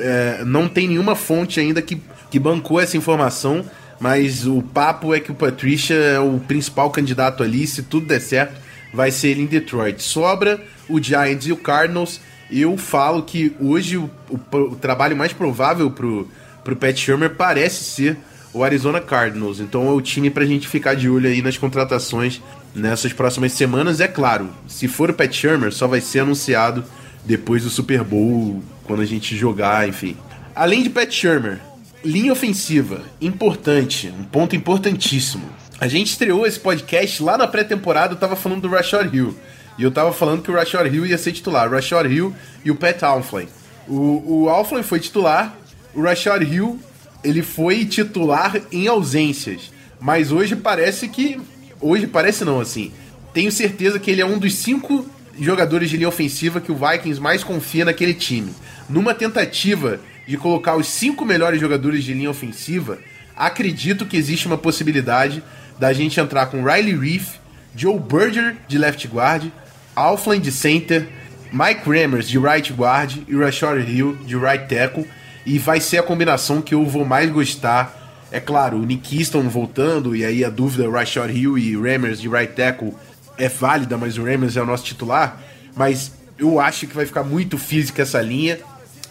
É, 0.00 0.42
não 0.44 0.68
tem 0.68 0.88
nenhuma 0.88 1.14
fonte 1.14 1.58
ainda 1.58 1.80
que, 1.80 2.00
que 2.30 2.38
bancou 2.38 2.78
essa 2.78 2.96
informação, 2.96 3.64
mas 4.00 4.46
o 4.46 4.62
papo 4.62 5.14
é 5.14 5.20
que 5.20 5.30
o 5.30 5.34
Patricia 5.34 5.94
é 5.94 6.18
o 6.18 6.40
principal 6.40 6.90
candidato 6.90 7.42
ali. 7.42 7.66
Se 7.66 7.82
tudo 7.82 8.06
der 8.06 8.20
certo, 8.20 8.58
vai 8.94 9.10
ser 9.10 9.28
ele 9.28 9.42
em 9.42 9.46
Detroit. 9.46 10.02
Sobra 10.02 10.58
o 10.88 11.00
Giants 11.00 11.46
e 11.46 11.52
o 11.52 11.56
Cardinals. 11.56 12.18
Eu 12.50 12.76
falo 12.78 13.22
que 13.22 13.54
hoje 13.60 13.98
o, 13.98 14.10
o, 14.30 14.56
o 14.56 14.74
trabalho 14.74 15.16
mais 15.16 15.34
provável 15.34 15.90
pro, 15.90 16.26
pro 16.64 16.74
Pat 16.74 16.96
Shermer 16.96 17.30
parece 17.30 17.84
ser 17.84 18.16
o 18.54 18.64
Arizona 18.64 19.00
Cardinals. 19.00 19.60
Então 19.60 19.86
é 19.86 19.92
o 19.92 20.00
time 20.00 20.30
pra 20.30 20.46
gente 20.46 20.66
ficar 20.66 20.94
de 20.94 21.08
olho 21.08 21.28
aí 21.28 21.42
nas 21.42 21.58
contratações 21.58 22.40
nessas 22.74 23.12
próximas 23.12 23.52
semanas. 23.52 24.00
É 24.00 24.08
claro, 24.08 24.48
se 24.66 24.88
for 24.88 25.10
o 25.10 25.14
Pat 25.14 25.32
Shermer, 25.32 25.72
só 25.72 25.86
vai 25.86 26.00
ser 26.00 26.20
anunciado 26.20 26.82
depois 27.24 27.64
do 27.64 27.70
Super 27.70 28.02
Bowl, 28.02 28.62
quando 28.84 29.02
a 29.02 29.06
gente 29.06 29.36
jogar, 29.36 29.86
enfim. 29.86 30.16
Além 30.54 30.82
de 30.82 30.90
Pat 30.90 31.12
Shermer, 31.12 31.60
linha 32.04 32.32
ofensiva, 32.32 33.02
importante, 33.20 34.12
um 34.18 34.24
ponto 34.24 34.56
importantíssimo. 34.56 35.44
A 35.78 35.88
gente 35.88 36.08
estreou 36.08 36.46
esse 36.46 36.60
podcast 36.60 37.22
lá 37.22 37.38
na 37.38 37.46
pré-temporada, 37.46 38.14
eu 38.14 38.18
tava 38.18 38.36
falando 38.36 38.62
do 38.62 38.68
Rashad 38.68 39.14
Hill. 39.14 39.36
E 39.78 39.82
eu 39.82 39.90
tava 39.90 40.12
falando 40.12 40.42
que 40.42 40.50
o 40.50 40.54
Rashad 40.54 40.86
Hill 40.92 41.06
ia 41.06 41.16
ser 41.16 41.32
titular, 41.32 41.68
o 41.68 41.72
Rashad 41.72 42.06
Hill 42.06 42.34
e 42.64 42.70
o 42.70 42.76
Pat 42.76 43.02
Alflin. 43.02 43.48
O, 43.88 44.42
o 44.42 44.48
Alflin 44.48 44.82
foi 44.82 45.00
titular, 45.00 45.56
o 45.94 46.02
Rashad 46.02 46.42
Hill 46.42 46.78
ele 47.22 47.42
foi 47.42 47.84
titular 47.84 48.60
em 48.72 48.86
ausências. 48.86 49.72
Mas 49.98 50.32
hoje 50.32 50.56
parece 50.56 51.08
que. 51.08 51.40
Hoje 51.80 52.06
parece 52.06 52.44
não, 52.44 52.60
assim. 52.60 52.92
Tenho 53.32 53.52
certeza 53.52 53.98
que 53.98 54.10
ele 54.10 54.20
é 54.20 54.26
um 54.26 54.38
dos 54.38 54.54
cinco 54.54 55.06
jogadores 55.38 55.88
de 55.88 55.96
linha 55.96 56.08
ofensiva 56.08 56.60
que 56.60 56.72
o 56.72 56.76
Vikings 56.76 57.20
mais 57.20 57.44
confia 57.44 57.84
naquele 57.84 58.14
time. 58.14 58.52
Numa 58.88 59.14
tentativa 59.14 60.00
de 60.30 60.36
colocar 60.36 60.76
os 60.76 60.86
cinco 60.86 61.24
melhores 61.24 61.60
jogadores 61.60 62.04
de 62.04 62.14
linha 62.14 62.30
ofensiva, 62.30 63.00
acredito 63.36 64.06
que 64.06 64.16
existe 64.16 64.46
uma 64.46 64.56
possibilidade 64.56 65.42
da 65.76 65.92
gente 65.92 66.20
entrar 66.20 66.46
com 66.46 66.62
Riley 66.62 66.96
Reef, 66.96 67.34
Joe 67.74 67.98
Berger 67.98 68.54
de 68.68 68.78
left 68.78 69.08
guard, 69.08 69.50
Alfland 69.96 70.40
de 70.40 70.52
center, 70.52 71.08
Mike 71.52 71.82
Rammers 71.84 72.28
de 72.28 72.38
right 72.38 72.72
guard 72.72 73.12
e 73.26 73.34
Rashard 73.34 73.90
Hill 73.90 74.18
de 74.24 74.36
right 74.36 74.72
tackle. 74.72 75.04
E 75.44 75.58
vai 75.58 75.80
ser 75.80 75.98
a 75.98 76.02
combinação 76.04 76.62
que 76.62 76.74
eu 76.76 76.86
vou 76.86 77.04
mais 77.04 77.28
gostar. 77.28 78.28
É 78.30 78.38
claro, 78.38 78.76
o 78.76 78.86
Nick 78.86 79.18
Easton 79.18 79.48
voltando, 79.48 80.14
e 80.14 80.24
aí 80.24 80.44
a 80.44 80.48
dúvida 80.48 80.88
Rashard 80.88 81.36
Hill 81.36 81.58
e 81.58 81.74
Rammers 81.74 82.20
de 82.20 82.28
right 82.28 82.52
tackle 82.52 82.94
é 83.36 83.48
válida, 83.48 83.98
mas 83.98 84.16
o 84.16 84.22
Rammers 84.22 84.56
é 84.56 84.62
o 84.62 84.66
nosso 84.66 84.84
titular. 84.84 85.40
Mas 85.74 86.12
eu 86.38 86.60
acho 86.60 86.86
que 86.86 86.94
vai 86.94 87.04
ficar 87.04 87.24
muito 87.24 87.58
física 87.58 88.02
essa 88.02 88.22
linha. 88.22 88.60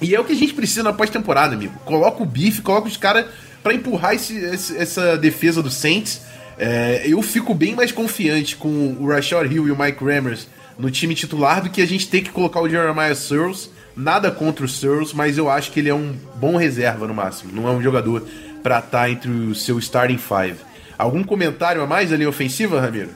E 0.02 0.16
é 0.16 0.20
o 0.20 0.24
que 0.24 0.34
a 0.34 0.36
gente 0.36 0.54
precisa 0.54 0.84
na 0.84 0.94
pós-temporada, 0.94 1.56
amigo. 1.56 1.78
Coloca 1.86 2.24
o 2.24 2.26
bife, 2.26 2.62
coloca 2.62 2.88
os 2.88 2.98
caras 2.98 3.26
para 3.62 3.74
empurrar 3.74 4.14
esse, 4.14 4.38
esse, 4.38 4.78
essa 4.78 5.18
defesa 5.18 5.62
do 5.62 5.70
Saints. 5.70 6.22
É, 6.58 7.04
eu 7.06 7.22
fico 7.22 7.54
bem 7.54 7.76
mais 7.76 7.92
confiante 7.92 8.56
com 8.56 8.96
o 9.00 9.08
Rashard 9.08 9.54
Hill 9.54 9.68
e 9.68 9.72
o 9.72 9.80
Mike 9.80 10.04
Rammers 10.04 10.48
no 10.78 10.90
time 10.90 11.14
titular 11.14 11.62
do 11.62 11.70
que 11.70 11.82
a 11.82 11.86
gente 11.86 12.08
ter 12.08 12.22
que 12.22 12.30
colocar 12.30 12.62
o 12.62 12.70
Jeremiah 12.70 13.14
Searles. 13.14 13.70
Nada 13.96 14.32
contra 14.32 14.66
o 14.66 14.70
Searles, 14.70 15.12
mas 15.12 15.38
eu 15.38 15.50
acho 15.50 15.72
que 15.72 15.80
ele 15.82 15.90
é 15.90 15.94
um 15.94 16.16
bom 16.36 16.56
reserva 16.56 17.06
no 17.06 17.14
máximo. 17.14 17.52
Não 17.54 17.68
é 17.68 17.72
um 17.72 17.82
jogador 17.82 18.26
para 18.64 18.80
estar 18.80 19.02
tá 19.02 19.10
entre 19.10 19.30
o 19.30 19.54
seu 19.54 19.78
starting 19.80 20.18
five. 20.18 20.56
Algum 20.98 21.24
comentário 21.24 21.82
a 21.82 21.88
mais 21.88 22.12
ali 22.14 22.26
ofensiva, 22.26 22.80
Ramiro? 22.80 23.10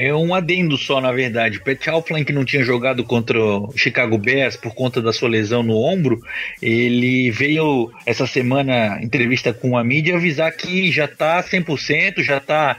É 0.00 0.14
um 0.14 0.32
adendo 0.32 0.78
só, 0.78 1.00
na 1.00 1.10
verdade. 1.10 1.58
Pat 1.58 1.88
Alflin, 1.88 2.22
que 2.22 2.32
não 2.32 2.44
tinha 2.44 2.62
jogado 2.62 3.02
contra 3.02 3.36
o 3.36 3.76
Chicago 3.76 4.16
Bears 4.16 4.56
por 4.56 4.72
conta 4.72 5.02
da 5.02 5.12
sua 5.12 5.28
lesão 5.28 5.60
no 5.60 5.76
ombro, 5.76 6.22
ele 6.62 7.32
veio 7.32 7.90
essa 8.06 8.24
semana, 8.24 9.02
entrevista 9.02 9.52
com 9.52 9.76
a 9.76 9.82
mídia, 9.82 10.14
avisar 10.14 10.52
que 10.52 10.92
já 10.92 11.08
tá 11.08 11.42
100%, 11.42 12.22
já 12.22 12.38
tá 12.38 12.76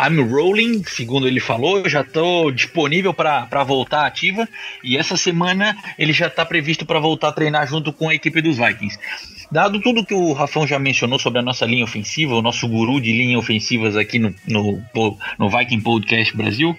I'm 0.00 0.20
rolling, 0.22 0.82
segundo 0.84 1.28
ele 1.28 1.38
falou, 1.38 1.88
já 1.88 2.00
estou 2.00 2.50
disponível 2.50 3.14
para 3.14 3.62
voltar 3.62 4.04
ativa 4.04 4.48
e 4.82 4.96
essa 4.96 5.16
semana 5.16 5.76
ele 5.96 6.12
já 6.12 6.26
está 6.26 6.44
previsto 6.44 6.84
para 6.84 6.98
voltar 6.98 7.28
a 7.28 7.32
treinar 7.32 7.66
junto 7.68 7.92
com 7.92 8.08
a 8.08 8.14
equipe 8.14 8.42
dos 8.42 8.56
Vikings. 8.56 8.98
Dado 9.50 9.80
tudo 9.80 10.04
que 10.04 10.14
o 10.14 10.32
Rafão 10.32 10.66
já 10.66 10.78
mencionou 10.78 11.18
sobre 11.18 11.38
a 11.38 11.42
nossa 11.42 11.64
linha 11.64 11.84
ofensiva, 11.84 12.34
o 12.34 12.42
nosso 12.42 12.66
guru 12.68 13.00
de 13.00 13.12
linhas 13.12 13.38
ofensivas 13.38 13.96
aqui 13.96 14.18
no, 14.18 14.34
no, 14.48 14.82
no 15.38 15.50
Viking 15.50 15.80
Podcast 15.80 16.36
Brasil, 16.36 16.76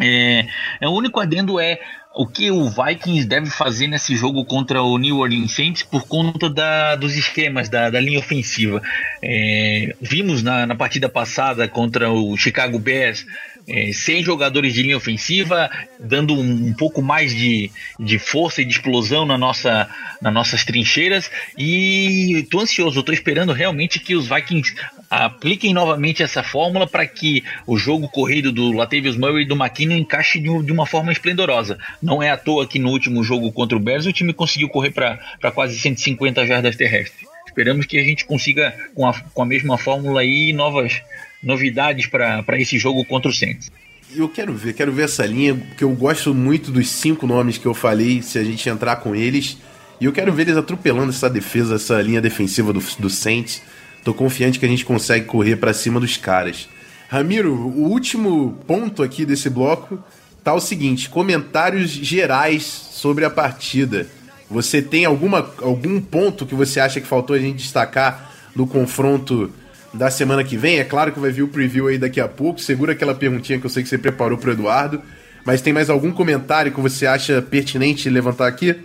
é, 0.00 0.46
é, 0.80 0.88
o 0.88 0.92
único 0.92 1.20
adendo 1.20 1.58
é 1.58 1.80
o 2.14 2.26
que 2.26 2.50
o 2.50 2.68
Vikings 2.70 3.26
deve 3.26 3.50
fazer 3.50 3.86
nesse 3.86 4.16
jogo 4.16 4.44
contra 4.44 4.82
o 4.82 4.96
New 4.96 5.18
Orleans 5.18 5.52
Saints 5.52 5.82
por 5.82 6.06
conta 6.06 6.48
da, 6.48 6.96
dos 6.96 7.14
esquemas 7.14 7.68
da, 7.68 7.90
da 7.90 8.00
linha 8.00 8.18
ofensiva. 8.18 8.82
É, 9.22 9.94
vimos 10.00 10.42
na, 10.42 10.66
na, 10.66 10.74
partida 10.74 11.10
passada 11.10 11.68
contra 11.68 12.10
o 12.10 12.34
Chicago 12.36 12.78
Bears 12.78 13.26
é, 13.68 13.92
sem 13.92 14.22
jogadores 14.22 14.72
de 14.72 14.82
linha 14.82 14.96
ofensiva, 14.96 15.70
dando 15.98 16.34
um, 16.34 16.68
um, 16.68 16.72
pouco 16.72 17.02
mais 17.02 17.34
de, 17.34 17.70
de 17.98 18.18
força 18.18 18.62
e 18.62 18.64
de 18.64 18.72
explosão 18.72 19.26
na 19.26 19.36
nossa, 19.36 19.88
nas 20.20 20.32
nossas 20.32 20.64
trincheiras. 20.64 21.30
E 21.58 22.40
estou 22.40 22.60
ansioso, 22.60 23.00
estou 23.00 23.14
esperando 23.14 23.52
realmente 23.52 23.98
que 23.98 24.14
os 24.14 24.28
Vikings 24.28 24.74
apliquem 25.10 25.74
novamente 25.74 26.22
essa 26.22 26.42
fórmula 26.42 26.86
para 26.86 27.06
que 27.06 27.42
o 27.66 27.76
jogo 27.76 28.08
corrido 28.08 28.52
do 28.52 28.72
Latavius 28.72 29.16
Murray 29.16 29.42
e 29.42 29.46
do 29.48 29.54
McKinnon 29.54 29.96
encaixe 29.96 30.38
de, 30.38 30.62
de, 30.62 30.72
uma 30.72 30.86
forma 30.86 31.12
esplendorosa. 31.12 31.78
Não 32.02 32.22
é 32.22 32.30
à 32.30 32.36
toa 32.36 32.66
que 32.66 32.78
no 32.78 32.90
último 32.90 33.22
jogo 33.24 33.50
contra 33.52 33.76
o 33.76 33.80
Bears 33.80 34.06
o 34.06 34.12
time 34.12 34.32
conseguiu 34.32 34.68
correr 34.68 34.90
para 34.90 35.50
quase 35.52 35.78
150 35.78 36.46
jardas 36.46 36.76
terrestres. 36.76 37.26
Esperamos 37.46 37.86
que 37.86 37.98
a 37.98 38.04
gente 38.04 38.26
consiga, 38.26 38.74
com 38.94 39.08
a, 39.08 39.14
com 39.14 39.42
a 39.42 39.46
mesma 39.46 39.78
fórmula 39.78 40.20
aí, 40.20 40.52
novas 40.52 41.00
novidades 41.46 42.06
para 42.06 42.44
esse 42.60 42.76
jogo 42.78 43.04
contra 43.04 43.30
o 43.30 43.34
Saints. 43.34 43.70
Eu 44.14 44.28
quero 44.28 44.52
ver, 44.52 44.72
quero 44.72 44.92
ver 44.92 45.04
essa 45.04 45.24
linha, 45.24 45.54
porque 45.54 45.84
eu 45.84 45.90
gosto 45.90 46.34
muito 46.34 46.70
dos 46.70 46.88
cinco 46.88 47.26
nomes 47.26 47.56
que 47.56 47.66
eu 47.66 47.74
falei, 47.74 48.20
se 48.22 48.38
a 48.38 48.44
gente 48.44 48.68
entrar 48.68 48.96
com 48.96 49.14
eles. 49.14 49.56
E 50.00 50.04
eu 50.04 50.12
quero 50.12 50.32
ver 50.32 50.42
eles 50.42 50.56
atropelando 50.56 51.10
essa 51.10 51.30
defesa, 51.30 51.76
essa 51.76 52.00
linha 52.02 52.20
defensiva 52.20 52.72
do, 52.72 52.82
do 52.98 53.08
Saints. 53.08 53.62
Tô 54.04 54.12
confiante 54.12 54.58
que 54.58 54.66
a 54.66 54.68
gente 54.68 54.84
consegue 54.84 55.26
correr 55.26 55.56
para 55.56 55.72
cima 55.72 55.98
dos 55.98 56.16
caras. 56.16 56.68
Ramiro, 57.08 57.54
o 57.54 57.88
último 57.88 58.58
ponto 58.66 59.02
aqui 59.02 59.24
desse 59.24 59.48
bloco 59.48 59.98
tá 60.42 60.54
o 60.54 60.60
seguinte: 60.60 61.08
comentários 61.08 61.90
gerais 61.90 62.64
sobre 62.64 63.24
a 63.24 63.30
partida. 63.30 64.08
Você 64.50 64.80
tem 64.80 65.04
alguma, 65.04 65.50
algum 65.60 66.00
ponto 66.00 66.46
que 66.46 66.54
você 66.54 66.78
acha 66.78 67.00
que 67.00 67.06
faltou 67.06 67.34
a 67.34 67.38
gente 67.38 67.58
destacar 67.58 68.32
no 68.54 68.66
confronto 68.66 69.52
da 69.96 70.10
semana 70.10 70.44
que 70.44 70.56
vem? 70.56 70.78
É 70.78 70.84
claro 70.84 71.12
que 71.12 71.18
vai 71.18 71.30
vir 71.30 71.42
o 71.42 71.48
preview 71.48 71.88
aí 71.88 71.98
daqui 71.98 72.20
a 72.20 72.28
pouco. 72.28 72.60
Segura 72.60 72.92
aquela 72.92 73.14
perguntinha 73.14 73.58
que 73.58 73.66
eu 73.66 73.70
sei 73.70 73.82
que 73.82 73.88
você 73.88 73.98
preparou 73.98 74.38
pro 74.38 74.52
Eduardo. 74.52 75.02
Mas 75.44 75.62
tem 75.62 75.72
mais 75.72 75.88
algum 75.88 76.12
comentário 76.12 76.72
que 76.72 76.80
você 76.80 77.06
acha 77.06 77.40
pertinente 77.40 78.10
levantar 78.10 78.48
aqui? 78.48 78.76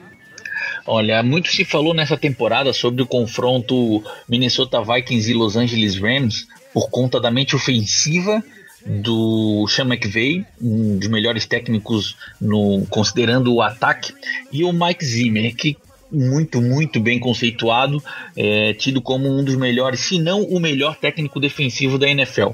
Olha, 0.85 1.21
muito 1.21 1.49
se 1.49 1.63
falou 1.63 1.93
nessa 1.93 2.17
temporada 2.17 2.73
sobre 2.73 3.01
o 3.01 3.07
confronto 3.07 4.03
Minnesota 4.27 4.81
Vikings 4.83 5.29
e 5.29 5.33
Los 5.33 5.55
Angeles 5.55 5.97
Rams 5.99 6.47
por 6.73 6.89
conta 6.89 7.19
da 7.19 7.29
mente 7.29 7.55
ofensiva 7.55 8.43
do 8.85 9.67
Sean 9.67 9.85
McVay, 9.85 10.45
um 10.59 10.97
dos 10.97 11.07
melhores 11.07 11.45
técnicos 11.45 12.17
no 12.39 12.85
considerando 12.89 13.53
o 13.53 13.61
ataque, 13.61 14.13
e 14.51 14.63
o 14.63 14.73
Mike 14.73 15.05
Zimmer, 15.05 15.55
que 15.55 15.77
muito, 16.11 16.61
muito 16.61 16.99
bem 16.99 17.19
conceituado, 17.19 18.03
é, 18.35 18.73
tido 18.73 19.01
como 19.01 19.29
um 19.29 19.43
dos 19.43 19.55
melhores, 19.55 20.01
se 20.01 20.19
não 20.19 20.43
o 20.43 20.59
melhor 20.59 20.95
técnico 20.95 21.39
defensivo 21.39 21.97
da 21.97 22.09
NFL. 22.09 22.49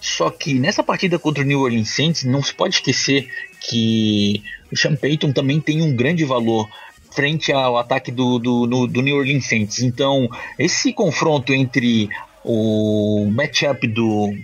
Só 0.00 0.30
que 0.30 0.54
nessa 0.54 0.82
partida 0.82 1.18
contra 1.18 1.42
o 1.42 1.46
New 1.46 1.60
Orleans 1.60 1.88
Saints, 1.88 2.24
não 2.24 2.42
se 2.42 2.54
pode 2.54 2.76
esquecer 2.76 3.28
que 3.60 4.42
o 4.70 4.76
Sean 4.76 4.96
Payton 4.96 5.32
também 5.32 5.60
tem 5.60 5.82
um 5.82 5.94
grande 5.94 6.24
valor 6.24 6.68
frente 7.10 7.50
ao 7.52 7.78
ataque 7.78 8.12
do, 8.12 8.38
do, 8.38 8.66
do, 8.66 8.86
do 8.86 9.02
New 9.02 9.16
Orleans 9.16 9.46
Saints. 9.46 9.80
Então, 9.80 10.28
esse 10.58 10.92
confronto 10.92 11.52
entre 11.52 12.08
o 12.44 13.28
matchup 13.30 13.86
do 13.86 14.34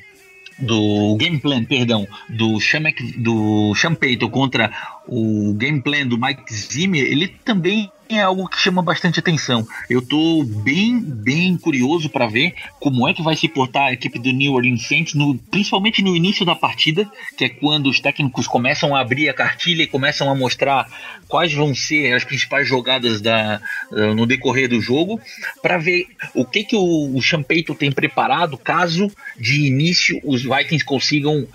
do 0.59 1.17
game 1.17 1.41
plan, 1.41 1.65
perdão, 1.65 2.07
do 2.29 2.61
Sean, 2.61 2.83
do 3.17 3.75
Sean 3.75 3.95
Payton 3.95 4.31
contra 4.31 4.71
o 5.07 5.55
game 5.55 5.81
plan 5.81 6.07
do 6.07 6.19
Mike 6.19 6.53
Zimmer, 6.53 7.05
ele 7.05 7.29
também 7.29 7.91
é 8.09 8.21
algo 8.21 8.49
que 8.49 8.59
chama 8.59 8.83
bastante 8.83 9.19
atenção. 9.19 9.67
Eu 9.89 10.03
tô 10.03 10.45
bem, 10.45 11.01
bem 11.01 11.57
curioso 11.57 12.09
para 12.09 12.27
ver 12.27 12.55
como 12.79 13.09
é 13.09 13.15
que 13.15 13.23
vai 13.23 13.35
se 13.35 13.49
portar 13.49 13.85
a 13.85 13.93
equipe 13.93 14.19
do 14.19 14.31
New 14.31 14.53
Orleans 14.53 14.87
Saints, 14.87 15.15
no, 15.15 15.37
principalmente 15.51 16.03
no 16.03 16.15
início 16.15 16.45
da 16.45 16.55
partida, 16.55 17.11
que 17.37 17.45
é 17.45 17.49
quando 17.49 17.89
os 17.89 18.01
técnicos 18.01 18.47
começam 18.47 18.95
a 18.95 19.01
abrir 19.01 19.29
a 19.29 19.35
cartilha 19.35 19.83
e 19.83 19.87
começam 19.87 20.31
a 20.31 20.35
mostrar 20.35 20.87
quais 21.29 21.53
vão 21.53 21.75
ser 21.75 22.13
as 22.13 22.25
principais 22.25 22.69
jogadas 22.69 23.21
da, 23.21 23.61
no 23.91 24.27
decorrer 24.27 24.69
do 24.69 24.81
jogo, 24.81 25.21
para 25.63 25.79
ver 25.79 26.07
o 26.35 26.45
que, 26.45 26.65
que 26.65 26.77
o, 26.77 27.17
o 27.17 27.23
Champeito 27.23 27.75
tem 27.75 27.91
preparado 27.91 28.59
caso 28.59 29.11
de 29.39 29.67
início 29.67 30.21
os 30.25 30.43
Vikings 30.43 30.85
consigam 30.85 31.47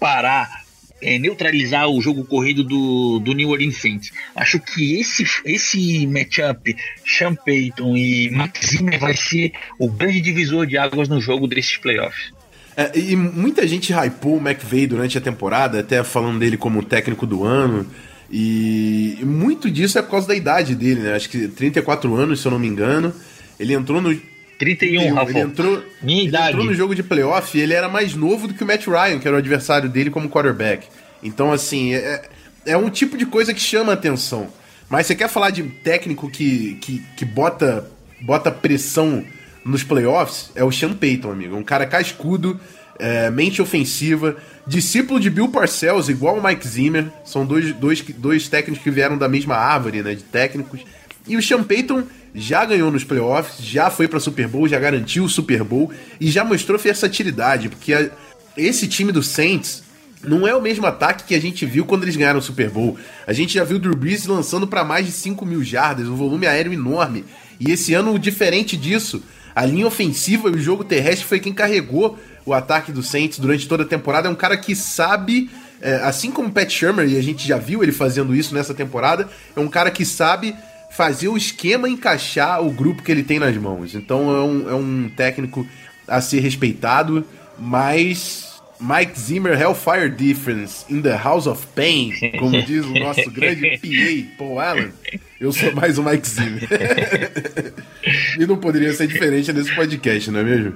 parar 0.00 0.61
é, 1.02 1.18
neutralizar 1.18 1.88
o 1.88 2.00
jogo 2.00 2.24
corrido 2.24 2.62
do, 2.62 3.18
do 3.18 3.32
New 3.32 3.50
Orleans 3.50 3.76
Saints. 3.76 4.10
Acho 4.34 4.58
que 4.60 4.98
esse, 4.98 5.26
esse 5.44 6.06
matchup, 6.06 6.76
Sean 7.04 7.34
Payton 7.34 7.96
e 7.96 8.30
Max 8.30 8.76
vai 9.00 9.16
ser 9.16 9.52
o 9.78 9.88
grande 9.88 10.20
divisor 10.20 10.66
de 10.66 10.78
águas 10.78 11.08
no 11.08 11.20
jogo 11.20 11.46
desses 11.46 11.76
playoffs. 11.76 12.32
É, 12.76 12.98
e 12.98 13.14
muita 13.14 13.66
gente 13.66 13.92
hypou 13.92 14.38
o 14.38 14.40
McVay 14.40 14.86
durante 14.86 15.18
a 15.18 15.20
temporada, 15.20 15.80
até 15.80 16.02
falando 16.02 16.38
dele 16.38 16.56
como 16.56 16.82
técnico 16.82 17.26
do 17.26 17.44
ano. 17.44 17.86
E 18.30 19.18
muito 19.22 19.70
disso 19.70 19.98
é 19.98 20.02
por 20.02 20.12
causa 20.12 20.28
da 20.28 20.34
idade 20.34 20.74
dele, 20.74 21.00
né? 21.00 21.14
Acho 21.14 21.28
que 21.28 21.48
34 21.48 22.14
anos, 22.14 22.40
se 22.40 22.46
eu 22.46 22.52
não 22.52 22.58
me 22.58 22.66
engano. 22.66 23.12
Ele 23.60 23.74
entrou 23.74 24.00
no. 24.00 24.18
31, 24.62 25.14
Rafa. 25.14 25.30
Ele 25.30 25.40
entrou, 25.40 25.84
Minha 26.00 26.20
ele 26.20 26.28
idade. 26.28 26.48
entrou 26.50 26.64
no 26.64 26.74
jogo 26.74 26.94
de 26.94 27.02
playoff 27.02 27.58
e 27.58 27.60
ele 27.60 27.74
era 27.74 27.88
mais 27.88 28.14
novo 28.14 28.46
do 28.46 28.54
que 28.54 28.62
o 28.62 28.66
Matt 28.66 28.86
Ryan, 28.86 29.18
que 29.18 29.26
era 29.26 29.36
o 29.36 29.38
adversário 29.38 29.88
dele 29.88 30.10
como 30.10 30.28
quarterback. 30.28 30.86
Então, 31.22 31.52
assim, 31.52 31.94
é, 31.94 32.22
é 32.64 32.76
um 32.76 32.88
tipo 32.88 33.16
de 33.16 33.26
coisa 33.26 33.52
que 33.52 33.60
chama 33.60 33.92
atenção. 33.92 34.48
Mas 34.88 35.06
você 35.06 35.14
quer 35.14 35.28
falar 35.28 35.50
de 35.50 35.62
técnico 35.62 36.30
que, 36.30 36.76
que, 36.80 37.02
que 37.16 37.24
bota, 37.24 37.90
bota 38.20 38.50
pressão 38.50 39.24
nos 39.64 39.82
playoffs? 39.82 40.52
É 40.54 40.62
o 40.62 40.70
Sean 40.70 40.92
Payton, 40.92 41.32
amigo. 41.32 41.56
Um 41.56 41.62
cara 41.64 41.86
cascudo, 41.86 42.60
é, 42.98 43.30
mente 43.30 43.60
ofensiva, 43.60 44.36
discípulo 44.66 45.18
de 45.18 45.30
Bill 45.30 45.48
Parcells, 45.48 46.10
igual 46.10 46.38
o 46.38 46.44
Mike 46.44 46.68
Zimmer. 46.68 47.06
São 47.24 47.44
dois, 47.44 47.72
dois, 47.72 48.00
dois 48.16 48.48
técnicos 48.48 48.82
que 48.82 48.90
vieram 48.90 49.18
da 49.18 49.28
mesma 49.28 49.56
árvore, 49.56 50.02
né, 50.02 50.14
de 50.14 50.22
técnicos. 50.22 50.80
E 51.26 51.36
o 51.36 51.42
Sean 51.42 51.62
Payton 51.62 52.04
já 52.34 52.64
ganhou 52.64 52.90
nos 52.90 53.04
playoffs, 53.04 53.64
já 53.64 53.90
foi 53.90 54.08
para 54.08 54.20
Super 54.20 54.48
Bowl, 54.48 54.66
já 54.66 54.78
garantiu 54.78 55.24
o 55.24 55.28
Super 55.28 55.62
Bowl 55.62 55.92
e 56.20 56.30
já 56.30 56.44
mostrou 56.44 56.78
versatilidade, 56.78 57.68
porque 57.68 57.92
a, 57.92 58.10
esse 58.56 58.88
time 58.88 59.12
do 59.12 59.22
Saints 59.22 59.82
não 60.24 60.46
é 60.46 60.54
o 60.54 60.62
mesmo 60.62 60.86
ataque 60.86 61.24
que 61.24 61.34
a 61.34 61.40
gente 61.40 61.66
viu 61.66 61.84
quando 61.84 62.04
eles 62.04 62.16
ganharam 62.16 62.38
o 62.38 62.42
Super 62.42 62.70
Bowl. 62.70 62.96
A 63.26 63.32
gente 63.32 63.54
já 63.54 63.64
viu 63.64 63.76
o 63.76 63.80
Drew 63.80 63.96
Brees 63.96 64.24
lançando 64.26 64.66
para 64.66 64.84
mais 64.84 65.04
de 65.04 65.12
5 65.12 65.44
mil 65.44 65.64
jardas, 65.64 66.06
um 66.06 66.14
volume 66.14 66.46
aéreo 66.46 66.72
enorme. 66.72 67.24
E 67.58 67.70
esse 67.70 67.92
ano, 67.92 68.18
diferente 68.18 68.76
disso, 68.76 69.22
a 69.54 69.64
linha 69.64 69.86
ofensiva 69.86 70.48
e 70.48 70.52
o 70.52 70.58
jogo 70.58 70.84
terrestre 70.84 71.26
foi 71.26 71.40
quem 71.40 71.52
carregou 71.52 72.18
o 72.46 72.54
ataque 72.54 72.92
do 72.92 73.02
Saints 73.02 73.38
durante 73.38 73.66
toda 73.66 73.82
a 73.82 73.86
temporada. 73.86 74.28
É 74.28 74.30
um 74.30 74.36
cara 74.36 74.56
que 74.56 74.76
sabe, 74.76 75.50
é, 75.80 75.96
assim 75.96 76.30
como 76.30 76.48
o 76.48 76.52
Pat 76.52 76.70
Shermer, 76.70 77.08
e 77.08 77.16
a 77.16 77.22
gente 77.22 77.46
já 77.46 77.58
viu 77.58 77.82
ele 77.82 77.92
fazendo 77.92 78.34
isso 78.34 78.54
nessa 78.54 78.72
temporada, 78.72 79.28
é 79.56 79.60
um 79.60 79.68
cara 79.68 79.90
que 79.90 80.04
sabe 80.04 80.54
fazer 80.92 81.28
o 81.28 81.36
esquema 81.36 81.88
encaixar 81.88 82.62
o 82.62 82.70
grupo 82.70 83.02
que 83.02 83.10
ele 83.10 83.22
tem 83.22 83.38
nas 83.38 83.56
mãos. 83.56 83.94
Então 83.94 84.30
é 84.30 84.42
um, 84.42 84.70
é 84.70 84.74
um 84.74 85.08
técnico 85.08 85.66
a 86.06 86.20
ser 86.20 86.40
respeitado, 86.40 87.24
mas 87.58 88.60
Mike 88.78 89.18
Zimmer, 89.18 89.58
Hellfire 89.58 90.10
Difference 90.10 90.84
in 90.92 91.00
the 91.00 91.16
House 91.16 91.46
of 91.46 91.66
Pain, 91.74 92.12
como 92.38 92.60
diz 92.62 92.84
o 92.84 92.92
nosso 92.94 93.28
grande 93.32 93.78
PA, 93.78 94.36
Paul 94.36 94.60
Allen, 94.60 94.92
eu 95.40 95.52
sou 95.52 95.72
mais 95.72 95.96
o 95.96 96.02
Mike 96.02 96.28
Zimmer. 96.28 96.68
e 98.38 98.46
não 98.46 98.58
poderia 98.58 98.92
ser 98.92 99.06
diferente 99.06 99.52
nesse 99.52 99.74
podcast, 99.74 100.30
não 100.30 100.40
é 100.40 100.42
mesmo? 100.42 100.74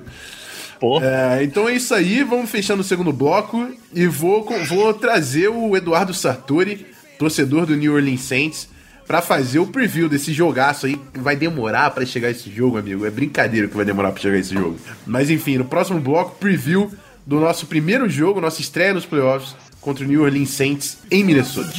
É, 1.03 1.43
então 1.43 1.69
é 1.69 1.75
isso 1.75 1.95
aí, 1.95 2.23
vamos 2.23 2.51
fechando 2.51 2.81
o 2.81 2.85
segundo 2.85 3.13
bloco 3.13 3.71
e 3.93 4.07
vou, 4.07 4.47
vou 4.67 4.95
trazer 4.95 5.49
o 5.49 5.77
Eduardo 5.77 6.15
Sartori, 6.15 6.87
torcedor 7.19 7.67
do 7.67 7.77
New 7.77 7.95
Orleans 7.95 8.21
Saints, 8.21 8.76
para 9.07 9.23
fazer 9.23 9.59
o 9.59 9.67
preview 9.67 10.09
desse 10.09 10.33
jogaço 10.33 10.87
aí. 10.87 11.01
Vai 11.15 11.37
demorar 11.37 11.91
para 11.91 12.05
chegar 12.05 12.31
esse 12.31 12.51
jogo, 12.51 12.79
amigo. 12.79 13.07
É 13.07 13.11
brincadeira 13.11 13.69
que 13.69 13.77
vai 13.77 13.85
demorar 13.85 14.13
para 14.13 14.21
chegar 14.21 14.39
esse 14.39 14.55
jogo. 14.55 14.79
Mas 15.07 15.31
enfim, 15.31 15.59
no 15.59 15.65
próximo 15.65 16.01
bloco, 16.01 16.37
preview 16.39 16.93
do 17.25 17.41
nosso 17.41 17.67
primeiro 17.67 18.09
jogo, 18.09 18.41
nossa 18.41 18.61
estreia 18.61 18.95
nos 18.95 19.05
playoffs 19.05 19.55
contra 19.81 20.05
o 20.05 20.09
New 20.09 20.23
Orleans 20.23 20.51
Saints 20.51 20.99
em 21.11 21.23
Minnesota. 21.25 21.71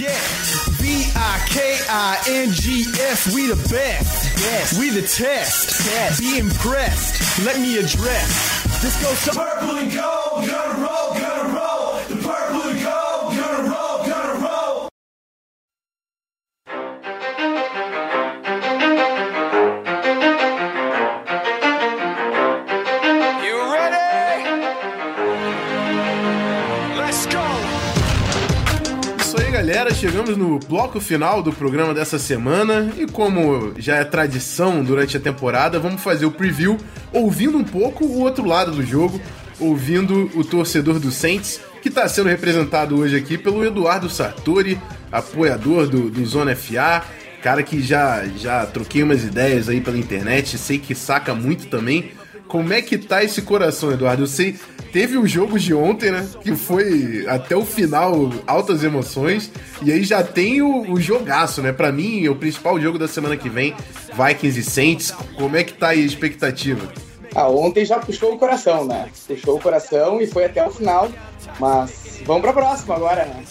V-I-K-I-N-G-S, 0.78 1.76
we 3.34 3.48
the 3.48 3.56
best. 3.70 4.28
Yes. 4.40 4.74
We 4.80 4.92
the 4.92 5.02
test. 5.02 5.86
Yes. 5.86 6.20
Be 6.20 6.40
impressed. 6.40 7.44
Let 7.44 7.60
me 7.60 7.78
address. 7.78 8.64
This 8.82 8.96
goes 9.02 9.26
to 9.26 9.32
purple 9.32 9.78
and 9.78 9.92
gold, 9.92 10.48
galera. 29.68 29.94
Chegamos 29.94 30.38
no 30.38 30.60
bloco 30.60 30.98
final 31.02 31.44
do 31.44 31.52
programa 31.52 31.94
dessa 31.94 32.18
semana 32.18 32.90
e 32.98 33.06
como 33.06 33.74
já 33.78 33.98
é 33.98 34.06
tradição 34.06 34.82
durante 34.82 35.18
a 35.18 35.20
temporada, 35.20 35.78
vamos 35.78 36.02
fazer 36.02 36.26
o 36.26 36.32
preview 36.32 36.78
ouvindo 37.12 37.58
um 37.58 37.66
pouco 37.66 38.06
o 38.06 38.22
outro 38.22 38.46
lado 38.46 38.72
do 38.72 38.82
jogo, 38.82 39.20
ouvindo 39.60 40.32
o 40.36 40.44
torcedor 40.46 41.00
do 41.00 41.12
Saints, 41.12 41.60
que 41.82 41.90
está 41.90 42.08
sendo 42.08 42.30
representado 42.30 42.98
hoje 42.98 43.18
aqui 43.18 43.38
pelo 43.38 43.66
Eduardo 43.66 44.10
Sartori, 44.10 44.80
apoiador 45.12 45.86
do, 45.86 46.10
do 46.10 46.26
Zona 46.26 46.56
FA, 46.56 47.04
cara 47.44 47.62
que 47.62 47.82
já, 47.82 48.24
já 48.38 48.66
troquei 48.66 49.04
umas 49.04 49.26
ideias 49.26 49.68
aí 49.68 49.82
pela 49.82 49.98
internet, 49.98 50.58
sei 50.58 50.80
que 50.80 50.96
saca 50.96 51.36
muito 51.36 51.68
também. 51.68 52.12
Como 52.48 52.74
é 52.74 52.82
que 52.82 52.98
tá 52.98 53.24
esse 53.24 53.42
coração, 53.42 53.92
Eduardo? 53.92 54.24
Eu 54.24 54.28
sei, 54.28 54.56
teve 54.94 55.18
o 55.18 55.28
jogo 55.28 55.60
de 55.60 55.74
ontem, 55.74 56.12
né? 56.12 56.28
Que 56.42 56.56
foi 56.56 57.26
até 57.28 57.56
o 57.56 57.66
final 57.66 58.32
altas 58.46 58.84
emoções. 58.84 59.52
E 59.82 59.92
aí 59.92 60.04
já 60.04 60.24
tem 60.24 60.62
o, 60.62 60.92
o 60.92 61.00
jogaço, 61.00 61.62
né? 61.62 61.74
Pra 61.74 61.92
mim, 61.92 62.28
o 62.28 62.36
principal 62.36 62.80
jogo 62.80 62.98
da 62.98 63.08
semana 63.08 63.36
que 63.36 63.50
vem, 63.50 63.76
Vikings 64.14 64.60
e 64.60 64.64
Saints. 64.64 65.12
Como 65.36 65.58
é 65.58 65.64
que 65.64 65.74
tá 65.74 65.90
aí 65.90 66.02
a 66.02 66.06
expectativa? 66.06 66.92
Ah, 67.36 67.50
ontem 67.50 67.86
já 67.86 68.00
puxou 68.00 68.34
o 68.34 68.38
coração, 68.38 68.86
né? 68.86 69.10
Puxou 69.28 69.58
o 69.58 69.62
coração 69.62 70.22
e 70.22 70.28
foi 70.28 70.46
até 70.46 70.66
o 70.66 70.72
final. 70.72 71.10
Mas 71.60 72.22
vamos 72.26 72.42
pra 72.42 72.54
próxima 72.54 72.96
agora, 72.96 73.26
né? 73.26 73.44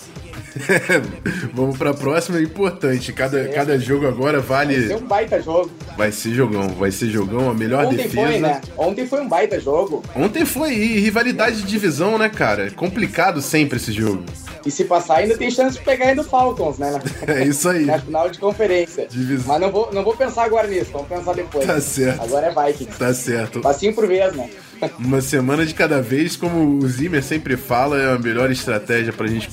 Vamos 1.52 1.76
pra 1.76 1.94
próxima, 1.94 2.38
é 2.38 2.42
importante. 2.42 3.12
Cada, 3.12 3.40
é. 3.40 3.48
cada 3.48 3.78
jogo 3.78 4.06
agora 4.06 4.40
vale. 4.40 4.76
Vai 4.76 4.88
ser 4.88 4.96
um 4.96 5.06
baita 5.06 5.42
jogo. 5.42 5.70
Vai 5.96 6.12
ser 6.12 6.34
jogão, 6.34 6.68
vai 6.68 6.90
ser 6.90 7.08
jogão, 7.08 7.50
a 7.50 7.54
melhor 7.54 7.86
Ontem 7.86 7.96
defesa. 7.96 8.26
Foi, 8.26 8.38
né? 8.38 8.60
Ontem 8.76 9.06
foi 9.06 9.20
um 9.20 9.28
baita 9.28 9.60
jogo. 9.60 10.02
Ontem 10.14 10.44
foi, 10.44 10.74
e 10.74 11.00
rivalidade 11.00 11.62
de 11.62 11.66
divisão, 11.66 12.18
né, 12.18 12.28
cara? 12.28 12.70
Complicado 12.70 13.40
sempre 13.40 13.76
esse 13.76 13.92
jogo. 13.92 14.24
E 14.64 14.70
se 14.70 14.84
passar, 14.84 15.18
ainda 15.18 15.36
tem 15.36 15.48
chance 15.48 15.78
de 15.78 15.84
pegar 15.84 16.08
ainda 16.08 16.22
o 16.22 16.24
Falcons, 16.24 16.78
né? 16.78 17.00
É 17.26 17.44
isso 17.44 17.68
aí. 17.68 17.84
Na 17.84 17.98
final 17.98 18.28
de 18.28 18.38
conferência. 18.38 19.06
Divisão. 19.08 19.46
Mas 19.46 19.60
não 19.60 19.70
vou, 19.70 19.92
não 19.92 20.02
vou 20.02 20.16
pensar 20.16 20.44
agora 20.44 20.66
nisso, 20.66 20.90
vamos 20.92 21.08
pensar 21.08 21.34
depois. 21.34 21.66
Tá 21.66 21.80
certo. 21.80 22.22
Agora 22.22 22.46
é 22.46 22.66
Vikings. 22.66 22.98
Tá 22.98 23.14
certo. 23.14 23.60
Passinho 23.60 23.94
por 23.94 24.06
vez, 24.06 24.34
né? 24.34 24.50
Uma 24.98 25.20
semana 25.20 25.64
de 25.64 25.74
cada 25.74 26.00
vez, 26.02 26.36
como 26.36 26.78
o 26.78 26.88
Zimmer 26.88 27.22
sempre 27.22 27.56
fala, 27.56 27.98
é 27.98 28.14
a 28.14 28.18
melhor 28.18 28.50
estratégia 28.50 29.12
pra 29.12 29.26
gente 29.26 29.48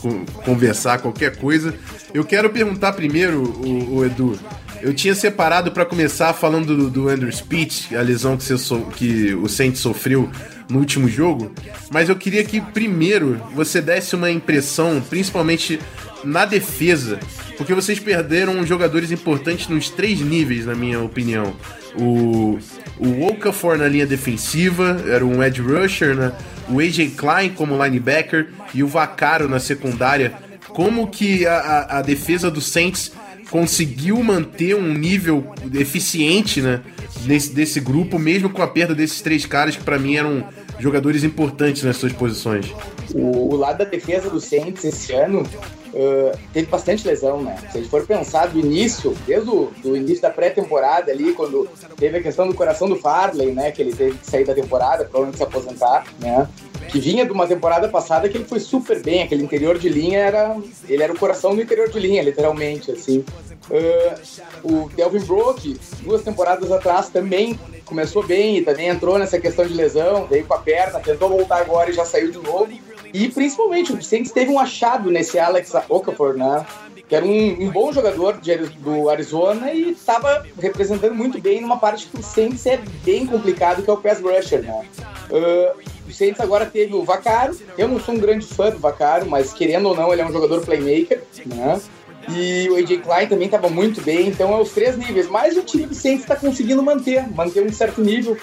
conversar 0.46 1.00
qualquer 1.00 1.38
coisa. 1.38 1.74
Eu 2.14 2.24
quero 2.24 2.50
perguntar 2.50 2.94
primeiro, 2.94 3.42
o, 3.42 3.98
o 3.98 4.06
Edu. 4.06 4.38
Eu 4.82 4.94
tinha 4.94 5.16
separado 5.16 5.72
para 5.72 5.86
começar 5.86 6.34
falando 6.34 6.76
do, 6.76 6.90
do 6.90 7.08
Andrew 7.08 7.32
Speech, 7.32 7.96
a 7.96 8.02
lesão 8.02 8.36
que, 8.36 8.58
so, 8.58 8.82
que 8.96 9.34
o 9.34 9.48
Saints 9.48 9.80
sofreu 9.80 10.30
no 10.70 10.80
último 10.80 11.08
jogo, 11.08 11.54
mas 11.92 12.10
eu 12.10 12.16
queria 12.16 12.44
que 12.44 12.60
primeiro 12.60 13.42
você 13.54 13.82
desse 13.82 14.16
uma 14.16 14.32
impressão, 14.32 15.02
principalmente 15.10 15.80
na 16.24 16.46
defesa, 16.46 17.20
porque 17.58 17.74
vocês 17.74 18.00
perderam 18.00 18.66
jogadores 18.66 19.12
importantes 19.12 19.68
nos 19.68 19.90
três 19.90 20.20
níveis, 20.20 20.66
na 20.66 20.76
minha 20.76 21.00
opinião. 21.00 21.56
O, 21.96 22.58
o 22.98 23.28
Okafor 23.28 23.78
na 23.78 23.88
linha 23.88 24.06
defensiva, 24.06 25.04
era 25.08 25.26
um 25.26 25.44
edge 25.44 25.62
rusher, 25.62 26.16
né? 26.16 26.32
o 26.70 26.80
AJ 26.80 27.16
Klein 27.16 27.50
como 27.50 27.82
linebacker 27.84 28.50
e 28.74 28.84
o 28.84 28.88
Vacaro 28.88 29.48
na 29.48 29.60
secundária. 29.60 30.34
Como 30.70 31.08
que 31.08 31.46
a, 31.46 31.56
a, 31.56 32.00
a 32.00 32.02
defesa 32.02 32.50
do 32.50 32.62
Saints 32.62 33.12
conseguiu 33.50 34.24
manter 34.24 34.76
um 34.76 34.94
nível 34.94 35.54
eficiente 35.76 36.62
né, 36.62 36.82
nesse, 37.26 37.54
desse 37.54 37.80
grupo, 37.80 38.18
mesmo 38.18 38.50
com 38.50 38.64
a 38.64 38.68
perda 38.68 38.96
desses 38.96 39.22
três 39.22 39.46
caras 39.46 39.76
que 39.76 39.84
para 39.84 40.00
mim 40.00 40.16
eram 40.16 40.48
jogadores 40.84 41.24
importantes 41.24 41.84
nas 41.84 41.98
suas 41.98 42.12
posições. 42.12 42.72
O, 43.16 43.54
o, 43.54 43.56
lado 43.56 43.78
da 43.78 43.86
defesa 43.86 44.30
do 44.30 44.40
Saints 44.40 44.84
esse 44.84 45.14
ano 45.14 45.42
uh, 45.42 46.38
teve 46.52 46.68
bastante 46.68 47.08
lesão, 47.08 47.42
né? 47.42 47.58
Se 47.72 47.78
a 47.78 47.82
gente 47.82 47.90
for 47.90 48.06
pensar 48.06 48.48
do 48.48 48.60
início, 48.60 49.16
desde 49.26 49.50
o 49.50 49.72
do 49.82 49.96
início 49.96 50.22
da 50.22 50.30
pré-temporada 50.30 51.12
ali, 51.12 51.34
quando 51.34 51.70
teve 51.96 52.18
a 52.18 52.22
questão 52.22 52.48
do 52.48 52.54
coração 52.54 52.90
do 52.90 52.98
Farley, 52.98 53.54
né? 53.54 53.72
Que 53.72 53.82
ele 53.82 53.94
teve 53.94 54.18
que 54.18 54.30
sair 54.30 54.46
da 54.46 54.54
temporada, 54.54 55.06
provavelmente 55.06 55.38
se 55.38 55.44
aposentar, 55.44 56.06
né? 56.20 56.48
Que 56.90 57.00
vinha 57.00 57.26
de 57.26 57.32
uma 57.32 57.48
temporada 57.48 57.88
passada 57.88 58.30
que 58.30 58.38
ele 58.38 58.46
foi 58.46 58.60
super 58.60 59.02
bem, 59.02 59.24
aquele 59.24 59.44
interior 59.44 59.78
de 59.78 59.90
linha 59.90 60.20
era. 60.20 60.58
Ele 60.88 61.04
era 61.04 61.14
o 61.14 61.18
coração 61.18 61.56
do 61.56 61.62
interior 61.62 61.90
de 61.90 62.00
linha, 62.00 62.22
literalmente, 62.22 62.92
assim. 62.92 63.26
Uh, 63.70 64.64
o 64.64 64.90
Delvin 64.90 65.24
Brook, 65.26 65.80
duas 66.02 66.22
temporadas 66.22 66.72
atrás, 66.72 67.10
também 67.10 67.60
começou 67.86 68.24
bem 68.24 68.58
e 68.58 68.62
também 68.62 68.88
entrou 68.88 69.18
nessa 69.18 69.40
questão 69.40 69.66
de 69.66 69.74
lesão, 69.74 70.28
veio 70.28 70.46
com 70.46 70.54
a 70.54 70.60
perna, 70.60 71.00
tentou 71.00 71.30
voltar 71.30 71.62
agora 71.62 71.90
e 71.90 71.94
já 71.94 72.06
saiu 72.06 72.32
de 72.32 72.40
novo. 72.40 72.70
E 73.14 73.30
principalmente, 73.30 73.94
o 73.94 74.02
Saints 74.02 74.32
teve 74.32 74.52
um 74.52 74.60
achado 74.60 75.12
nesse 75.12 75.38
Alex 75.38 75.72
Okafor, 75.88 76.36
né? 76.36 76.66
Que 77.08 77.16
era 77.16 77.26
um, 77.26 77.66
um 77.66 77.70
bom 77.70 77.92
jogador 77.92 78.40
de, 78.40 78.56
do 78.58 79.10
Arizona 79.10 79.72
e 79.72 79.92
estava 79.92 80.46
representando 80.60 81.14
muito 81.14 81.40
bem 81.40 81.62
numa 81.62 81.78
parte 81.78 82.08
que 82.08 82.18
o 82.18 82.24
Saints 82.24 82.66
é 82.66 82.80
bem 83.04 83.26
complicado, 83.26 83.84
que 83.84 83.90
é 83.90 83.94
o 83.94 83.98
pass 83.98 84.22
rusher, 84.22 84.64
né? 84.64 84.86
Uh, 85.30 85.82
o 86.08 86.14
Saints 86.14 86.40
agora 86.40 86.66
teve 86.66 86.94
o 86.94 87.04
Vacaro. 87.04 87.58
Eu 87.78 87.88
não 87.88 88.00
sou 88.00 88.16
um 88.16 88.20
grande 88.20 88.46
fã 88.46 88.70
do 88.70 88.80
Vacaro, 88.80 89.30
mas 89.30 89.54
querendo 89.54 89.90
ou 89.90 89.96
não, 89.96 90.12
ele 90.12 90.22
é 90.22 90.26
um 90.26 90.32
jogador 90.32 90.62
playmaker, 90.62 91.24
né? 91.46 91.82
E 92.30 92.70
o 92.70 92.76
AJ 92.78 93.02
Klein 93.02 93.28
também 93.28 93.46
estava 93.48 93.70
muito 93.70 94.02
bem, 94.02 94.28
então 94.30 94.54
é 94.54 94.62
os 94.62 94.72
três 94.72 94.98
níveis. 94.98 95.28
Mas 95.28 95.58
o 95.58 95.64
time 95.64 95.86
do 95.86 95.94
Saints 95.94 96.22
está 96.22 96.36
conseguindo 96.36 96.82
manter, 96.82 97.28
manter 97.30 97.66
um 97.66 97.72
certo 97.72 98.02
nível 98.02 98.38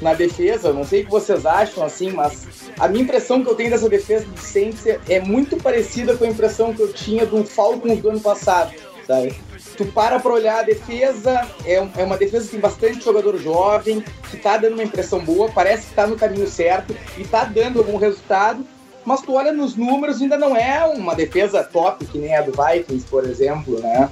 na 0.00 0.14
defesa. 0.14 0.72
Não 0.72 0.84
sei 0.84 1.02
o 1.02 1.04
que 1.06 1.10
vocês 1.10 1.46
acham, 1.46 1.84
assim, 1.84 2.10
mas 2.10 2.46
a 2.78 2.88
minha 2.88 3.02
impressão 3.02 3.42
que 3.42 3.50
eu 3.50 3.54
tenho 3.54 3.70
dessa 3.70 3.88
defesa 3.88 4.24
do 4.26 4.40
Saints 4.40 4.84
é 5.08 5.20
muito 5.20 5.56
parecida 5.56 6.16
com 6.16 6.24
a 6.24 6.28
impressão 6.28 6.74
que 6.74 6.80
eu 6.80 6.92
tinha 6.92 7.26
do 7.26 7.44
Falcons 7.44 7.98
do 7.98 8.10
ano 8.10 8.20
passado, 8.20 8.72
sabe? 9.06 9.34
Tu 9.76 9.86
para 9.86 10.18
pra 10.18 10.32
olhar 10.32 10.60
a 10.60 10.62
defesa, 10.62 11.46
é, 11.64 11.74
é 11.74 12.04
uma 12.04 12.16
defesa 12.16 12.44
que 12.46 12.52
tem 12.52 12.60
bastante 12.60 13.04
jogador 13.04 13.36
jovem, 13.38 14.04
que 14.30 14.36
tá 14.36 14.56
dando 14.56 14.74
uma 14.74 14.84
impressão 14.84 15.20
boa, 15.20 15.50
parece 15.50 15.88
que 15.88 15.94
tá 15.94 16.06
no 16.06 16.16
caminho 16.16 16.46
certo 16.46 16.96
e 17.16 17.24
tá 17.24 17.44
dando 17.44 17.78
algum 17.78 17.96
resultado, 17.96 18.64
mas 19.04 19.22
tu 19.22 19.32
olha 19.32 19.52
nos 19.52 19.74
números 19.74 20.20
ainda 20.20 20.36
não 20.36 20.56
é 20.56 20.84
uma 20.84 21.14
defesa 21.14 21.64
top, 21.64 22.04
que 22.04 22.18
nem 22.18 22.34
a 22.36 22.42
do 22.42 22.52
Vikings, 22.52 23.06
por 23.06 23.24
exemplo, 23.24 23.80
né? 23.80 24.08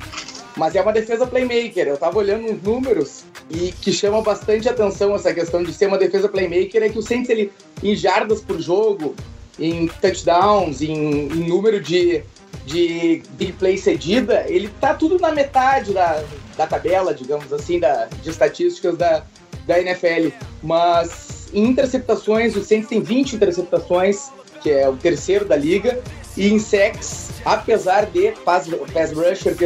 Mas 0.57 0.74
é 0.74 0.80
uma 0.80 0.92
defesa 0.92 1.26
playmaker. 1.26 1.86
Eu 1.86 1.98
tava 1.98 2.18
olhando 2.18 2.50
uns 2.50 2.62
números 2.62 3.24
e 3.50 3.72
que 3.72 3.92
chama 3.92 4.22
bastante 4.22 4.68
atenção 4.68 5.14
essa 5.14 5.32
questão 5.32 5.62
de 5.62 5.72
ser 5.72 5.86
uma 5.86 5.98
defesa 5.98 6.28
playmaker 6.28 6.82
é 6.82 6.88
que 6.88 6.98
o 6.98 7.02
Saints 7.02 7.28
ele 7.28 7.52
em 7.82 7.94
jardas 7.94 8.40
por 8.40 8.59
jogo, 8.61 9.14
em 9.59 9.86
touchdowns, 10.00 10.80
em, 10.80 11.28
em 11.28 11.48
número 11.48 11.80
de, 11.80 12.22
de 12.64 13.22
big 13.32 13.52
play 13.52 13.76
cedida, 13.76 14.44
ele 14.48 14.68
tá 14.80 14.94
tudo 14.94 15.18
na 15.18 15.30
metade 15.30 15.92
da, 15.92 16.22
da 16.57 16.66
tabela, 16.66 17.14
digamos 17.14 17.52
assim, 17.52 17.78
da, 17.78 18.07
de 18.22 18.30
estatísticas 18.30 18.96
da, 18.96 19.24
da 19.66 19.80
NFL. 19.80 20.30
Mas 20.62 21.48
em 21.52 21.64
interceptações, 21.66 22.57
o 22.57 22.64
Saints 22.64 22.88
tem 22.88 23.00
20 23.00 23.36
interceptações, 23.36 24.30
que 24.62 24.70
é 24.70 24.88
o 24.88 24.96
terceiro 24.96 25.44
da 25.44 25.57
liga, 25.57 26.02
e 26.36 26.52
em 26.52 26.59
sacks, 26.59 27.30
apesar 27.44 28.07
de 28.07 28.32
pass, 28.44 28.68
pass 28.92 29.12
rusher, 29.12 29.57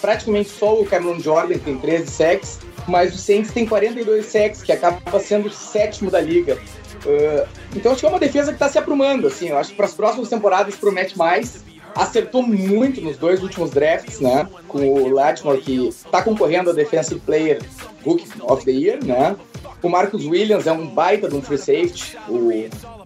praticamente 0.00 0.48
só 0.48 0.80
o 0.80 0.86
Cameron 0.86 1.20
Jordan 1.20 1.58
tem 1.58 1.78
13 1.78 2.10
sacks, 2.10 2.58
mas 2.88 3.14
o 3.14 3.18
Saints 3.18 3.52
tem 3.52 3.66
42 3.66 4.26
sacks, 4.26 4.62
que 4.62 4.72
acaba 4.72 5.20
sendo 5.20 5.48
o 5.48 5.50
sétimo 5.50 6.10
da 6.10 6.20
liga. 6.20 6.58
Uh, 7.04 7.48
então 7.74 7.92
acho 7.92 8.00
que 8.00 8.06
é 8.06 8.08
uma 8.08 8.18
defesa 8.18 8.48
que 8.48 8.56
está 8.56 8.68
se 8.68 8.78
aprumando, 8.78 9.26
assim, 9.26 9.48
eu 9.48 9.58
acho 9.58 9.70
que 9.70 9.76
para 9.76 9.86
as 9.86 9.94
próximas 9.94 10.28
temporadas 10.28 10.76
promete 10.76 11.16
mais. 11.16 11.64
Acertou 11.94 12.42
muito 12.42 13.00
nos 13.00 13.16
dois 13.16 13.42
últimos 13.42 13.70
drafts, 13.70 14.20
né? 14.20 14.48
Com 14.68 14.78
o 14.78 15.08
Latimore, 15.08 15.60
que 15.60 15.88
está 15.88 16.22
concorrendo 16.22 16.70
a 16.70 16.72
Defensive 16.72 17.20
Player 17.20 17.60
Book 18.04 18.24
of 18.42 18.64
the 18.64 18.70
Year, 18.70 19.04
né? 19.04 19.36
O 19.82 19.88
Marcus 19.88 20.24
Williams 20.24 20.66
é 20.66 20.72
um 20.72 20.86
baita 20.86 21.28
de 21.28 21.34
um 21.34 21.42
free 21.42 21.58
safety. 21.58 22.16
O 22.28 22.52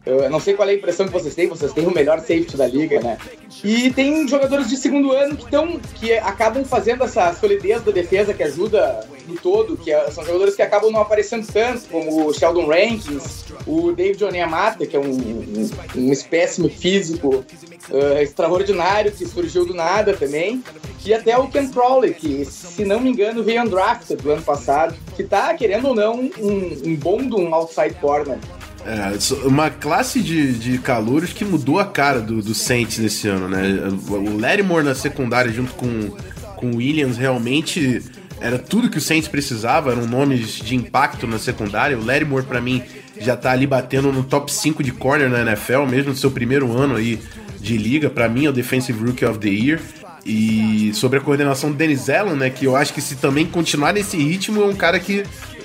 eu 0.06 0.28
não 0.28 0.38
sei 0.38 0.54
qual 0.54 0.68
é 0.68 0.72
a 0.72 0.74
impressão 0.74 1.06
que 1.06 1.12
vocês 1.12 1.34
têm, 1.34 1.48
vocês 1.48 1.72
têm 1.72 1.86
o 1.86 1.94
melhor 1.94 2.18
safety 2.20 2.56
da 2.56 2.66
liga, 2.66 3.00
né? 3.00 3.16
E 3.62 3.90
tem 3.90 4.28
jogadores 4.28 4.68
de 4.68 4.76
segundo 4.76 5.12
ano 5.12 5.34
que, 5.34 5.50
tão, 5.50 5.80
que 5.80 6.12
acabam 6.12 6.62
fazendo 6.64 7.04
essa 7.04 7.32
solidez 7.32 7.82
da 7.82 7.90
defesa 7.90 8.34
que 8.34 8.42
ajuda 8.42 9.06
no 9.26 9.36
todo, 9.36 9.78
que 9.78 9.90
é, 9.90 10.10
são 10.10 10.22
jogadores 10.24 10.54
que 10.54 10.60
acabam 10.60 10.90
não 10.90 11.00
aparecendo 11.00 11.46
tanto, 11.50 11.88
como 11.88 12.26
o 12.26 12.34
Sheldon 12.34 12.66
Rankins, 12.66 13.46
o 13.66 13.92
David 13.92 14.22
Onyemata, 14.24 14.86
que 14.86 14.94
é 14.94 15.00
um, 15.00 15.10
um, 15.10 15.70
um 15.96 16.12
espécime 16.12 16.68
físico 16.68 17.42
uh, 17.88 18.18
extraordinário, 18.20 19.10
que 19.10 19.26
surgiu 19.26 19.64
do 19.64 19.72
nada 19.72 20.12
também, 20.14 20.62
e 21.04 21.14
até 21.14 21.38
o 21.38 21.48
Ken 21.48 21.68
Crowley, 21.68 22.12
que, 22.12 22.44
se 22.44 22.84
não 22.84 23.00
me 23.00 23.10
engano, 23.10 23.42
veio 23.42 23.62
undrafted 23.62 24.22
do 24.22 24.30
ano 24.32 24.42
passado, 24.42 24.94
que 25.16 25.24
tá, 25.24 25.54
querendo 25.54 25.88
ou 25.88 25.94
não, 25.94 26.20
um, 26.20 26.82
um 26.84 26.96
bom 26.96 27.18
de 27.18 27.34
um 27.34 27.54
outside 27.54 27.94
corner. 27.94 28.38
É, 28.86 29.46
uma 29.46 29.70
classe 29.70 30.20
de, 30.20 30.52
de 30.52 30.78
calouros 30.78 31.32
que 31.32 31.44
mudou 31.44 31.78
a 31.78 31.86
cara 31.86 32.20
do, 32.20 32.42
do 32.42 32.54
Saints 32.54 32.98
nesse 32.98 33.28
ano, 33.28 33.48
né? 33.48 33.62
O 34.08 34.38
Lattimore 34.38 34.84
na 34.84 34.94
secundária 34.94 35.50
junto 35.50 35.72
com, 35.72 36.10
com 36.56 36.72
o 36.72 36.76
Williams 36.76 37.16
realmente 37.16 38.02
era 38.40 38.58
tudo 38.58 38.90
que 38.90 38.98
o 38.98 39.00
Saints 39.00 39.26
precisava, 39.26 39.92
eram 39.92 40.06
nomes 40.06 40.56
de 40.56 40.74
impacto 40.74 41.26
na 41.26 41.38
secundária. 41.38 41.98
O 41.98 42.04
Lattimore, 42.04 42.44
para 42.44 42.60
mim, 42.60 42.82
já 43.18 43.34
tá 43.36 43.52
ali 43.52 43.66
batendo 43.66 44.12
no 44.12 44.22
top 44.22 44.52
5 44.52 44.82
de 44.82 44.92
corner 44.92 45.30
na 45.30 45.40
NFL, 45.40 45.84
mesmo 45.88 46.10
no 46.10 46.16
seu 46.16 46.30
primeiro 46.30 46.70
ano 46.70 46.96
aí 46.96 47.18
de 47.58 47.78
liga. 47.78 48.10
Para 48.10 48.28
mim, 48.28 48.44
é 48.44 48.50
o 48.50 48.52
Defensive 48.52 49.02
Rookie 49.02 49.24
of 49.24 49.38
the 49.38 49.48
Year. 49.48 49.80
E 50.26 50.90
sobre 50.94 51.18
a 51.18 51.22
coordenação 51.22 51.70
do 51.70 51.76
Dennis 51.76 52.10
Allen, 52.10 52.34
né? 52.34 52.50
Que 52.50 52.66
eu 52.66 52.76
acho 52.76 52.92
que 52.92 53.00
se 53.00 53.16
também 53.16 53.46
continuar 53.46 53.94
nesse 53.94 54.16
ritmo, 54.16 54.62
é 54.62 54.66
um 54.66 54.74
cara 54.74 54.98
que 54.98 55.22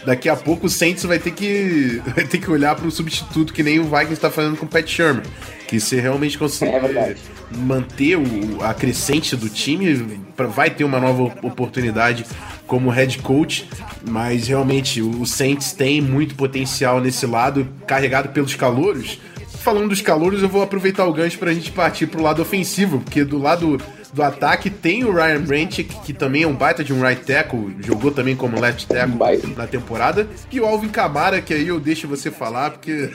daqui 0.10 0.28
a 0.28 0.36
pouco 0.36 0.66
o 0.66 0.70
Saints 0.70 1.04
vai 1.04 1.20
ter 1.20 1.32
que, 1.32 2.02
vai 2.16 2.26
ter 2.26 2.40
que 2.40 2.50
olhar 2.50 2.76
para 2.76 2.88
o 2.88 2.92
substituto, 2.92 3.54
que 3.54 3.62
nem 3.62 3.80
o 3.80 3.84
Vikings 3.84 4.14
está 4.14 4.32
fazendo 4.32 4.58
com 4.58 4.66
o 4.66 4.70
Pat 4.70 4.88
Shermer. 4.88 5.24
Que 5.68 5.80
se 5.80 5.96
realmente 5.98 6.38
conseguir 6.38 6.72
é 6.72 7.16
manter 7.56 8.18
o, 8.18 8.64
a 8.64 8.74
crescente 8.74 9.36
do 9.36 9.48
time, 9.48 10.20
vai 10.36 10.72
ter 10.72 10.84
uma 10.84 11.00
nova 11.00 11.24
oportunidade 11.44 12.26
como 12.66 12.90
head 12.90 13.20
coach, 13.20 13.70
mas 14.10 14.48
realmente 14.48 15.00
o 15.00 15.26
Saints 15.26 15.74
tem 15.74 16.02
muito 16.02 16.34
potencial 16.34 17.00
nesse 17.00 17.28
lado, 17.28 17.68
carregado 17.86 18.30
pelos 18.30 18.56
calouros. 18.56 19.20
Falando 19.62 19.90
dos 19.90 20.02
calouros, 20.02 20.42
eu 20.42 20.50
vou 20.50 20.64
aproveitar 20.64 21.06
o 21.06 21.14
gancho 21.14 21.38
para 21.38 21.52
a 21.52 21.54
gente 21.54 21.72
partir 21.72 22.08
para 22.08 22.20
o 22.20 22.24
lado 22.24 22.42
ofensivo, 22.42 23.00
porque 23.02 23.24
do 23.24 23.38
lado 23.38 23.80
do 24.14 24.24
ataque 24.24 24.70
tem 24.70 25.04
o 25.04 25.12
Ryan 25.12 25.42
Branch, 25.42 25.84
que 25.84 26.14
também 26.14 26.44
é 26.44 26.48
um 26.48 26.56
baita 26.56 26.84
de 26.84 26.94
um 26.94 27.02
right 27.02 27.24
tackle, 27.24 27.76
jogou 27.80 28.12
também 28.12 28.36
como 28.36 28.60
left 28.60 28.88
tackle 28.88 29.56
na 29.56 29.68
temporada, 29.68 30.28
e 30.52 30.60
o 30.60 30.66
Alvin 30.66 30.90
Kamara, 30.90 31.42
que 31.42 31.54
aí 31.54 31.68
eu 31.68 31.80
deixo 31.80 32.08
você 32.08 32.32
falar, 32.32 32.72
porque 32.72 33.10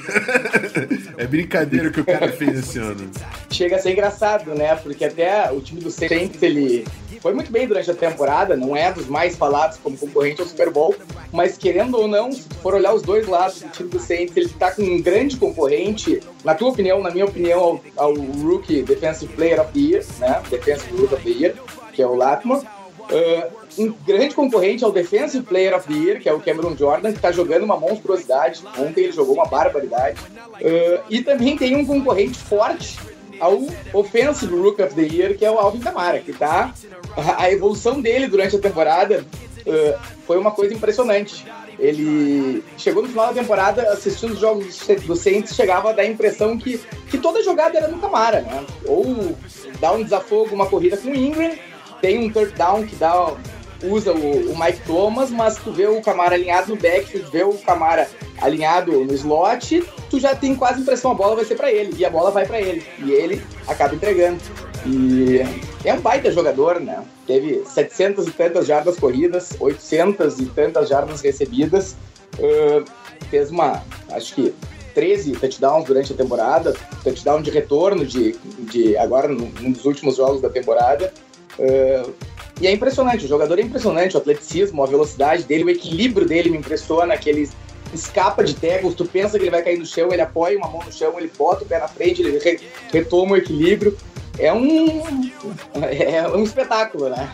é 1.19 1.27
brincadeira 1.27 1.89
o 1.89 1.93
que 1.93 2.01
o 2.01 2.05
cara 2.05 2.31
fez 2.33 2.59
esse 2.59 2.79
ano. 2.79 3.11
Chega 3.51 3.77
a 3.77 3.79
ser 3.79 3.93
engraçado, 3.93 4.55
né? 4.55 4.75
Porque 4.77 5.05
até 5.05 5.51
o 5.51 5.61
time 5.61 5.81
do 5.81 5.91
Saints, 5.91 6.43
ele 6.43 6.85
foi 7.25 7.33
muito 7.33 7.51
bem 7.51 7.67
durante 7.67 7.91
a 7.91 7.95
temporada, 7.95 8.55
não 8.55 8.77
é 8.77 8.93
dos 8.93 9.07
mais 9.07 9.35
falados 9.35 9.79
como 9.79 9.97
concorrente 9.97 10.43
ao 10.43 10.47
Super 10.47 10.69
Bowl, 10.69 10.95
mas 11.33 11.57
querendo 11.57 11.97
ou 11.97 12.07
não, 12.07 12.31
se 12.31 12.47
for 12.63 12.75
olhar 12.75 12.93
os 12.93 13.01
dois 13.01 13.27
lados 13.27 13.63
do 13.63 13.69
time 13.71 13.89
do 13.89 13.99
Saints, 13.99 14.37
ele 14.37 14.45
está 14.45 14.71
com 14.71 14.83
um 14.83 15.01
grande 15.01 15.39
concorrente, 15.39 16.21
na 16.45 16.55
tua 16.55 16.69
opinião, 16.69 17.01
na 17.01 17.11
minha 17.11 17.25
opinião, 17.25 17.61
ao, 17.61 17.81
ao 17.97 18.15
Rookie 18.15 18.83
Defensive 18.83 19.33
Player 19.33 19.59
of 19.59 19.73
the 19.73 19.81
Year, 19.81 20.05
né? 20.19 20.43
Defensive 20.51 20.84
Rookie 20.93 21.15
of 21.15 21.25
the 21.25 21.31
Year, 21.31 21.55
que 21.93 22.03
é 22.03 22.07
o 22.07 22.15
Latmore. 22.15 22.67
Uh, 23.05 23.83
um 23.83 23.95
grande 24.07 24.35
concorrente 24.35 24.85
ao 24.85 24.91
Defensive 24.91 25.45
Player 25.45 25.77
of 25.77 25.87
the 25.87 25.95
Year, 25.95 26.21
que 26.21 26.29
é 26.29 26.33
o 26.33 26.41
Cameron 26.41 26.77
Jordan, 26.77 27.11
que 27.11 27.19
está 27.19 27.31
jogando 27.31 27.65
uma 27.65 27.77
monstruosidade. 27.77 28.63
Ontem 28.79 29.05
ele 29.05 29.13
jogou 29.13 29.35
uma 29.35 29.47
barbaridade. 29.47 30.19
Uh, 30.21 31.03
e 31.11 31.23
também 31.23 31.57
tem 31.57 31.77
um 31.77 31.85
concorrente 31.85 32.39
forte 32.39 32.99
ao 33.41 33.61
Offensive 33.93 34.55
Rook 34.55 34.81
of 34.83 34.95
the 34.95 35.03
Year, 35.03 35.37
que 35.37 35.45
é 35.45 35.51
o 35.51 35.59
Alvin 35.59 35.81
Kamara, 35.81 36.21
que 36.21 36.33
tá. 36.33 36.73
A, 37.17 37.51
evolução 37.51 38.01
dele 38.01 38.27
durante 38.27 38.57
a 38.57 38.59
temporada 38.59 39.25
uh, 39.67 39.99
foi 40.27 40.39
uma 40.39 40.51
coisa 40.51 40.75
impressionante. 40.75 41.47
Ele 41.79 42.63
chegou 42.79 43.03
no 43.03 43.09
final 43.09 43.29
da 43.29 43.41
temporada, 43.41 43.83
assistindo 43.93 44.33
os 44.33 44.39
jogos 44.39 44.87
do 45.07 45.17
Saints, 45.17 45.55
chegava 45.55 45.91
a 45.91 45.93
dar 45.93 46.03
a 46.03 46.07
impressão 46.07 46.57
que, 46.57 46.79
que 47.11 47.19
toda 47.19 47.43
jogada 47.43 47.79
era 47.79 47.89
no 47.89 47.99
Camara, 47.99 48.41
né? 48.43 48.65
Ou 48.87 49.37
dá 49.81 49.93
um 49.93 50.03
desafogo, 50.03 50.55
uma 50.55 50.67
corrida 50.67 50.97
com 50.97 51.11
o 51.11 51.15
Ingram, 51.15 51.53
tem 52.01 52.19
um 52.19 52.31
third 52.31 52.55
down 52.55 52.87
que 52.87 52.97
dá 52.97 53.35
usa 53.83 54.13
o, 54.13 54.53
o, 54.53 54.59
Mike 54.59 54.81
Thomas, 54.87 55.31
mas 55.31 55.57
tu 55.57 55.73
vê 55.73 55.87
o 55.87 56.01
Camara 56.01 56.35
alinhado 56.35 56.75
no 56.75 56.81
backfield, 56.81 57.31
vê 57.31 57.45
o 57.45 57.55
Camara 57.55 58.09
alinhado 58.41 59.05
no 59.05 59.15
slot, 59.15 59.85
tu 60.11 60.19
já 60.19 60.35
tem 60.35 60.55
quase 60.55 60.79
a 60.79 60.83
impressão 60.83 61.11
a 61.11 61.15
bola 61.15 61.37
vai 61.37 61.45
ser 61.45 61.55
para 61.55 61.71
ele, 61.71 61.95
e 61.97 62.05
a 62.05 62.11
bola 62.11 62.31
vai 62.31 62.47
para 62.47 62.61
ele, 62.61 62.85
e 62.99 63.13
ele 63.13 63.43
acaba 63.67 63.95
entregando. 63.95 64.41
E 64.87 65.41
é 65.85 65.95
um 65.95 66.01
baita 66.01 66.31
jogador, 66.31 66.81
né? 66.81 67.03
Teve 67.27 67.63
700 67.67 68.27
e 68.29 68.31
tantas 68.31 68.67
jardas 68.67 68.97
corridas, 68.99 69.57
800 69.59 70.41
e 70.41 70.47
tantas 70.47 70.89
jardas 70.89 71.21
recebidas, 71.21 71.97
uh, 72.39 72.85
fez 73.31 73.51
uma, 73.51 73.83
acho 74.11 74.35
que 74.35 74.55
13 74.95 75.33
touchdowns 75.33 75.87
durante 75.87 76.13
a 76.13 76.17
temporada, 76.17 76.75
touchdown 77.03 77.43
de 77.43 77.51
retorno 77.51 78.05
de, 78.05 78.37
de 78.71 78.97
agora 78.97 79.29
num 79.29 79.73
dos 79.73 79.85
últimos 79.85 80.17
jogos 80.17 80.41
da 80.41 80.49
temporada. 80.49 81.13
Uh, 81.59 82.13
e 82.61 82.67
é 82.67 82.73
impressionante, 82.73 83.25
o 83.25 83.29
jogador 83.29 83.59
é 83.59 83.63
impressionante, 83.63 84.15
o 84.17 84.19
atleticismo, 84.19 84.83
a 84.83 84.87
velocidade 84.87 85.43
dele, 85.43 85.65
o 85.65 85.71
equilíbrio 85.71 86.27
dele 86.27 86.51
me 86.51 86.59
impressiona, 86.59 87.17
que 87.17 87.29
ele 87.29 87.49
escapa 87.93 88.45
de 88.45 88.55
tackles, 88.55 88.95
tu 88.95 89.05
pensa 89.05 89.39
que 89.39 89.45
ele 89.45 89.51
vai 89.51 89.63
cair 89.63 89.79
no 89.79 89.87
chão, 89.87 90.13
ele 90.13 90.23
apoia 90.23 90.57
uma 90.57 90.69
mão 90.69 90.83
no 90.85 90.93
chão, 90.93 91.15
ele 91.19 91.31
bota 91.37 91.65
o 91.65 91.67
pé 91.67 91.79
na 91.79 91.89
frente, 91.89 92.23
ele 92.23 92.39
re 92.39 92.61
retoma 92.93 93.33
o 93.33 93.37
equilíbrio. 93.37 93.97
É 94.39 94.53
um, 94.53 95.03
é 95.75 96.29
um 96.29 96.43
espetáculo, 96.43 97.09
né? 97.09 97.31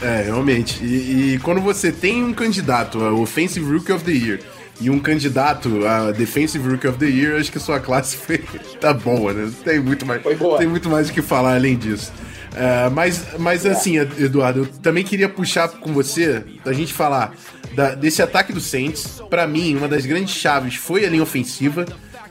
é, 0.00 0.22
realmente. 0.22 0.84
E, 0.84 1.34
e 1.34 1.38
quando 1.40 1.60
você 1.60 1.90
tem 1.90 2.22
um 2.22 2.32
candidato 2.32 3.04
a 3.04 3.12
Offensive 3.12 3.70
Rookie 3.70 3.92
of 3.92 4.04
the 4.04 4.12
Year 4.12 4.40
e 4.80 4.90
um 4.90 4.98
candidato 4.98 5.86
a 5.86 6.12
Defensive 6.12 6.68
Rookie 6.68 6.86
of 6.86 6.98
the 6.98 7.06
Year, 7.06 7.40
acho 7.40 7.50
que 7.50 7.58
sua 7.58 7.80
classe 7.80 8.16
foi, 8.16 8.38
tá 8.80 8.92
boa, 8.92 9.32
né? 9.32 9.50
Tem 9.64 9.80
muito 9.80 10.06
mais, 10.06 10.22
tem 10.58 10.66
muito 10.66 10.88
mais 10.88 11.08
o 11.08 11.12
que 11.12 11.22
falar 11.22 11.56
além 11.56 11.76
disso. 11.76 12.12
Uh, 12.52 12.90
mas, 12.90 13.38
mas 13.38 13.66
assim, 13.66 13.98
Eduardo, 13.98 14.60
eu 14.60 14.66
também 14.82 15.04
queria 15.04 15.28
puxar 15.28 15.68
com 15.68 15.92
você, 15.92 16.42
da 16.64 16.72
gente 16.72 16.92
falar 16.94 17.34
da, 17.74 17.94
desse 17.94 18.22
ataque 18.22 18.52
do 18.52 18.60
Saints. 18.60 19.20
Para 19.28 19.46
mim, 19.46 19.76
uma 19.76 19.86
das 19.86 20.06
grandes 20.06 20.34
chaves 20.34 20.76
foi 20.76 21.04
a 21.04 21.10
linha 21.10 21.22
ofensiva, 21.22 21.84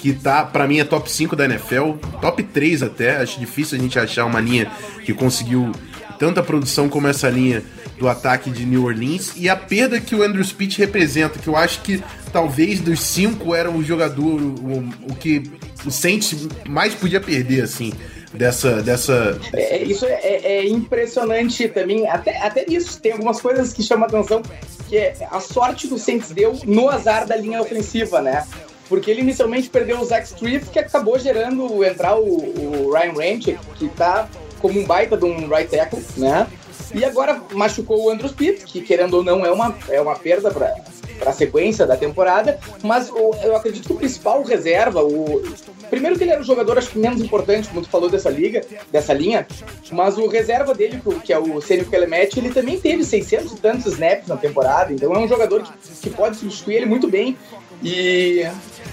que 0.05 0.13
tá, 0.13 0.43
para 0.43 0.67
mim, 0.67 0.77
é 0.77 0.83
top 0.83 1.11
5 1.11 1.35
da 1.35 1.45
NFL, 1.45 1.93
top 2.21 2.43
3 2.43 2.83
até. 2.83 3.17
Acho 3.17 3.39
difícil 3.39 3.75
a 3.75 3.81
gente 3.81 3.97
achar 3.97 4.23
uma 4.25 4.39
linha 4.39 4.71
que 5.03 5.15
conseguiu 5.15 5.71
tanta 6.19 6.43
produção 6.43 6.87
como 6.87 7.07
essa 7.07 7.27
linha 7.27 7.63
do 7.97 8.07
ataque 8.07 8.51
de 8.51 8.67
New 8.67 8.85
Orleans 8.85 9.33
e 9.35 9.49
a 9.49 9.55
perda 9.55 9.99
que 9.99 10.13
o 10.13 10.21
Andrew 10.21 10.43
Speech 10.43 10.77
representa, 10.77 11.39
que 11.39 11.47
eu 11.47 11.55
acho 11.55 11.81
que 11.81 12.03
talvez 12.31 12.81
dos 12.81 12.99
cinco 12.99 13.55
era 13.55 13.71
o 13.71 13.83
jogador 13.83 14.39
o, 14.39 14.89
o 15.09 15.15
que 15.15 15.41
o 15.83 15.89
Saints 15.89 16.47
mais 16.67 16.93
podia 16.93 17.19
perder 17.19 17.63
assim 17.63 17.91
dessa. 18.35 18.83
dessa... 18.83 19.39
É, 19.53 19.81
isso 19.81 20.05
é, 20.05 20.19
é, 20.21 20.67
impressionante 20.67 21.67
também. 21.69 22.07
Até, 22.07 22.37
até 22.45 22.65
isso, 22.67 23.01
tem 23.01 23.13
algumas 23.13 23.41
coisas 23.41 23.73
que 23.73 23.81
chamam 23.81 24.05
a 24.05 24.07
atenção, 24.07 24.43
que 24.87 24.97
é 24.97 25.15
a 25.31 25.39
sorte 25.39 25.87
que 25.87 25.93
o 25.93 25.97
Saints 25.97 26.29
deu 26.29 26.59
no 26.65 26.89
azar 26.89 27.25
da 27.25 27.35
linha 27.35 27.61
ofensiva, 27.61 28.21
né? 28.21 28.45
Porque 28.87 29.09
ele 29.09 29.21
inicialmente 29.21 29.69
perdeu 29.69 29.99
o 29.99 30.05
Zach 30.05 30.25
Striff, 30.25 30.69
que 30.69 30.79
acabou 30.79 31.17
gerando 31.17 31.83
entrar 31.83 32.15
o, 32.17 32.25
o 32.25 32.93
Ryan 32.93 33.13
Ranch, 33.13 33.57
que 33.75 33.89
tá 33.89 34.29
como 34.59 34.79
um 34.79 34.85
baita 34.85 35.17
de 35.17 35.25
um 35.25 35.47
right 35.47 35.69
tackle, 35.69 36.03
né? 36.17 36.47
E 36.93 37.03
agora 37.03 37.41
machucou 37.53 38.05
o 38.05 38.09
Andrew 38.09 38.31
Pitt, 38.31 38.63
que 38.65 38.81
querendo 38.81 39.15
ou 39.15 39.23
não 39.23 39.45
é 39.45 39.51
uma, 39.51 39.75
é 39.89 39.99
uma 39.99 40.15
perda 40.15 40.51
para 40.51 40.75
para 41.17 41.29
a 41.31 41.33
sequência 41.33 41.85
da 41.85 41.95
temporada, 41.95 42.59
mas 42.83 43.09
o, 43.09 43.33
eu 43.41 43.55
acredito 43.55 43.87
que 43.87 43.93
o 43.93 43.97
principal 43.97 44.43
reserva, 44.43 45.03
o 45.03 45.41
primeiro 45.89 46.17
que 46.17 46.23
ele 46.23 46.31
era 46.31 46.41
o 46.41 46.43
jogador 46.43 46.77
acho 46.77 46.89
que 46.89 46.99
menos 46.99 47.21
importante, 47.21 47.67
como 47.67 47.81
tu 47.81 47.89
falou 47.89 48.09
dessa 48.09 48.29
liga, 48.29 48.61
dessa 48.91 49.13
linha, 49.13 49.47
mas 49.91 50.17
o 50.17 50.27
reserva 50.27 50.73
dele, 50.73 51.01
que 51.23 51.33
é 51.33 51.39
o 51.39 51.61
Senio 51.61 51.85
Kelemet, 51.85 52.37
ele 52.37 52.51
também 52.51 52.79
teve 52.79 53.03
600 53.03 53.53
e 53.53 53.55
tantos 53.57 53.85
snaps 53.93 54.27
na 54.27 54.37
temporada, 54.37 54.91
então 54.91 55.13
é 55.13 55.19
um 55.19 55.27
jogador 55.27 55.63
que, 55.63 55.71
que 56.01 56.09
pode 56.09 56.37
substituir 56.37 56.75
ele 56.75 56.85
muito 56.85 57.07
bem 57.07 57.37
e 57.83 58.45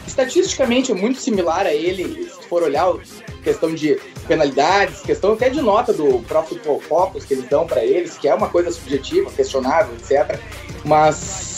estatisticamente 0.06 0.92
é 0.92 0.94
muito 0.94 1.20
similar 1.20 1.66
a 1.66 1.74
ele, 1.74 2.28
se 2.30 2.48
for 2.48 2.62
olhar 2.62 2.92
questão 3.42 3.74
de 3.74 4.00
penalidades, 4.26 5.00
questão 5.00 5.32
até 5.32 5.50
de 5.50 5.60
nota 5.60 5.92
do 5.92 6.20
próprio 6.20 6.60
Focus 6.80 7.24
que 7.24 7.34
eles 7.34 7.48
dão 7.48 7.66
para 7.66 7.84
eles, 7.84 8.16
que 8.16 8.28
é 8.28 8.34
uma 8.34 8.48
coisa 8.48 8.70
subjetiva, 8.70 9.30
questionável, 9.30 9.94
etc. 9.94 10.38
Mas 10.84 11.52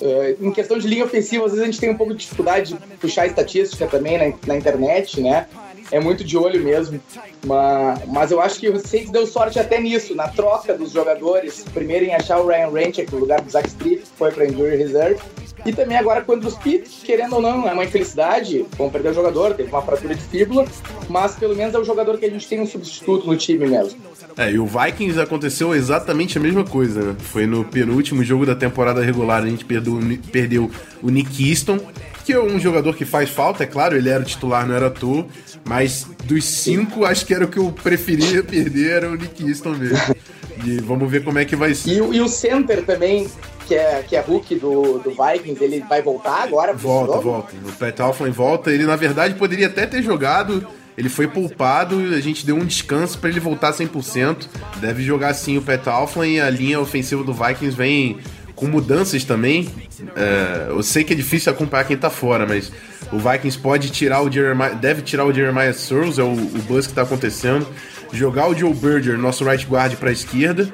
Uh, 0.00 0.36
em 0.46 0.52
questão 0.52 0.76
de 0.76 0.86
linha 0.86 1.04
ofensiva, 1.04 1.44
às 1.46 1.52
vezes 1.52 1.62
a 1.62 1.66
gente 1.66 1.80
tem 1.80 1.88
um 1.88 1.96
pouco 1.96 2.12
de 2.12 2.18
dificuldade 2.18 2.74
de 2.74 2.96
puxar 2.98 3.26
estatística 3.26 3.86
também 3.86 4.18
na, 4.18 4.36
na 4.46 4.56
internet, 4.56 5.20
né? 5.20 5.46
É 5.90 6.00
muito 6.00 6.24
de 6.24 6.36
olho 6.36 6.62
mesmo. 6.62 7.00
Mas, 7.44 8.04
mas 8.06 8.30
eu 8.30 8.40
acho 8.40 8.58
que 8.58 8.68
o 8.68 8.78
Saints 8.78 9.10
deu 9.10 9.26
sorte 9.26 9.58
até 9.58 9.80
nisso, 9.80 10.14
na 10.14 10.28
troca 10.28 10.74
dos 10.74 10.90
jogadores. 10.90 11.64
Primeiro 11.72 12.04
em 12.04 12.14
achar 12.14 12.40
o 12.40 12.46
Ryan 12.46 12.68
Rancher 12.68 13.08
no 13.10 13.18
lugar 13.18 13.40
do 13.40 13.50
Zach 13.50 13.66
Street, 13.68 14.00
que 14.00 14.06
foi 14.16 14.32
para 14.32 14.46
Injury 14.46 14.76
Reserve. 14.76 15.20
E 15.66 15.72
também 15.72 15.96
agora 15.96 16.22
contra 16.22 16.48
os 16.48 16.54
Pits, 16.54 17.00
querendo 17.04 17.34
ou 17.34 17.42
não, 17.42 17.68
é 17.68 17.72
uma 17.72 17.84
infelicidade. 17.84 18.64
Vão 18.78 18.88
perder 18.88 19.10
o 19.10 19.14
jogador, 19.14 19.52
teve 19.54 19.68
uma 19.68 19.82
fratura 19.82 20.14
de 20.14 20.22
fíbula. 20.22 20.64
Mas 21.08 21.34
pelo 21.34 21.56
menos 21.56 21.74
é 21.74 21.78
o 21.78 21.84
jogador 21.84 22.16
que 22.18 22.24
a 22.24 22.30
gente 22.30 22.46
tem 22.46 22.60
um 22.60 22.66
substituto 22.66 23.26
no 23.26 23.36
time 23.36 23.66
mesmo. 23.66 23.98
É, 24.36 24.50
e 24.50 24.58
o 24.58 24.66
Vikings 24.66 25.20
aconteceu 25.20 25.74
exatamente 25.74 26.38
a 26.38 26.40
mesma 26.40 26.62
coisa, 26.62 27.02
né? 27.02 27.16
Foi 27.18 27.46
no 27.46 27.64
penúltimo 27.64 28.22
jogo 28.22 28.46
da 28.46 28.54
temporada 28.54 29.02
regular, 29.02 29.42
a 29.42 29.46
gente 29.46 29.64
perdeu, 29.64 29.98
perdeu 30.30 30.70
o 31.02 31.10
Nick 31.10 31.50
Easton, 31.50 31.80
que 32.24 32.32
é 32.32 32.40
um 32.40 32.58
jogador 32.58 32.94
que 32.94 33.04
faz 33.04 33.30
falta, 33.30 33.64
é 33.64 33.66
claro, 33.66 33.96
ele 33.96 34.08
era 34.08 34.22
o 34.22 34.26
titular, 34.26 34.66
não 34.66 34.74
era 34.74 34.90
toa, 34.90 35.26
mas 35.64 36.06
dos 36.24 36.44
cinco, 36.44 37.04
acho 37.04 37.24
que 37.24 37.32
era 37.32 37.44
o 37.44 37.48
que 37.48 37.58
eu 37.58 37.72
preferia 37.72 38.42
perder, 38.42 38.90
era 38.90 39.10
o 39.10 39.14
Nick 39.14 39.46
Easton 39.48 39.70
mesmo. 39.70 40.16
E 40.64 40.78
vamos 40.80 41.10
ver 41.10 41.22
como 41.22 41.38
é 41.38 41.44
que 41.44 41.54
vai 41.54 41.74
ser. 41.74 41.90
E, 41.90 41.96
e 41.96 42.20
o 42.20 42.28
center 42.28 42.84
também, 42.84 43.28
que 43.66 43.74
é, 43.74 44.02
que 44.02 44.16
é 44.16 44.20
Hulk 44.20 44.54
do, 44.56 44.98
do 44.98 45.10
Vikings, 45.10 45.62
ele 45.62 45.80
vai 45.80 46.02
voltar 46.02 46.42
agora? 46.42 46.72
Volta, 46.72 47.18
volta. 47.18 47.54
O 47.64 47.72
Pat 47.72 48.00
Alflin 48.00 48.30
volta. 48.30 48.70
Ele, 48.70 48.84
na 48.84 48.96
verdade, 48.96 49.34
poderia 49.34 49.66
até 49.66 49.86
ter 49.86 50.02
jogado 50.02 50.66
ele 50.96 51.10
foi 51.10 51.28
poupado, 51.28 51.98
a 52.14 52.20
gente 52.20 52.46
deu 52.46 52.56
um 52.56 52.64
descanso 52.64 53.18
para 53.18 53.28
ele 53.28 53.38
voltar 53.38 53.72
100%. 53.72 54.46
Deve 54.80 55.02
jogar 55.02 55.34
sim 55.34 55.58
o 55.58 55.62
Pat 55.62 55.86
Alflin 55.86 56.34
e 56.34 56.40
a 56.40 56.48
linha 56.48 56.80
ofensiva 56.80 57.22
do 57.22 57.34
Vikings 57.34 57.76
vem 57.76 58.18
com 58.54 58.66
mudanças 58.66 59.22
também. 59.22 59.68
É, 60.16 60.68
eu 60.70 60.82
sei 60.82 61.04
que 61.04 61.12
é 61.12 61.16
difícil 61.16 61.52
acompanhar 61.52 61.84
quem 61.84 61.96
tá 61.98 62.08
fora, 62.08 62.46
mas 62.46 62.72
o 63.12 63.18
Vikings 63.18 63.58
pode 63.58 63.90
tirar 63.90 64.22
o 64.22 64.32
Jeremiah, 64.32 64.70
deve 64.70 65.02
tirar 65.02 65.26
o 65.26 65.32
Jeremiah 65.32 65.72
Searles, 65.74 66.18
é 66.18 66.22
o, 66.22 66.32
o 66.32 66.62
buzz 66.66 66.86
que 66.86 66.94
tá 66.94 67.02
acontecendo. 67.02 67.66
Jogar 68.12 68.48
o 68.48 68.54
Joe 68.54 68.72
Berger, 68.72 69.18
nosso 69.18 69.44
right 69.44 69.66
guard, 69.66 69.94
para 69.96 70.10
a 70.10 70.12
esquerda, 70.12 70.72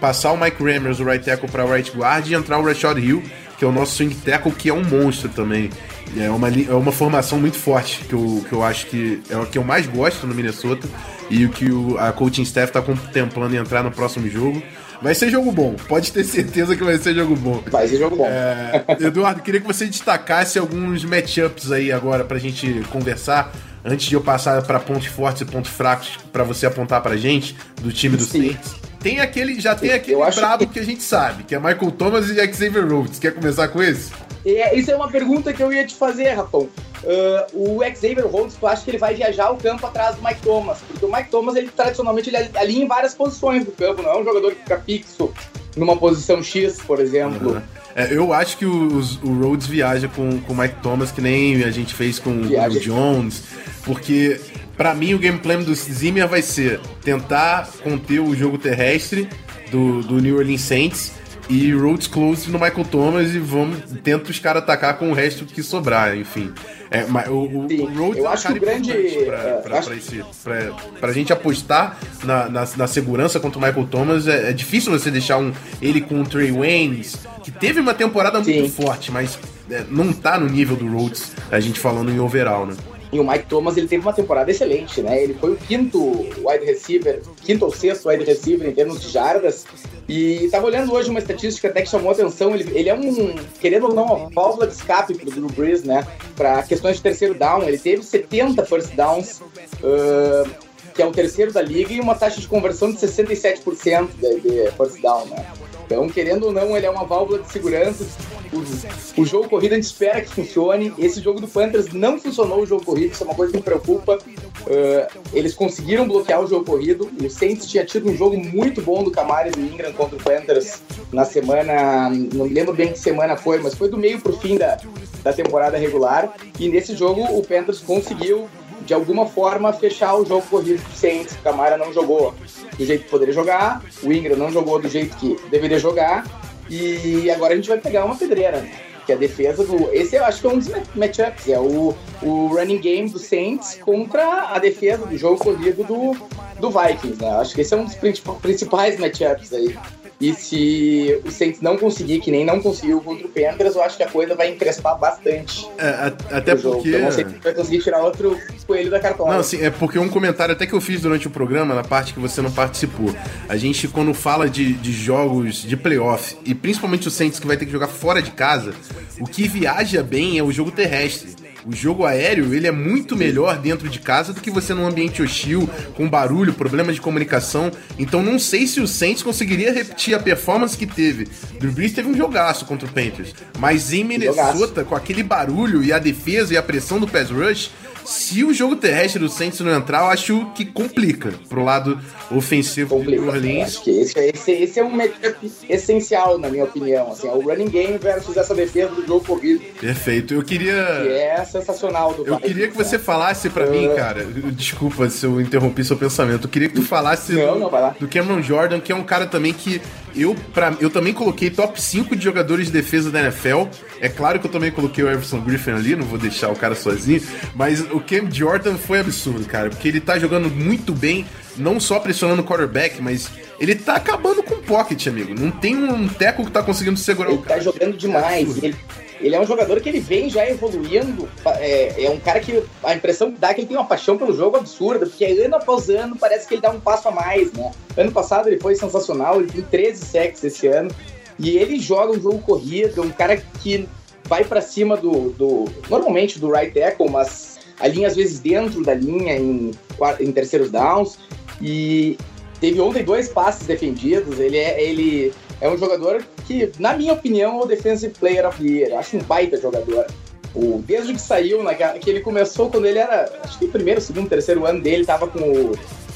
passar 0.00 0.32
o 0.32 0.36
Mike 0.36 0.62
Rammers, 0.62 1.00
o 1.00 1.04
right 1.04 1.24
tackle, 1.24 1.48
para 1.48 1.64
right 1.64 1.90
guard 1.96 2.26
e 2.28 2.34
entrar 2.34 2.58
o 2.58 2.64
Rashad 2.64 2.98
Hill, 2.98 3.22
que 3.58 3.64
é 3.64 3.68
o 3.68 3.72
nosso 3.72 3.96
swing 3.96 4.14
tackle, 4.14 4.52
que 4.52 4.68
é 4.68 4.74
um 4.74 4.84
monstro 4.84 5.28
também. 5.28 5.70
É 6.16 6.30
uma, 6.30 6.48
é 6.48 6.74
uma 6.74 6.92
formação 6.92 7.38
muito 7.40 7.56
forte, 7.56 8.04
que 8.04 8.12
eu, 8.12 8.44
que 8.48 8.52
eu 8.52 8.62
acho 8.62 8.86
que 8.86 9.20
é 9.28 9.36
o 9.36 9.46
que 9.46 9.58
eu 9.58 9.64
mais 9.64 9.86
gosto 9.86 10.26
no 10.26 10.34
Minnesota 10.34 10.86
e 11.30 11.44
o 11.44 11.48
que 11.48 11.70
o, 11.70 11.98
a 11.98 12.12
coaching 12.12 12.42
staff 12.42 12.68
está 12.68 12.80
contemplando 12.80 13.56
entrar 13.56 13.82
no 13.82 13.90
próximo 13.90 14.28
jogo. 14.28 14.62
Vai 15.02 15.14
ser 15.14 15.28
jogo 15.28 15.50
bom, 15.50 15.74
pode 15.88 16.12
ter 16.12 16.24
certeza 16.24 16.76
que 16.76 16.84
vai 16.84 16.96
ser 16.98 17.14
jogo 17.14 17.34
bom. 17.36 17.62
Vai 17.70 17.88
ser 17.88 17.98
jogo 17.98 18.16
bom. 18.16 18.26
É, 18.26 18.84
Eduardo, 19.00 19.42
queria 19.42 19.60
que 19.60 19.66
você 19.66 19.86
destacasse 19.86 20.58
alguns 20.58 21.04
matchups 21.04 21.72
aí 21.72 21.92
agora 21.92 22.24
pra 22.24 22.38
gente 22.38 22.82
conversar, 22.90 23.52
antes 23.84 24.06
de 24.06 24.14
eu 24.14 24.20
passar 24.20 24.62
para 24.62 24.80
pontos 24.80 25.06
fortes 25.06 25.42
e 25.42 25.44
pontos 25.44 25.70
fracos 25.70 26.18
para 26.32 26.42
você 26.42 26.66
apontar 26.66 27.02
pra 27.02 27.16
gente 27.16 27.56
do 27.80 27.92
time 27.92 28.16
do 28.16 28.24
Saints. 28.24 28.74
Tem 29.00 29.20
aquele, 29.20 29.60
já 29.60 29.74
tem 29.74 29.92
aquele 29.92 30.18
brabo 30.34 30.66
que... 30.66 30.72
que... 30.74 30.80
a 30.80 30.84
gente 30.84 31.02
sabe, 31.02 31.44
que 31.44 31.54
é 31.54 31.58
Michael 31.58 31.90
Thomas 31.90 32.30
e 32.30 32.34
Xavier 32.54 32.88
Rhodes. 32.88 33.18
Quer 33.18 33.34
começar 33.34 33.68
com 33.68 33.82
esse? 33.82 34.10
É, 34.44 34.76
isso 34.76 34.90
é 34.90 34.96
uma 34.96 35.08
pergunta 35.08 35.52
que 35.52 35.62
eu 35.62 35.72
ia 35.72 35.86
te 35.86 35.94
fazer, 35.94 36.34
Rafão. 36.34 36.68
Uh, 37.02 37.78
o 37.78 37.84
Xavier 37.84 38.26
Rhodes, 38.26 38.56
tu 38.56 38.66
acha 38.66 38.82
que 38.82 38.90
ele 38.90 38.98
vai 38.98 39.14
viajar 39.14 39.50
o 39.50 39.56
campo 39.56 39.86
atrás 39.86 40.16
do 40.16 40.22
Mike 40.22 40.40
Thomas? 40.40 40.78
Porque 40.86 41.04
o 41.04 41.12
Mike 41.12 41.30
Thomas, 41.30 41.56
ele 41.56 41.68
tradicionalmente, 41.68 42.30
ele 42.30 42.36
alinha 42.54 42.84
em 42.84 42.88
várias 42.88 43.14
posições 43.14 43.64
do 43.64 43.72
campo, 43.72 44.02
não 44.02 44.10
é 44.10 44.20
um 44.20 44.24
jogador 44.24 44.52
que 44.52 44.60
fica 44.62 44.80
fixo 44.80 45.32
numa 45.76 45.96
posição 45.96 46.42
X, 46.42 46.78
por 46.86 47.00
exemplo. 47.00 47.54
Uhum. 47.54 47.62
É, 47.94 48.12
eu 48.12 48.32
acho 48.32 48.56
que 48.56 48.66
o, 48.66 49.00
o 49.22 49.40
Rhodes 49.40 49.66
viaja 49.66 50.08
com, 50.08 50.40
com 50.40 50.52
o 50.52 50.56
Mike 50.56 50.76
Thomas, 50.82 51.12
que 51.12 51.20
nem 51.20 51.62
a 51.62 51.70
gente 51.70 51.94
fez 51.94 52.18
com 52.18 52.42
viaja. 52.42 52.78
o 52.78 52.80
Jones, 52.80 53.42
porque 53.84 54.40
para 54.76 54.94
mim 54.94 55.14
o 55.14 55.18
gameplay 55.18 55.56
do 55.58 55.74
Zimmer 55.74 56.26
vai 56.26 56.42
ser 56.42 56.80
tentar 57.02 57.68
conter 57.82 58.20
o 58.20 58.34
jogo 58.34 58.58
terrestre 58.58 59.28
do, 59.70 60.02
do 60.02 60.20
New 60.20 60.36
Orleans 60.36 60.62
Saints 60.62 61.12
e 61.48 61.72
Rhodes 61.72 62.06
close 62.06 62.50
no 62.50 62.58
Michael 62.58 62.84
Thomas 62.84 63.34
e 63.34 63.38
vamos 63.38 63.78
tenta 64.02 64.30
os 64.30 64.38
caras 64.38 64.62
atacar 64.62 64.98
com 64.98 65.10
o 65.10 65.14
resto 65.14 65.44
que 65.44 65.62
sobrar, 65.62 66.16
enfim. 66.16 66.52
É, 66.90 67.06
mas 67.06 67.28
o, 67.28 67.32
o, 67.32 67.58
o 67.64 67.94
Rhodes 67.94 68.18
eu 68.18 68.26
é 68.26 68.28
um 68.28 68.32
acho 68.32 68.42
cara 68.44 68.58
grande 68.58 68.92
pra, 68.92 69.38
é, 69.38 69.60
pra, 69.60 69.78
acho... 69.78 69.88
pra, 69.88 69.96
esse, 69.96 70.24
pra, 70.42 70.72
pra 71.00 71.12
gente 71.12 71.32
apostar 71.32 71.98
na, 72.22 72.48
na, 72.48 72.68
na, 72.76 72.86
segurança 72.86 73.40
contra 73.40 73.58
o 73.58 73.62
Michael 73.62 73.86
Thomas. 73.86 74.28
É, 74.28 74.50
é, 74.50 74.52
difícil 74.52 74.92
você 74.92 75.10
deixar 75.10 75.38
um, 75.38 75.52
ele 75.82 76.00
com 76.00 76.20
o 76.20 76.24
Trey 76.24 76.52
Waynes, 76.52 77.18
que 77.42 77.50
teve 77.50 77.80
uma 77.80 77.94
temporada 77.94 78.42
Sim. 78.42 78.60
muito 78.60 78.72
forte, 78.72 79.10
mas 79.10 79.38
é, 79.70 79.84
não 79.90 80.12
tá 80.12 80.38
no 80.38 80.46
nível 80.46 80.76
do 80.76 80.86
Rhodes, 80.86 81.32
a 81.50 81.58
gente 81.60 81.80
falando 81.80 82.10
em 82.10 82.20
overall, 82.20 82.66
né? 82.66 82.74
E 83.14 83.20
o 83.20 83.24
Mike 83.24 83.46
Thomas 83.46 83.76
ele 83.76 83.86
teve 83.86 84.02
uma 84.02 84.12
temporada 84.12 84.50
excelente, 84.50 85.00
né? 85.00 85.22
Ele 85.22 85.34
foi 85.34 85.52
o 85.52 85.56
quinto 85.56 86.00
wide 86.44 86.64
receiver, 86.64 87.22
quinto 87.44 87.64
ou 87.64 87.72
sexto 87.72 88.08
wide 88.08 88.24
receiver 88.24 88.68
em 88.68 88.72
termos 88.72 89.00
de 89.00 89.08
jardas. 89.08 89.64
E 90.08 90.48
tava 90.50 90.66
olhando 90.66 90.92
hoje 90.92 91.10
uma 91.10 91.20
estatística 91.20 91.68
até 91.68 91.82
que 91.82 91.88
chamou 91.88 92.10
atenção. 92.10 92.52
Ele, 92.56 92.76
ele 92.76 92.88
é 92.88 92.94
um, 92.94 93.36
querendo 93.60 93.86
ou 93.86 93.94
não, 93.94 94.04
uma 94.04 94.30
válvula 94.30 94.66
de 94.66 94.74
escape 94.74 95.14
pro 95.14 95.30
Drew 95.30 95.46
Brees, 95.46 95.84
né? 95.84 96.04
Para 96.34 96.64
questões 96.64 96.96
de 96.96 97.02
terceiro 97.02 97.34
down. 97.34 97.62
Ele 97.62 97.78
teve 97.78 98.02
70 98.02 98.66
first 98.66 98.92
downs. 98.96 99.40
Uh, 99.74 100.74
que 100.92 101.02
é 101.02 101.06
o 101.06 101.10
terceiro 101.10 101.52
da 101.52 101.60
liga, 101.60 101.92
e 101.92 102.00
uma 102.00 102.14
taxa 102.14 102.40
de 102.40 102.46
conversão 102.46 102.92
de 102.92 102.98
67% 102.98 104.08
de, 104.16 104.40
de 104.40 104.70
first 104.76 105.00
down, 105.00 105.26
né? 105.26 105.44
Então, 105.84 106.08
querendo 106.08 106.44
ou 106.44 106.52
não, 106.52 106.76
ele 106.76 106.86
é 106.86 106.90
uma 106.90 107.04
válvula 107.04 107.40
de 107.40 107.50
segurança. 107.50 108.06
O, 108.52 109.22
o, 109.22 109.26
jogo 109.26 109.48
corrido 109.48 109.72
a 109.72 109.74
gente 109.76 109.84
espera 109.84 110.20
que 110.20 110.30
funcione. 110.30 110.92
Esse 110.98 111.20
jogo 111.20 111.40
do 111.40 111.48
Panthers 111.48 111.92
não 111.92 112.18
funcionou 112.18 112.62
o 112.62 112.66
jogo 112.66 112.84
corrido, 112.84 113.12
isso 113.12 113.22
é 113.22 113.26
uma 113.26 113.34
coisa 113.34 113.52
que 113.52 113.58
me 113.58 113.62
preocupa. 113.62 114.16
Uh, 114.16 115.20
eles 115.32 115.54
conseguiram 115.54 116.06
bloquear 116.06 116.42
o 116.42 116.46
jogo 116.46 116.64
corrido. 116.64 117.10
O 117.22 117.28
Saints 117.28 117.66
tinha 117.66 117.84
tido 117.84 118.08
um 118.08 118.16
jogo 118.16 118.36
muito 118.36 118.80
bom 118.80 119.02
do 119.02 119.10
Camara 119.10 119.48
e 119.48 119.50
do 119.50 119.60
Ingram 119.60 119.92
contra 119.92 120.16
o 120.16 120.22
Panthers 120.22 120.82
na 121.12 121.24
semana. 121.24 122.10
Não 122.32 122.46
me 122.46 122.54
lembro 122.54 122.72
bem 122.72 122.92
que 122.92 122.98
semana 122.98 123.36
foi, 123.36 123.58
mas 123.58 123.74
foi 123.74 123.88
do 123.88 123.98
meio 123.98 124.20
pro 124.20 124.36
fim 124.38 124.56
da, 124.56 124.78
da 125.22 125.32
temporada 125.32 125.76
regular. 125.76 126.34
E 126.58 126.68
nesse 126.68 126.96
jogo 126.96 127.22
o 127.22 127.42
Panthers 127.42 127.80
conseguiu 127.80 128.48
de 128.84 128.94
alguma 128.94 129.26
forma 129.26 129.72
fechar 129.72 130.14
o 130.14 130.24
jogo 130.24 130.46
corrido 130.48 130.82
do 130.82 130.96
Saints. 130.96 131.34
O 131.34 131.38
Camara 131.38 131.76
não 131.76 131.92
jogou 131.92 132.34
do 132.76 132.84
jeito 132.84 133.04
que 133.04 133.10
poderia 133.10 133.34
jogar, 133.34 133.82
o 134.02 134.12
Ingram 134.12 134.36
não 134.36 134.50
jogou 134.50 134.80
do 134.80 134.88
jeito 134.88 135.16
que 135.16 135.36
deveria 135.50 135.78
jogar, 135.78 136.24
e 136.68 137.30
agora 137.30 137.52
a 137.52 137.56
gente 137.56 137.68
vai 137.68 137.78
pegar 137.78 138.04
uma 138.04 138.16
pedreira, 138.16 138.60
né? 138.60 138.72
Que 139.04 139.12
é 139.12 139.14
a 139.14 139.18
defesa 139.18 139.64
do. 139.64 139.92
Esse 139.92 140.16
eu 140.16 140.24
acho 140.24 140.40
que 140.40 140.46
é 140.46 140.50
um 140.50 140.58
dos 140.58 140.68
matchups, 140.94 141.48
é 141.48 141.58
o, 141.58 141.94
o 142.22 142.46
running 142.46 142.80
game 142.80 143.08
do 143.10 143.18
Saints 143.18 143.78
contra 143.84 144.48
a 144.54 144.58
defesa 144.58 145.04
do 145.04 145.16
jogo 145.18 145.38
corrido 145.38 145.84
do, 145.84 146.16
do 146.58 146.70
Vikings, 146.70 147.20
né? 147.20 147.28
Acho 147.36 147.54
que 147.54 147.60
esse 147.60 147.74
é 147.74 147.76
um 147.76 147.84
dos 147.84 147.94
principais 147.94 148.98
matchups 148.98 149.52
aí. 149.52 149.76
E 150.20 150.32
se 150.34 151.20
o 151.24 151.30
Saints 151.30 151.60
não 151.60 151.76
conseguir, 151.76 152.20
que 152.20 152.30
nem 152.30 152.44
não 152.44 152.60
conseguiu 152.60 153.00
contra 153.00 153.26
o 153.26 153.30
Panthers, 153.30 153.74
eu 153.74 153.82
acho 153.82 153.96
que 153.96 154.02
a 154.02 154.08
coisa 154.08 154.34
vai 154.34 154.50
encrespar 154.52 154.98
bastante. 154.98 155.68
É, 155.76 156.12
até 156.36 156.54
porque. 156.54 156.88
Eu 156.88 157.00
não 157.00 157.12
sei 157.12 157.24
se 157.24 157.34
vai 157.42 157.54
conseguir 157.54 157.80
tirar 157.80 158.02
outro 158.02 158.38
coelho 158.66 158.90
da 158.90 159.00
cartola. 159.00 159.32
Não, 159.32 159.40
assim, 159.40 159.62
é 159.62 159.70
porque 159.70 159.98
um 159.98 160.08
comentário 160.08 160.54
até 160.54 160.66
que 160.66 160.72
eu 160.72 160.80
fiz 160.80 161.00
durante 161.00 161.26
o 161.26 161.30
programa, 161.30 161.74
na 161.74 161.82
parte 161.82 162.14
que 162.14 162.20
você 162.20 162.40
não 162.40 162.50
participou. 162.50 163.14
A 163.48 163.56
gente, 163.56 163.88
quando 163.88 164.14
fala 164.14 164.48
de, 164.48 164.72
de 164.74 164.92
jogos 164.92 165.62
de 165.62 165.76
playoff, 165.76 166.36
e 166.44 166.54
principalmente 166.54 167.08
o 167.08 167.10
Saints 167.10 167.38
que 167.38 167.46
vai 167.46 167.56
ter 167.56 167.66
que 167.66 167.72
jogar 167.72 167.88
fora 167.88 168.22
de 168.22 168.30
casa, 168.30 168.72
o 169.20 169.24
que 169.24 169.48
viaja 169.48 170.02
bem 170.02 170.38
é 170.38 170.42
o 170.42 170.52
jogo 170.52 170.70
terrestre. 170.70 171.43
O 171.66 171.74
jogo 171.74 172.04
aéreo, 172.04 172.52
ele 172.52 172.66
é 172.66 172.70
muito 172.70 173.16
melhor 173.16 173.58
dentro 173.58 173.88
de 173.88 173.98
casa 173.98 174.34
do 174.34 174.40
que 174.40 174.50
você 174.50 174.74
num 174.74 174.86
ambiente 174.86 175.22
hostil, 175.22 175.68
com 175.96 176.08
barulho, 176.08 176.52
problemas 176.52 176.94
de 176.94 177.00
comunicação. 177.00 177.72
Então 177.98 178.22
não 178.22 178.38
sei 178.38 178.66
se 178.66 178.80
o 178.80 178.86
Saints 178.86 179.22
conseguiria 179.22 179.72
repetir 179.72 180.14
a 180.14 180.20
performance 180.20 180.76
que 180.76 180.86
teve. 180.86 181.26
Drew 181.58 181.72
Brees 181.72 181.92
teve 181.92 182.08
um 182.08 182.16
jogaço 182.16 182.66
contra 182.66 182.86
o 182.86 182.92
Panthers. 182.92 183.34
Mas 183.58 183.92
em 183.92 184.04
Minnesota, 184.04 184.84
com 184.84 184.94
aquele 184.94 185.22
barulho 185.22 185.82
e 185.82 185.92
a 185.92 185.98
defesa 185.98 186.52
e 186.52 186.56
a 186.56 186.62
pressão 186.62 187.00
do 187.00 187.08
pass 187.08 187.30
rush, 187.30 187.70
Se 188.04 188.44
o 188.44 188.52
jogo 188.52 188.76
terrestre 188.76 189.20
do 189.20 189.28
Saints 189.28 189.60
não 189.60 189.74
entrar, 189.74 190.00
eu 190.00 190.06
acho 190.06 190.46
que 190.54 190.64
complica 190.64 191.32
pro 191.48 191.64
lado 191.64 191.98
ofensivo 192.30 192.96
complica. 192.96 193.20
do 193.20 193.26
New 193.26 193.34
Orleans. 193.34 193.68
Acho 193.68 193.82
que 193.82 193.90
esse, 193.90 194.18
esse, 194.18 194.52
esse 194.52 194.80
é 194.80 194.84
um 194.84 194.90
matchup 194.90 195.50
essencial, 195.68 196.38
na 196.38 196.48
minha 196.48 196.64
opinião. 196.64 197.12
Assim, 197.12 197.28
é 197.28 197.32
o 197.32 197.40
running 197.40 197.68
game 197.68 197.98
versus 197.98 198.36
essa 198.36 198.54
defesa 198.54 198.94
do 198.94 199.06
jogo 199.06 199.24
corrido. 199.24 199.62
Perfeito. 199.80 200.34
Eu 200.34 200.42
queria. 200.42 201.00
Que 201.02 201.08
é 201.08 201.44
sensacional 201.44 202.14
do 202.14 202.26
Eu 202.26 202.38
queria 202.38 202.68
que 202.68 202.76
você 202.76 202.98
falasse 202.98 203.48
pra 203.50 203.66
mim, 203.66 203.90
cara. 203.94 204.24
Desculpa 204.52 205.08
se 205.08 205.24
eu 205.24 205.40
interrompi 205.40 205.84
seu 205.84 205.96
pensamento. 205.96 206.44
Eu 206.44 206.50
queria 206.50 206.68
que 206.68 206.74
tu 206.74 206.82
falasse 206.82 207.32
Não, 207.32 207.54
do, 207.54 207.70
não, 207.70 207.94
do 207.98 208.08
Cameron 208.08 208.42
Jordan, 208.42 208.80
que 208.80 208.92
é 208.92 208.94
um 208.94 209.04
cara 209.04 209.26
também 209.26 209.52
que 209.52 209.80
eu, 210.16 210.34
pra, 210.52 210.76
eu 210.80 210.90
também 210.90 211.12
coloquei 211.12 211.50
top 211.50 211.80
5 211.80 212.14
de 212.16 212.22
jogadores 212.24 212.66
de 212.66 212.72
defesa 212.72 213.10
da 213.10 213.20
NFL. 213.20 213.64
É 214.00 214.08
claro 214.08 214.38
que 214.38 214.46
eu 214.46 214.50
também 214.50 214.70
coloquei 214.70 215.02
o 215.04 215.10
Everson 215.10 215.40
Griffin 215.40 215.72
ali, 215.72 215.96
não 215.96 216.04
vou 216.06 216.18
deixar 216.18 216.50
o 216.50 216.56
cara 216.56 216.74
sozinho. 216.74 217.22
Mas 217.54 217.80
o 217.80 218.00
Cam 218.00 218.30
Jordan 218.30 218.76
foi 218.76 219.00
absurdo, 219.00 219.44
cara. 219.46 219.70
Porque 219.70 219.88
ele 219.88 220.00
tá 220.00 220.18
jogando 220.18 220.48
muito 220.50 220.92
bem, 220.92 221.26
não 221.56 221.78
só 221.80 221.98
pressionando 222.00 222.42
o 222.42 222.44
quarterback, 222.44 223.00
mas 223.02 223.30
ele 223.58 223.74
tá 223.74 223.96
acabando 223.96 224.42
com 224.42 224.54
o 224.54 224.62
pocket, 224.62 225.06
amigo. 225.06 225.34
Não 225.38 225.50
tem 225.50 225.76
um 225.76 226.08
teco 226.08 226.44
que 226.44 226.50
tá 226.50 226.62
conseguindo 226.62 226.98
segurar 226.98 227.30
Ele 227.30 227.38
o 227.38 227.42
tá 227.42 227.48
cara. 227.50 227.60
jogando 227.62 227.96
demais. 227.96 228.42
absurdo. 228.48 228.66
Ele, 228.66 228.76
ele 229.20 229.34
é 229.34 229.40
um 229.40 229.46
jogador 229.46 229.80
que 229.80 229.88
ele 229.88 230.00
vem 230.00 230.28
já 230.28 230.48
evoluindo. 230.48 231.28
É, 231.58 232.04
é 232.04 232.10
um 232.10 232.18
cara 232.18 232.40
que 232.40 232.62
a 232.82 232.94
impressão 232.94 233.30
que 233.30 233.38
dá 233.38 233.50
é 233.50 233.54
que 233.54 233.60
ele 233.60 233.68
tem 233.68 233.76
uma 233.76 233.86
paixão 233.86 234.18
pelo 234.18 234.34
jogo 234.34 234.56
absurda, 234.56 235.06
porque 235.06 235.24
ano 235.24 235.56
após 235.56 235.88
ano 235.88 236.16
parece 236.16 236.46
que 236.46 236.54
ele 236.54 236.62
dá 236.62 236.70
um 236.70 236.80
passo 236.80 237.08
a 237.08 237.10
mais, 237.10 237.52
né? 237.52 237.72
Ano 237.96 238.12
passado 238.12 238.48
ele 238.48 238.60
foi 238.60 238.74
sensacional, 238.74 239.40
ele 239.40 239.50
tem 239.50 239.62
13 239.62 240.04
sacks 240.04 240.44
esse 240.44 240.66
ano. 240.66 240.90
E 241.38 241.56
ele 241.56 241.80
joga 241.80 242.12
um 242.12 242.20
jogo 242.20 242.38
corrido, 242.38 243.02
um 243.02 243.10
cara 243.10 243.36
que 243.62 243.88
vai 244.24 244.44
pra 244.44 244.60
cima 244.60 244.96
do, 244.96 245.30
do. 245.30 245.64
Normalmente 245.88 246.38
do 246.38 246.50
right 246.50 246.72
tackle, 246.72 247.08
mas 247.08 247.58
a 247.78 247.88
linha 247.88 248.08
às 248.08 248.16
vezes 248.16 248.38
dentro 248.40 248.82
da 248.82 248.94
linha, 248.94 249.36
em, 249.36 249.72
em 250.20 250.32
terceiros 250.32 250.70
downs. 250.70 251.18
E 251.60 252.16
teve 252.60 252.80
ontem 252.80 253.04
dois 253.04 253.28
passes 253.28 253.66
defendidos. 253.66 254.38
Ele 254.38 254.56
é, 254.56 254.82
ele 254.82 255.32
é 255.60 255.68
um 255.68 255.76
jogador 255.78 256.24
que, 256.46 256.70
na 256.78 256.94
minha 256.96 257.12
opinião, 257.12 257.60
é 257.60 257.64
o 257.64 257.66
Defensive 257.66 258.14
Player 258.18 258.46
of 258.46 258.62
the 258.62 258.68
Year. 258.68 258.98
Acho 258.98 259.16
um 259.16 259.20
baita 259.20 259.56
jogador. 259.60 260.06
O, 260.54 260.82
desde 260.86 261.12
que 261.12 261.20
saiu, 261.20 261.62
naquela- 261.62 261.98
que 261.98 262.08
ele 262.08 262.20
começou 262.20 262.70
quando 262.70 262.86
ele 262.86 262.98
era, 262.98 263.28
acho 263.42 263.58
que 263.58 263.64
o 263.64 263.68
primeiro, 263.68 264.00
segundo, 264.00 264.28
terceiro 264.28 264.64
ano 264.66 264.80
dele, 264.80 265.04
tava 265.04 265.26
com 265.26 265.40
o, 265.40 265.72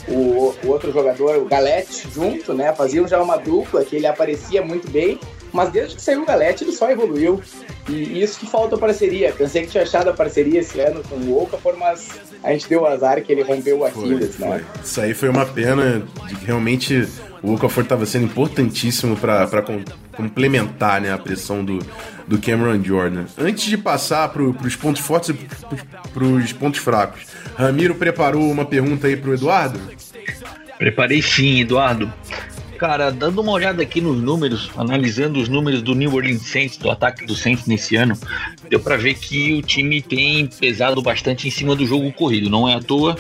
o, 0.09 0.55
o 0.65 0.69
outro 0.69 0.93
jogador, 0.93 1.37
o 1.39 1.45
Galete, 1.47 2.09
junto, 2.15 2.55
né? 2.55 2.73
Faziam 2.73 3.07
já 3.09 3.21
uma 3.21 3.37
dupla 3.37 3.85
que 3.85 3.97
ele 3.97 4.07
aparecia 4.07 4.63
muito 4.63 4.89
bem. 4.91 5.19
Mas 5.51 5.71
desde 5.71 5.97
que 5.97 6.03
saiu 6.03 6.23
o 6.23 6.27
Galete, 6.27 6.63
ele 6.63 6.73
só 6.73 6.91
evoluiu. 6.91 7.41
E 7.89 8.23
isso 8.23 8.39
que 8.39 8.47
falta 8.47 8.77
a 8.77 8.79
parceria. 8.79 9.33
Pensei 9.33 9.63
que 9.63 9.69
tinha 9.69 9.83
achado 9.83 10.11
a 10.11 10.13
parceria 10.13 10.61
esse 10.61 10.79
ano 10.79 11.03
com 11.09 11.15
o 11.17 11.43
Okafor, 11.43 11.75
mas 11.79 12.07
a 12.45 12.53
gente 12.53 12.69
deu 12.69 12.83
o 12.83 12.87
azar 12.87 13.23
que 13.23 13.33
ele 13.33 13.43
rompeu 13.43 13.79
o 13.79 13.85
Aquiles, 13.87 14.37
foi. 14.37 14.47
né? 14.47 14.65
Isso 14.85 15.01
aí 15.01 15.15
foi 15.15 15.31
uma 15.31 15.47
pena. 15.47 16.07
De 16.29 16.35
realmente 16.45 17.09
o 17.43 17.55
Okafor 17.55 17.83
estava 17.83 18.07
sendo 18.07 18.25
importantíssimo 18.25 19.17
para 19.17 19.63
complementar 20.13 21.01
né, 21.01 21.13
a 21.13 21.19
pressão 21.19 21.65
do, 21.65 21.79
do 22.27 22.39
Cameron 22.39 22.83
Jordan. 22.83 23.25
Antes 23.37 23.65
de 23.65 23.79
passar 23.79 24.29
para 24.29 24.43
os 24.43 24.77
pontos 24.77 25.03
fortes 25.03 25.31
e 25.31 25.35
para 26.13 26.25
os 26.25 26.53
pontos 26.53 26.81
fracos, 26.81 27.23
Ramiro 27.57 27.95
preparou 27.95 28.51
uma 28.51 28.65
pergunta 28.65 29.07
aí 29.07 29.17
para 29.17 29.31
o 29.31 29.35
Eduardo? 29.35 29.81
Preparei 30.79 31.21
sim, 31.23 31.61
Eduardo. 31.61 32.13
Cara, 32.79 33.11
dando 33.11 33.41
uma 33.43 33.51
olhada 33.51 33.83
aqui 33.83 34.01
nos 34.01 34.17
números, 34.23 34.71
analisando 34.77 35.41
os 35.41 35.49
números 35.49 35.83
do 35.83 35.97
New 35.97 36.15
Orleans 36.15 36.43
Saints, 36.43 36.77
do 36.77 36.89
ataque 36.91 37.27
do 37.27 37.35
Saints 37.35 37.67
nesse 37.67 37.97
ano, 37.97 38.17
deu 38.71 38.79
pra 38.79 38.97
ver 38.97 39.15
que 39.15 39.55
o 39.55 39.63
time 39.63 40.01
tem 40.01 40.47
pesado 40.47 41.03
bastante 41.03 41.49
em 41.49 41.51
cima 41.51 41.75
do 41.75 41.85
jogo 41.85 42.13
corrido. 42.13 42.49
Não 42.49 42.69
é 42.69 42.75
à 42.75 42.81
toa 42.81 43.17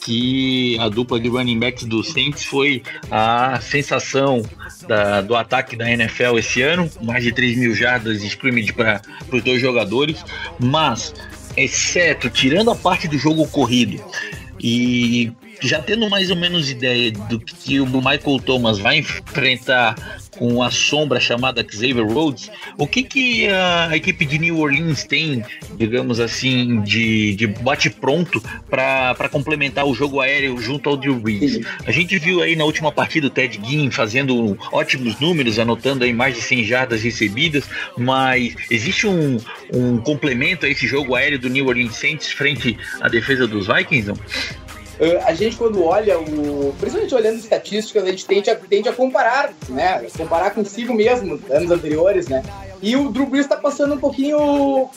que 0.00 0.78
a 0.80 0.88
dupla 0.88 1.20
de 1.20 1.28
running 1.28 1.58
backs 1.58 1.84
do 1.84 2.02
Saints 2.02 2.42
foi 2.44 2.82
a 3.10 3.60
sensação 3.60 4.42
da- 4.88 5.20
do 5.20 5.36
ataque 5.36 5.76
da 5.76 5.90
NFL 5.90 6.38
esse 6.38 6.62
ano, 6.62 6.90
mais 7.02 7.22
de 7.22 7.32
3 7.32 7.56
mil 7.58 7.74
jardas 7.74 8.22
de 8.22 8.26
scrimmage 8.28 8.72
para 8.72 9.02
os 9.30 9.42
dois 9.44 9.60
jogadores, 9.60 10.24
mas 10.58 11.14
exceto 11.54 12.30
tirando 12.30 12.70
a 12.70 12.74
parte 12.74 13.06
do 13.06 13.18
jogo 13.18 13.46
corrido 13.46 14.02
e 14.58 15.30
já 15.62 15.80
tendo 15.80 16.08
mais 16.08 16.30
ou 16.30 16.36
menos 16.36 16.70
ideia 16.70 17.10
do 17.10 17.38
que 17.38 17.80
o 17.80 17.86
Michael 17.86 18.40
Thomas 18.44 18.78
vai 18.78 18.98
enfrentar 18.98 19.94
com 20.38 20.62
a 20.62 20.70
sombra 20.70 21.20
chamada 21.20 21.64
Xavier 21.68 22.06
Rhodes, 22.06 22.50
o 22.78 22.86
que, 22.86 23.02
que 23.02 23.48
a 23.48 23.94
equipe 23.94 24.24
de 24.24 24.38
New 24.38 24.58
Orleans 24.58 25.04
tem, 25.04 25.44
digamos 25.76 26.20
assim, 26.20 26.80
de, 26.80 27.34
de 27.34 27.46
bate-pronto 27.46 28.42
para 28.68 29.28
complementar 29.30 29.86
o 29.86 29.94
jogo 29.94 30.20
aéreo 30.20 30.58
junto 30.58 30.88
ao 30.88 30.96
Drew 30.96 31.16
Brees? 31.16 31.60
A 31.86 31.92
gente 31.92 32.18
viu 32.18 32.42
aí 32.42 32.56
na 32.56 32.64
última 32.64 32.90
partida 32.90 33.26
o 33.26 33.30
Ted 33.30 33.60
Ginn 33.62 33.90
fazendo 33.90 34.58
ótimos 34.72 35.20
números, 35.20 35.58
anotando 35.58 36.04
aí 36.04 36.12
mais 36.12 36.34
de 36.34 36.40
100 36.40 36.64
jardas 36.64 37.02
recebidas, 37.02 37.64
mas 37.96 38.54
existe 38.70 39.06
um, 39.06 39.38
um 39.72 39.98
complemento 39.98 40.64
a 40.66 40.68
esse 40.68 40.86
jogo 40.86 41.14
aéreo 41.14 41.38
do 41.38 41.48
New 41.48 41.66
Orleans 41.66 41.94
Saints 41.94 42.32
frente 42.32 42.76
à 43.00 43.08
defesa 43.08 43.46
dos 43.46 43.66
Vikings? 43.66 44.08
Não? 44.08 44.16
Uh, 45.00 45.24
a 45.26 45.34
gente 45.34 45.56
quando 45.56 45.82
olha 45.82 46.18
o. 46.18 46.74
Principalmente 46.78 47.14
olhando 47.14 47.38
estatísticas, 47.38 48.04
a 48.04 48.10
gente 48.10 48.26
tende 48.26 48.50
a, 48.50 48.54
tende 48.56 48.88
a 48.88 48.92
comparar, 48.92 49.52
né? 49.68 50.06
Comparar 50.16 50.50
consigo 50.50 50.92
mesmo, 50.94 51.40
anos 51.50 51.70
anteriores, 51.70 52.28
né? 52.28 52.42
E 52.82 52.96
o 52.96 53.10
Drew 53.10 53.26
Brees 53.26 53.46
tá 53.46 53.56
passando 53.56 53.94
um 53.94 53.98
pouquinho. 53.98 54.88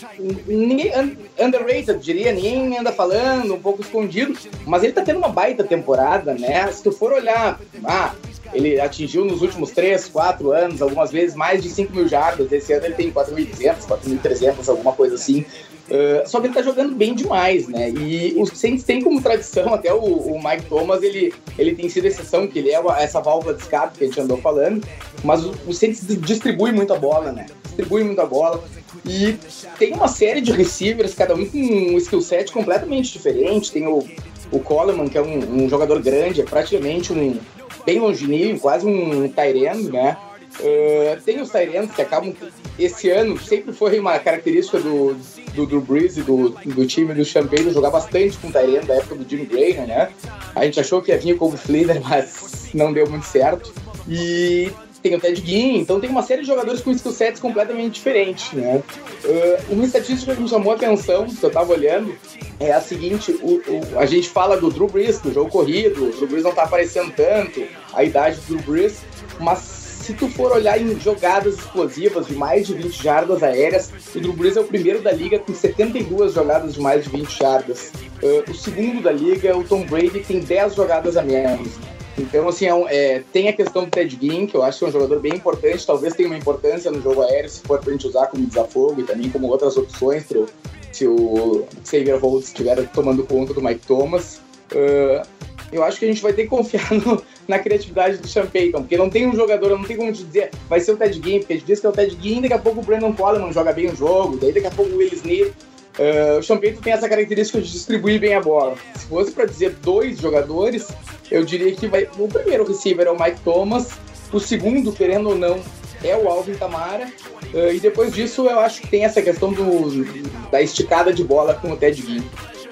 Ninguém. 0.47 0.91
un- 0.99 1.15
Underrated, 1.45 1.99
diria, 1.99 2.31
ninguém 2.31 2.77
anda 2.77 2.91
falando, 2.91 3.53
um 3.53 3.61
pouco 3.61 3.81
escondido. 3.81 4.37
Mas 4.65 4.83
ele 4.83 4.93
tá 4.93 5.01
tendo 5.01 5.17
uma 5.17 5.29
baita 5.29 5.63
temporada, 5.63 6.33
né? 6.33 6.71
Se 6.71 6.83
tu 6.83 6.91
for 6.91 7.13
olhar. 7.13 7.59
Ah, 7.83 8.13
ele 8.53 8.79
atingiu 8.79 9.23
nos 9.25 9.41
últimos 9.41 9.71
3, 9.71 10.07
4 10.07 10.51
anos, 10.51 10.81
algumas 10.81 11.11
vezes, 11.11 11.35
mais 11.35 11.61
de 11.63 11.69
5 11.69 11.93
mil 11.95 12.07
jardas. 12.07 12.51
Esse 12.51 12.73
ano 12.73 12.85
ele 12.85 12.95
tem 12.95 13.11
4.200, 13.11 13.85
4.300, 13.87 14.67
alguma 14.69 14.93
coisa 14.93 15.15
assim. 15.15 15.45
Uh, 15.85 16.27
só 16.27 16.39
que 16.39 16.47
ele 16.47 16.53
tá 16.53 16.63
jogando 16.63 16.95
bem 16.95 17.13
demais, 17.13 17.67
né? 17.67 17.91
E 17.91 18.33
os 18.37 18.49
Saints 18.49 18.83
têm 18.83 19.03
como 19.03 19.21
tradição, 19.21 19.73
até 19.73 19.93
o, 19.93 19.99
o 19.99 20.43
Mike 20.43 20.65
Thomas, 20.65 21.03
ele, 21.03 21.31
ele 21.59 21.75
tem 21.75 21.87
sido 21.89 22.05
exceção, 22.05 22.47
que 22.47 22.57
ele 22.57 22.71
é 22.71 22.81
essa 22.97 23.21
válvula 23.21 23.53
de 23.53 23.61
escape 23.61 23.99
que 23.99 24.03
a 24.03 24.07
gente 24.07 24.19
andou 24.19 24.37
falando, 24.37 24.85
mas 25.23 25.45
o, 25.45 25.53
o 25.67 25.73
Saints 25.73 26.05
distribui 26.21 26.71
muito 26.71 26.91
a 26.91 26.97
bola, 26.97 27.31
né? 27.31 27.45
Distribui 27.65 28.03
muito 28.03 28.19
a 28.19 28.25
bola. 28.25 28.63
E 29.05 29.37
tem 29.77 29.93
uma 29.93 30.07
série 30.07 30.41
de 30.41 30.51
receivers, 30.51 31.13
cada 31.13 31.35
um 31.35 31.45
com 31.45 31.57
um 31.57 31.97
skill 31.97 32.21
set 32.21 32.51
completamente 32.51 33.11
diferente. 33.11 33.71
Tem 33.71 33.85
o, 33.85 34.03
o 34.51 34.59
Coleman, 34.59 35.07
que 35.07 35.17
é 35.17 35.21
um, 35.21 35.65
um 35.65 35.69
jogador 35.69 36.01
grande, 36.01 36.41
é 36.41 36.45
praticamente 36.45 37.13
um 37.13 37.39
bem 37.85 37.99
longínquo, 37.99 38.61
quase 38.61 38.87
um 38.87 39.29
Tyrande, 39.29 39.91
né? 39.91 40.17
Uh, 40.59 41.21
tem 41.23 41.41
os 41.41 41.51
Tyrants 41.51 41.93
que 41.93 42.01
acabam. 42.01 42.33
Esse 42.79 43.09
ano 43.09 43.39
sempre 43.39 43.73
foi 43.73 43.99
uma 43.99 44.17
característica 44.17 44.79
do, 44.79 45.15
do 45.55 45.65
Drew 45.65 45.81
Brees 45.81 46.17
e 46.17 46.21
do, 46.21 46.49
do 46.49 46.85
time 46.85 47.13
do 47.13 47.23
Champagne 47.25 47.71
jogar 47.71 47.89
bastante 47.89 48.37
com 48.37 48.47
o 48.47 48.51
Tyrant 48.51 48.85
da 48.85 48.95
época 48.95 49.15
do 49.15 49.29
Jim 49.29 49.45
Graham, 49.45 49.87
né? 49.87 50.09
A 50.53 50.63
gente 50.65 50.79
achou 50.79 51.01
que 51.01 51.11
ia 51.11 51.17
vir 51.17 51.37
com 51.37 51.47
o 51.47 51.57
Flieder, 51.57 52.01
mas 52.07 52.69
não 52.73 52.91
deu 52.93 53.09
muito 53.09 53.25
certo. 53.25 53.73
E 54.07 54.71
tem 55.01 55.15
o 55.15 55.19
Ted 55.19 55.39
Ginn, 55.45 55.77
então 55.77 55.99
tem 55.99 56.09
uma 56.09 56.23
série 56.23 56.41
de 56.41 56.47
jogadores 56.47 56.81
com 56.81 56.91
skill 56.91 57.11
sets 57.11 57.39
completamente 57.39 57.93
diferentes, 57.93 58.51
né? 58.53 58.81
Uh, 59.23 59.73
uma 59.73 59.85
estatística 59.85 60.35
que 60.35 60.41
me 60.41 60.47
chamou 60.49 60.71
a 60.73 60.75
atenção, 60.75 61.25
que 61.27 61.43
eu 61.43 61.51
tava 61.51 61.73
olhando, 61.73 62.15
é 62.59 62.71
a 62.71 62.81
seguinte, 62.81 63.31
o, 63.41 63.55
o- 63.95 63.99
a 63.99 64.05
gente 64.07 64.27
fala 64.29 64.57
do 64.57 64.69
Drew 64.71 64.87
Brees, 64.87 65.19
do 65.19 65.31
jogo 65.33 65.49
corrido, 65.51 66.05
o 66.09 66.11
Drew 66.11 66.27
Brees 66.27 66.43
não 66.43 66.53
tá 66.53 66.63
aparecendo 66.63 67.11
tanto, 67.15 67.63
a 67.93 68.03
idade 68.03 68.37
do 68.47 68.55
Drew 68.55 68.61
Brees, 68.63 68.97
mas 69.39 69.59
se 70.05 70.13
tu 70.13 70.29
for 70.29 70.51
olhar 70.51 70.79
em 70.79 70.99
jogadas 70.99 71.55
explosivas 71.55 72.27
de 72.27 72.35
mais 72.35 72.67
de 72.67 72.75
20 72.75 73.03
jardas 73.03 73.41
aéreas, 73.41 73.91
o 74.15 74.19
Drew 74.19 74.33
Brees 74.33 74.55
é 74.55 74.61
o 74.61 74.63
primeiro 74.63 75.01
da 75.01 75.11
liga 75.11 75.39
com 75.39 75.51
72 75.53 76.33
jogadas 76.33 76.75
de 76.75 76.79
mais 76.79 77.03
de 77.05 77.09
20 77.09 77.29
jardas. 77.39 77.91
Uh, 78.21 78.51
o 78.51 78.53
segundo 78.53 79.01
da 79.01 79.11
liga 79.11 79.57
o 79.57 79.63
Tom 79.63 79.83
Brady, 79.83 80.19
tem 80.19 80.39
10 80.39 80.75
jogadas 80.75 81.17
a 81.17 81.23
menos. 81.23 81.69
Então, 82.17 82.47
assim, 82.47 82.65
é 82.67 82.73
um- 82.73 82.87
é, 82.87 83.23
tem 83.33 83.49
a 83.49 83.53
questão 83.53 83.85
do 83.85 83.89
Ted 83.89 84.15
Ginn, 84.21 84.45
que 84.45 84.55
eu 84.55 84.63
acho 84.63 84.79
que 84.79 84.85
é 84.85 84.87
um 84.87 84.91
jogador 84.91 85.19
bem 85.19 85.33
importante, 85.33 85.85
talvez 85.85 86.13
tenha 86.13 86.29
uma 86.29 86.37
importância 86.37 86.91
no 86.91 87.01
jogo 87.01 87.23
aéreo, 87.23 87.49
se 87.49 87.61
for 87.61 87.79
pra 87.79 87.91
gente 87.91 88.07
usar 88.07 88.27
como 88.27 88.45
desafogo 88.45 89.01
e 89.01 89.03
também 89.03 89.29
como 89.29 89.47
outras 89.47 89.75
opções 89.75 90.23
pro, 90.23 90.45
se 90.91 91.07
o 91.07 91.65
Xavier 91.83 92.19
Rhodes 92.19 92.49
estiver 92.49 92.87
tomando 92.89 93.23
conta 93.23 93.53
do 93.53 93.61
Mike 93.61 93.85
Thomas. 93.87 94.39
Uh, 94.71 95.27
eu 95.71 95.83
acho 95.83 95.99
que 95.99 96.05
a 96.05 96.07
gente 96.07 96.21
vai 96.21 96.33
ter 96.33 96.43
que 96.43 96.49
confiar 96.49 96.91
no- 96.91 97.21
na 97.47 97.59
criatividade 97.59 98.17
do 98.17 98.27
Sean 98.27 98.45
Payton, 98.45 98.81
porque 98.81 98.97
não 98.97 99.09
tem 99.09 99.27
um 99.27 99.35
jogador, 99.35 99.69
não 99.77 99.83
tem 99.83 99.97
como 99.97 100.11
te 100.11 100.23
dizer, 100.23 100.51
vai 100.69 100.79
ser 100.79 100.93
o 100.93 100.97
Ted 100.97 101.13
Ginn, 101.23 101.39
porque 101.39 101.53
a 101.53 101.55
gente 101.57 101.65
diz 101.65 101.79
que 101.79 101.85
é 101.85 101.89
o 101.89 101.91
Ted 101.93 102.17
Ginn, 102.21 102.41
daqui 102.41 102.53
a 102.53 102.59
pouco 102.59 102.79
o 102.79 102.83
Brandon 102.83 103.13
Coleman 103.13 103.51
joga 103.51 103.71
bem 103.73 103.87
o 103.87 103.95
jogo, 103.95 104.37
daí 104.37 104.51
daqui 104.51 104.67
a 104.67 104.71
pouco 104.71 104.91
o 104.91 104.97
Will 104.97 105.13
Smith. 105.13 105.53
Uh, 105.97 106.39
o 106.39 106.43
Sean 106.43 106.57
Payton 106.57 106.81
tem 106.81 106.91
essa 106.91 107.07
característica 107.07 107.61
de 107.61 107.71
distribuir 107.71 108.19
bem 108.19 108.33
a 108.33 108.41
bola. 108.41 108.75
Se 108.95 109.05
fosse 109.05 109.31
para 109.31 109.45
dizer 109.45 109.75
dois 109.81 110.19
jogadores, 110.19 110.89
eu 111.31 111.45
diria 111.45 111.71
que 111.73 111.87
vai, 111.87 112.07
o 112.17 112.27
primeiro 112.27 112.65
receiver 112.65 113.07
é 113.07 113.11
o 113.11 113.17
Mike 113.17 113.39
Thomas, 113.45 113.91
o 114.33 114.39
segundo, 114.39 114.91
querendo 114.91 115.29
ou 115.29 115.35
não, 115.37 115.57
é 116.03 116.13
o 116.17 116.27
Alvin 116.27 116.55
Tamara, 116.55 117.07
uh, 117.53 117.71
e 117.73 117.79
depois 117.79 118.13
disso 118.13 118.45
eu 118.45 118.59
acho 118.59 118.81
que 118.81 118.87
tem 118.89 119.05
essa 119.05 119.21
questão 119.21 119.53
do, 119.53 120.03
da 120.51 120.61
esticada 120.61 121.13
de 121.13 121.23
bola 121.23 121.53
com 121.53 121.71
o 121.71 121.77
Ted 121.77 122.01
Ginn. 122.01 122.23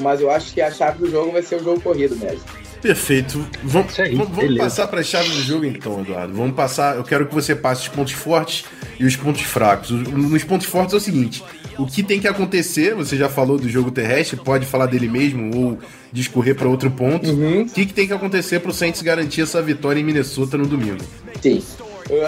mas 0.01 0.19
eu 0.19 0.29
acho 0.29 0.53
que 0.53 0.59
a 0.59 0.69
chave 0.69 0.99
do 0.99 1.09
jogo 1.09 1.31
vai 1.31 1.41
ser 1.41 1.55
o 1.55 1.63
jogo 1.63 1.79
corrido 1.79 2.17
mesmo. 2.17 2.41
Perfeito. 2.83 3.47
Vamos, 3.63 3.97
aí, 3.97 4.13
vamos, 4.13 4.57
passar 4.57 4.87
para 4.87 4.99
a 4.99 5.03
chave 5.03 5.29
do 5.29 5.41
jogo 5.41 5.63
então, 5.65 6.01
Eduardo. 6.01 6.33
Vamos 6.33 6.53
passar. 6.55 6.97
Eu 6.97 7.03
quero 7.03 7.25
que 7.25 7.33
você 7.33 7.55
passe 7.55 7.83
os 7.83 7.87
pontos 7.87 8.11
fortes 8.13 8.65
e 8.99 9.05
os 9.05 9.15
pontos 9.15 9.41
fracos. 9.43 9.89
Os- 9.89 10.01
Nos 10.09 10.43
pontos 10.43 10.67
fortes 10.67 10.93
é 10.93 10.97
o 10.97 10.99
seguinte: 10.99 11.41
o 11.79 11.85
que 11.87 12.03
tem 12.03 12.19
que 12.19 12.27
acontecer? 12.27 12.93
Você 12.93 13.15
já 13.15 13.29
falou 13.29 13.57
do 13.57 13.69
jogo 13.69 13.89
terrestre, 13.89 14.35
pode 14.37 14.65
falar 14.65 14.87
dele 14.87 15.07
mesmo 15.07 15.55
ou 15.55 15.79
discorrer 16.11 16.55
para 16.55 16.67
outro 16.67 16.91
ponto. 16.91 17.29
O 17.31 17.65
que, 17.69 17.85
que 17.85 17.93
tem 17.93 18.05
que 18.05 18.13
acontecer 18.13 18.59
para 18.59 18.69
o 18.69 18.73
Saints 18.73 19.01
garantir 19.01 19.41
essa 19.41 19.61
vitória 19.61 19.99
em 19.99 20.03
Minnesota 20.03 20.57
no 20.57 20.67
domingo? 20.67 21.01
Sim. 21.41 21.63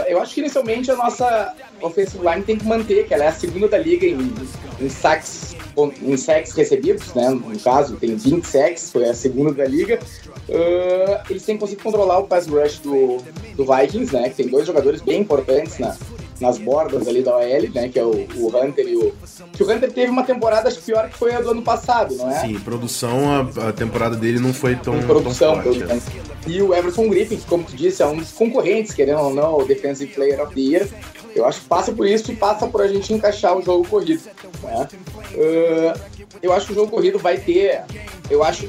Eu 0.08 0.22
acho 0.22 0.34
que 0.34 0.40
inicialmente 0.40 0.90
a 0.90 0.96
nossa 0.96 1.54
offensive 1.82 2.24
line 2.26 2.44
tem 2.44 2.58
que 2.58 2.66
manter, 2.66 3.08
que 3.08 3.14
ela 3.14 3.26
é 3.26 3.28
a 3.28 3.34
segunda 3.34 3.68
da 3.68 3.78
liga 3.78 4.06
em, 4.06 4.34
em 4.80 4.90
sacks, 4.90 5.56
em 6.02 6.18
sacks 6.18 6.54
recebidos, 6.54 7.14
né? 7.14 7.30
No 7.30 7.60
caso, 7.60 7.96
tem 7.98 8.16
20 8.16 8.46
sacks, 8.46 8.92
foi 8.92 9.08
a 9.10 9.14
segunda 9.14 9.52
da 9.54 9.66
liga. 9.66 10.00
Uh, 10.48 11.24
eles 11.30 11.44
têm 11.44 11.58
conseguido 11.58 11.84
controlar 11.84 12.20
o 12.20 12.28
pass 12.28 12.48
rush 12.48 12.80
do, 12.80 13.18
do 13.56 13.66
Vikings, 13.66 14.14
né? 14.14 14.30
Que 14.30 14.36
tem 14.36 14.48
dois 14.48 14.68
jogadores 14.68 15.02
bem 15.02 15.22
importantes 15.22 15.80
na, 15.80 15.96
nas 16.40 16.58
bordas 16.58 17.08
ali 17.08 17.22
da 17.22 17.36
OL, 17.36 17.70
né? 17.74 17.90
Que 17.90 18.00
é 18.00 18.04
o, 18.04 18.28
o 18.36 18.48
Hunter 18.56 18.88
e 18.88 18.96
o. 18.96 19.14
Que 19.54 19.64
o 19.64 19.72
Hunter 19.72 19.92
teve 19.92 20.12
uma 20.12 20.24
temporada 20.24 20.68
acho, 20.68 20.82
pior 20.82 21.10
que 21.10 21.18
foi 21.18 21.34
a 21.34 21.42
do 21.42 21.52
ano 21.52 21.62
passado, 21.62 22.16
não 22.16 22.30
é? 22.30 22.42
Sim, 22.42 22.60
produção, 22.60 23.32
a, 23.32 23.70
a 23.70 23.74
temporada 23.74 24.16
dele 24.16 24.40
não 24.40 24.54
foi 24.54 24.76
tão, 24.76 24.96
em 24.96 25.00
tão 25.00 25.08
produção. 25.08 25.56
forte. 25.56 25.80
pelo 25.80 25.88
menos. 25.88 26.04
E 26.48 26.62
o 26.62 26.76
Everson 26.76 27.10
Griffin, 27.10 27.38
que, 27.38 27.46
como 27.46 27.64
tu 27.64 27.76
disse, 27.76 28.04
é 28.04 28.06
um 28.06 28.18
dos 28.18 28.32
concorrentes, 28.32 28.94
querendo 28.94 29.20
ou 29.20 29.34
não, 29.34 29.58
o 29.58 29.66
Defensive 29.66 30.14
Player 30.14 30.42
of 30.42 30.54
the 30.54 30.62
Year. 30.62 30.88
Eu 31.36 31.46
acho 31.46 31.62
que 31.62 31.68
passa 31.68 31.92
por 31.92 32.08
isso 32.08 32.32
e 32.32 32.36
passa 32.36 32.66
por 32.66 32.82
a 32.82 32.88
gente 32.88 33.14
encaixar 33.14 33.58
o 33.58 33.62
jogo 33.62 33.88
corrido. 33.88 34.22
né? 34.64 34.88
Uh, 35.34 36.00
eu 36.42 36.54
acho 36.54 36.68
que 36.68 36.72
o 36.72 36.76
jogo 36.76 36.90
corrido 36.90 37.20
vai 37.20 37.38
ter. 37.38 37.84
Eu 38.30 38.44
acho. 38.44 38.68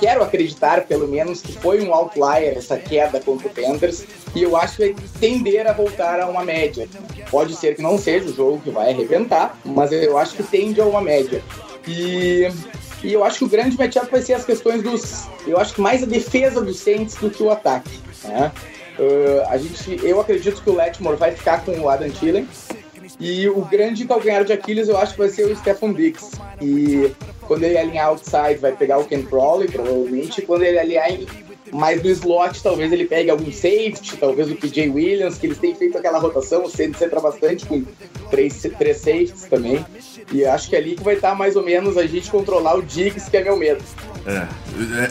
quero 0.00 0.22
acreditar, 0.22 0.86
pelo 0.86 1.06
menos, 1.06 1.42
que 1.42 1.52
foi 1.52 1.86
um 1.86 1.92
outlier 1.92 2.56
essa 2.56 2.76
queda 2.76 3.20
contra 3.20 3.48
o 3.48 3.50
Panthers. 3.50 4.04
E 4.34 4.42
eu 4.42 4.56
acho 4.56 4.76
que 4.76 4.92
vai 4.92 4.96
tender 5.20 5.66
a 5.66 5.72
voltar 5.72 6.20
a 6.20 6.26
uma 6.26 6.44
média. 6.44 6.88
Pode 7.30 7.54
ser 7.54 7.76
que 7.76 7.82
não 7.82 7.98
seja 7.98 8.30
o 8.30 8.34
jogo 8.34 8.60
que 8.60 8.70
vai 8.70 8.90
arrebentar, 8.92 9.58
mas 9.64 9.92
eu 9.92 10.16
acho 10.16 10.34
que 10.34 10.42
tende 10.42 10.80
a 10.80 10.86
uma 10.86 11.00
média. 11.00 11.42
E 11.86 12.48
e 13.02 13.12
eu 13.12 13.22
acho 13.22 13.38
que 13.38 13.44
o 13.44 13.48
grande 13.48 13.76
matchup 13.76 14.10
vai 14.10 14.22
ser 14.22 14.34
as 14.34 14.44
questões 14.44 14.82
dos. 14.82 15.28
Eu 15.46 15.58
acho 15.58 15.74
que 15.74 15.80
mais 15.80 16.02
a 16.02 16.06
defesa 16.06 16.60
dos 16.60 16.78
Saints 16.78 17.14
do 17.16 17.30
que 17.30 17.42
o 17.42 17.50
ataque. 17.50 17.90
Né? 18.24 18.50
Uh, 18.98 19.46
a 19.48 19.56
gente, 19.56 20.04
eu 20.04 20.20
acredito 20.20 20.62
que 20.62 20.70
o 20.70 20.74
Letmore 20.74 21.16
vai 21.16 21.32
ficar 21.32 21.64
com 21.64 21.72
o 21.78 21.88
Adam 21.88 22.10
Thielen. 22.10 22.48
E 23.20 23.48
o 23.48 23.62
grande 23.62 24.04
calcanhar 24.04 24.44
de 24.44 24.52
Aquiles 24.52 24.88
eu 24.88 24.96
acho 24.96 25.12
que 25.12 25.18
vai 25.18 25.28
ser 25.28 25.44
o 25.50 25.56
Stephon 25.56 25.92
Diggs. 25.92 26.30
E 26.60 27.12
quando 27.46 27.64
ele 27.64 27.78
alinhar 27.78 28.08
outside, 28.08 28.56
vai 28.60 28.72
pegar 28.72 28.98
o 28.98 29.04
Ken 29.04 29.22
Crowley, 29.22 29.68
provavelmente. 29.68 30.40
E 30.40 30.44
quando 30.44 30.62
ele 30.62 30.78
alinhar 30.78 31.10
em- 31.10 31.26
mais 31.72 32.02
no 32.02 32.08
slot, 32.10 32.62
talvez 32.62 32.92
ele 32.92 33.04
pegue 33.04 33.30
algum 33.30 33.50
safety, 33.52 34.16
talvez 34.16 34.50
o 34.50 34.54
PJ 34.54 34.88
Williams, 34.90 35.38
que 35.38 35.46
eles 35.46 35.58
têm 35.58 35.74
feito 35.74 35.96
aquela 35.98 36.18
rotação. 36.18 36.64
O 36.64 36.70
Saints 36.70 37.00
entra 37.00 37.20
bastante 37.20 37.66
com 37.66 37.82
três, 38.30 38.60
três 38.78 38.96
safeties 38.98 39.44
também. 39.44 39.84
E 40.32 40.44
acho 40.44 40.68
que 40.68 40.76
é 40.76 40.78
ali 40.78 40.94
que 40.94 41.02
vai 41.02 41.14
estar 41.14 41.34
mais 41.34 41.56
ou 41.56 41.64
menos 41.64 41.96
a 41.96 42.06
gente 42.06 42.30
controlar 42.30 42.76
o 42.76 42.82
Diggs, 42.82 43.30
que 43.30 43.36
é 43.36 43.44
meu 43.44 43.56
medo. 43.56 43.82
É, 44.26 44.46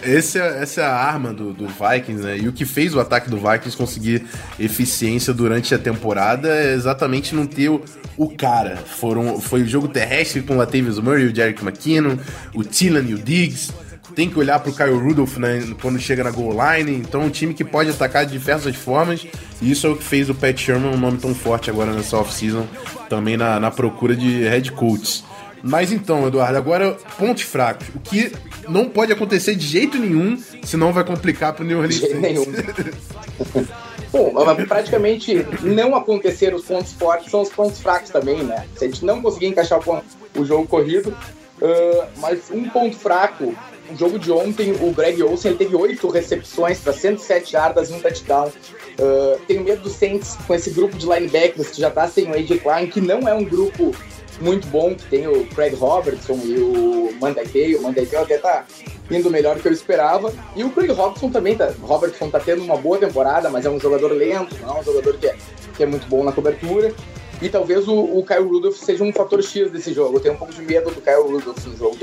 é, 0.09 0.15
esse 0.17 0.39
é- 0.39 0.61
essa 0.61 0.81
é 0.81 0.83
a 0.83 0.93
arma 0.93 1.33
do, 1.33 1.51
do 1.51 1.67
Vikings, 1.67 2.23
né? 2.23 2.37
E 2.37 2.47
o 2.47 2.53
que 2.53 2.65
fez 2.65 2.93
o 2.93 2.99
ataque 2.99 3.29
do 3.29 3.37
Vikings 3.37 3.75
conseguir 3.75 4.25
eficiência 4.59 5.33
durante 5.33 5.73
a 5.73 5.79
temporada 5.79 6.49
é 6.49 6.73
exatamente 6.73 7.33
não 7.33 7.47
ter 7.47 7.69
o, 7.69 7.81
o 8.15 8.29
cara. 8.29 8.77
Foram, 8.77 9.39
foi 9.41 9.61
o 9.61 9.67
jogo 9.67 9.87
terrestre 9.87 10.41
com 10.41 10.53
o 10.53 10.57
Latavius 10.57 10.99
Murray, 10.99 11.25
o 11.25 11.35
Jerick 11.35 11.63
McKinnon, 11.63 12.17
o 12.53 12.63
Thielen 12.63 13.09
e 13.09 13.13
o 13.15 13.17
Diggs. 13.17 13.73
Tem 14.15 14.29
que 14.29 14.39
olhar 14.39 14.59
pro 14.59 14.71
Kyle 14.73 14.97
Rudolph 14.97 15.37
né, 15.37 15.61
quando 15.81 15.99
chega 15.99 16.23
na 16.23 16.31
goal 16.31 16.53
line. 16.53 16.91
Então, 16.97 17.21
um 17.21 17.29
time 17.29 17.53
que 17.53 17.63
pode 17.63 17.89
atacar 17.89 18.25
de 18.25 18.31
diversas 18.31 18.75
formas. 18.75 19.25
E 19.61 19.71
isso 19.71 19.85
é 19.87 19.89
o 19.89 19.95
que 19.95 20.03
fez 20.03 20.29
o 20.29 20.35
Pat 20.35 20.57
Sherman 20.57 20.93
um 20.93 20.97
nome 20.97 21.17
tão 21.17 21.35
forte 21.35 21.69
agora 21.69 21.91
nessa 21.91 22.17
off-season, 22.17 22.65
também 23.09 23.37
na, 23.37 23.59
na 23.59 23.69
procura 23.71 24.15
de 24.15 24.43
head 24.43 24.71
coaches. 24.71 25.23
Mas 25.63 25.91
então, 25.91 26.27
Eduardo, 26.27 26.57
agora 26.57 26.97
pontos 27.17 27.43
fracos. 27.43 27.87
O 27.95 27.99
que 27.99 28.31
não 28.69 28.87
pode 28.89 29.11
acontecer 29.11 29.55
de 29.55 29.65
jeito 29.65 29.97
nenhum, 29.97 30.37
senão 30.63 30.93
vai 30.93 31.03
complicar 31.03 31.53
pro 31.53 31.65
New 31.65 31.77
Orleans 31.79 31.95
De 31.95 32.01
jeito 32.01 32.21
Saints. 32.21 32.47
nenhum. 32.47 33.67
Bom, 34.11 34.33
praticamente 34.67 35.45
não 35.61 35.95
acontecer 35.95 36.53
os 36.53 36.63
pontos 36.63 36.93
fortes 36.93 37.29
são 37.29 37.41
os 37.41 37.49
pontos 37.49 37.79
fracos 37.81 38.09
também, 38.09 38.43
né? 38.43 38.65
Se 38.77 38.85
a 38.85 38.87
gente 38.87 39.03
não 39.03 39.21
conseguir 39.21 39.47
encaixar 39.47 39.79
o, 39.79 39.83
ponto- 39.83 40.05
o 40.37 40.45
jogo 40.45 40.65
corrido, 40.67 41.13
ah, 41.61 42.07
mas 42.17 42.49
um 42.51 42.69
ponto 42.69 42.95
fraco, 42.95 43.53
o 43.89 43.95
jogo 43.95 44.19
de 44.19 44.31
ontem, 44.31 44.71
o 44.71 44.91
Greg 44.91 45.21
Olsen 45.23 45.51
ele 45.51 45.57
teve 45.57 45.75
oito 45.75 46.07
recepções 46.09 46.79
para 46.79 46.93
107 46.93 47.51
jardas 47.51 47.89
e 47.89 47.93
um 47.93 47.99
touchdown. 47.99 48.51
Ah, 48.99 49.37
tenho 49.47 49.63
medo 49.63 49.83
do 49.83 49.89
Saints 49.89 50.35
com 50.45 50.53
esse 50.53 50.71
grupo 50.71 50.97
de 50.97 51.05
linebackers 51.05 51.69
que 51.69 51.79
já 51.79 51.89
tá 51.89 52.07
sem 52.07 52.29
o 52.29 52.33
AJ 52.33 52.61
Klein, 52.61 52.87
que 52.87 52.99
não 52.99 53.27
é 53.27 53.33
um 53.33 53.43
grupo 53.43 53.95
muito 54.39 54.67
bom, 54.67 54.93
que 54.93 55.05
tem 55.07 55.27
o 55.27 55.45
Craig 55.47 55.75
Robertson 55.75 56.39
e 56.43 56.59
o 56.59 57.13
Mandai 57.19 57.45
O 57.75 57.81
Mandai 57.81 58.07
até 58.13 58.37
tá 58.37 58.65
indo 59.09 59.29
melhor 59.31 59.55
do 59.55 59.61
que 59.61 59.67
eu 59.67 59.73
esperava. 59.73 60.33
E 60.55 60.63
o 60.63 60.69
Craig 60.69 60.91
Robertson 60.91 61.29
também 61.29 61.55
tá. 61.55 61.73
Robertson 61.81 62.29
tá 62.29 62.39
tendo 62.39 62.63
uma 62.63 62.77
boa 62.77 62.97
temporada, 62.97 63.49
mas 63.49 63.65
é 63.65 63.69
um 63.69 63.79
jogador 63.79 64.11
lento, 64.11 64.55
não 64.61 64.77
é 64.77 64.79
um 64.79 64.83
jogador 64.83 65.17
que 65.17 65.27
é, 65.27 65.35
que 65.75 65.83
é 65.83 65.85
muito 65.85 66.07
bom 66.07 66.23
na 66.23 66.31
cobertura. 66.31 66.93
E 67.41 67.49
talvez 67.49 67.87
o, 67.87 67.95
o 67.95 68.25
Kyle 68.25 68.47
Rudolph 68.47 68.77
seja 68.77 69.03
um 69.03 69.13
fator 69.13 69.43
X 69.43 69.71
desse 69.71 69.93
jogo. 69.93 70.17
Eu 70.17 70.19
tenho 70.19 70.33
um 70.33 70.37
pouco 70.37 70.53
de 70.53 70.61
medo 70.61 70.89
do 70.89 71.01
Kyle 71.01 71.21
Rudolph 71.21 71.65
no 71.65 71.77
jogo 71.77 71.97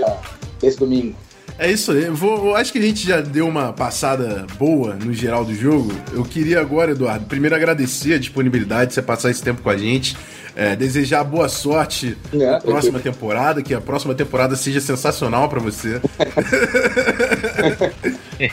desse 0.60 0.78
domingo. 0.78 1.16
É 1.58 1.70
isso 1.70 1.92
aí. 1.92 2.04
Eu, 2.04 2.14
vou, 2.14 2.48
eu 2.48 2.56
acho 2.56 2.72
que 2.72 2.78
a 2.78 2.82
gente 2.82 3.06
já 3.06 3.20
deu 3.20 3.46
uma 3.46 3.72
passada 3.72 4.44
boa 4.58 4.94
no 4.94 5.12
geral 5.12 5.44
do 5.44 5.54
jogo. 5.54 5.92
Eu 6.12 6.24
queria 6.24 6.60
agora, 6.60 6.90
Eduardo, 6.92 7.26
primeiro 7.26 7.54
agradecer 7.54 8.14
a 8.14 8.18
disponibilidade 8.18 8.88
de 8.88 8.94
você 8.94 9.02
passar 9.02 9.30
esse 9.30 9.42
tempo 9.42 9.62
com 9.62 9.70
a 9.70 9.76
gente. 9.76 10.16
É, 10.56 10.76
desejar 10.76 11.24
boa 11.24 11.48
sorte 11.48 12.16
É, 12.32 12.36
na 12.36 12.60
próxima 12.60 13.00
temporada, 13.00 13.60
que 13.60 13.74
a 13.74 13.80
próxima 13.80 14.14
temporada 14.14 14.54
seja 14.54 14.80
sensacional 14.80 15.48
pra 15.48 15.58
você. 15.58 16.00
Mas 18.38 18.52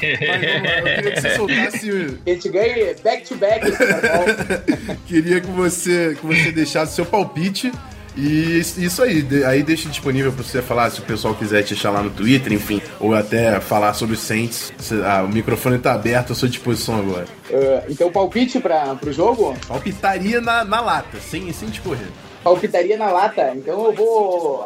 eu 0.78 0.96
queria 0.96 1.12
que 1.12 1.22
você 1.22 1.36
soltasse. 1.36 2.18
A 2.26 2.30
gente 2.30 2.50
ganha 2.50 2.96
back-to-back 3.04 3.68
esse 3.68 3.86
Bowl. 3.86 4.98
Queria 5.06 5.42
que 5.42 5.52
você, 5.52 6.18
que 6.20 6.26
você 6.26 6.52
deixasse 6.52 6.96
seu 6.96 7.06
palpite. 7.06 7.72
E 8.16 8.60
isso 8.60 9.02
aí, 9.02 9.26
aí 9.46 9.64
deixa 9.64 9.90
disponível 9.90 10.32
pra 10.34 10.44
você 10.44 10.62
falar 10.62 10.90
se 10.90 11.00
o 11.00 11.04
pessoal 11.04 11.34
quiser 11.34 11.64
te 11.64 11.74
achar 11.74 11.92
lá 11.92 12.04
no 12.04 12.10
Twitter, 12.10 12.52
enfim, 12.52 12.82
ou 13.00 13.14
até 13.14 13.60
falar 13.60 13.94
sobre 13.94 14.16
o 14.16 14.18
Saints. 14.18 14.74
Ah, 15.06 15.24
o 15.24 15.30
microfone 15.30 15.78
tá 15.80 15.94
aberto 15.94 16.34
à 16.34 16.36
sua 16.36 16.50
disposição 16.50 17.00
agora. 17.00 17.26
Ah, 17.52 17.84
então, 17.90 18.12
palpite 18.12 18.60
para 18.60 18.98
o 19.06 19.14
jogo? 19.14 19.56
Palpitaria 19.68 20.42
na, 20.42 20.66
na 20.66 20.82
lata, 20.82 21.20
sem, 21.20 21.52
sem 21.54 21.70
discorrer. 21.70 22.08
Palpitaria 22.44 22.98
na 22.98 23.12
lata. 23.12 23.54
Então 23.56 23.86
eu 23.86 23.94
vou. 23.94 24.66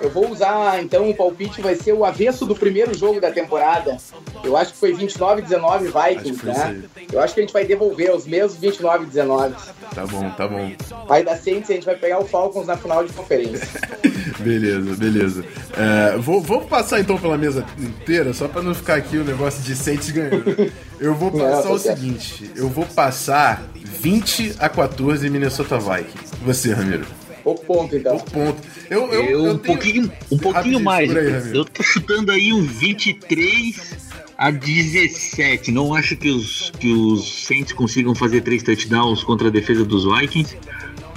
Eu 0.00 0.10
vou 0.10 0.30
usar, 0.30 0.82
então, 0.82 1.08
o 1.08 1.14
palpite 1.14 1.60
vai 1.60 1.74
ser 1.74 1.92
o 1.92 2.04
avesso 2.04 2.44
do 2.44 2.54
primeiro 2.54 2.92
jogo 2.94 3.20
da 3.20 3.30
temporada. 3.30 3.96
Eu 4.42 4.56
acho 4.56 4.72
que 4.72 4.78
foi 4.78 4.92
29 4.92 5.42
19 5.42 5.88
Acho 5.88 6.08
Vikings, 6.08 6.40
que 6.40 6.46
foi 6.46 6.52
né? 6.52 6.82
Eu 7.12 7.20
acho 7.20 7.34
que 7.34 7.40
a 7.40 7.42
gente 7.42 7.52
vai 7.52 7.64
devolver 7.64 8.14
os 8.14 8.26
mesmos 8.26 8.56
29 8.56 9.06
19 9.06 9.54
Tá 9.94 10.06
bom, 10.06 10.30
tá 10.30 10.48
bom. 10.48 10.72
Vai 11.06 11.22
dar 11.22 11.36
Saints 11.36 11.68
e 11.68 11.72
a 11.72 11.76
gente 11.76 11.86
vai 11.86 11.96
pegar 11.96 12.18
o 12.18 12.24
Falcons 12.26 12.66
na 12.66 12.76
final 12.76 13.04
de 13.04 13.12
conferência. 13.12 13.66
Beleza, 14.40 14.96
beleza. 14.96 15.44
É, 15.76 16.18
vou, 16.18 16.40
vou 16.40 16.62
passar 16.62 17.00
então 17.00 17.16
pela 17.16 17.38
mesa 17.38 17.64
inteira, 17.78 18.32
só 18.34 18.48
pra 18.48 18.62
não 18.62 18.74
ficar 18.74 18.94
aqui 18.96 19.16
o 19.16 19.24
negócio 19.24 19.62
de 19.62 19.74
Saints 19.76 20.10
ganhando. 20.10 20.72
Eu 20.98 21.14
vou 21.14 21.30
Não, 21.30 21.38
passar 21.38 21.62
tá 21.62 21.70
o 21.70 21.78
certo. 21.78 22.00
seguinte: 22.00 22.50
eu 22.56 22.68
vou 22.68 22.84
passar 22.84 23.62
20 23.74 24.56
a 24.58 24.68
14 24.68 25.28
Minnesota 25.30 25.78
Vikings. 25.78 26.34
Você, 26.44 26.72
Ramiro. 26.72 27.06
O 27.44 27.54
ponto, 27.54 27.94
então. 27.96 28.18
Ponto. 28.18 28.56
Eu, 28.90 29.02
eu, 29.12 29.24
Eu, 29.24 29.30
eu 29.30 29.40
um 29.52 29.58
tenho- 29.58 29.76
pouquinho, 29.76 30.12
um 30.30 30.38
pouquinho 30.38 30.80
mais. 30.80 31.14
aí, 31.14 31.54
eu 31.56 31.64
tô 31.64 31.82
chutando 31.82 32.32
aí 32.32 32.52
um 32.52 32.62
23 32.62 34.12
a 34.38 34.50
17. 34.50 35.70
Não 35.70 35.94
acho 35.94 36.16
que 36.16 36.28
os, 36.30 36.70
que 36.78 36.92
os 36.92 37.44
Saints 37.46 37.72
consigam 37.72 38.14
fazer 38.14 38.40
três 38.40 38.62
touchdowns 38.62 39.22
contra 39.22 39.48
a 39.48 39.50
defesa 39.50 39.84
dos 39.84 40.04
Vikings. 40.04 40.56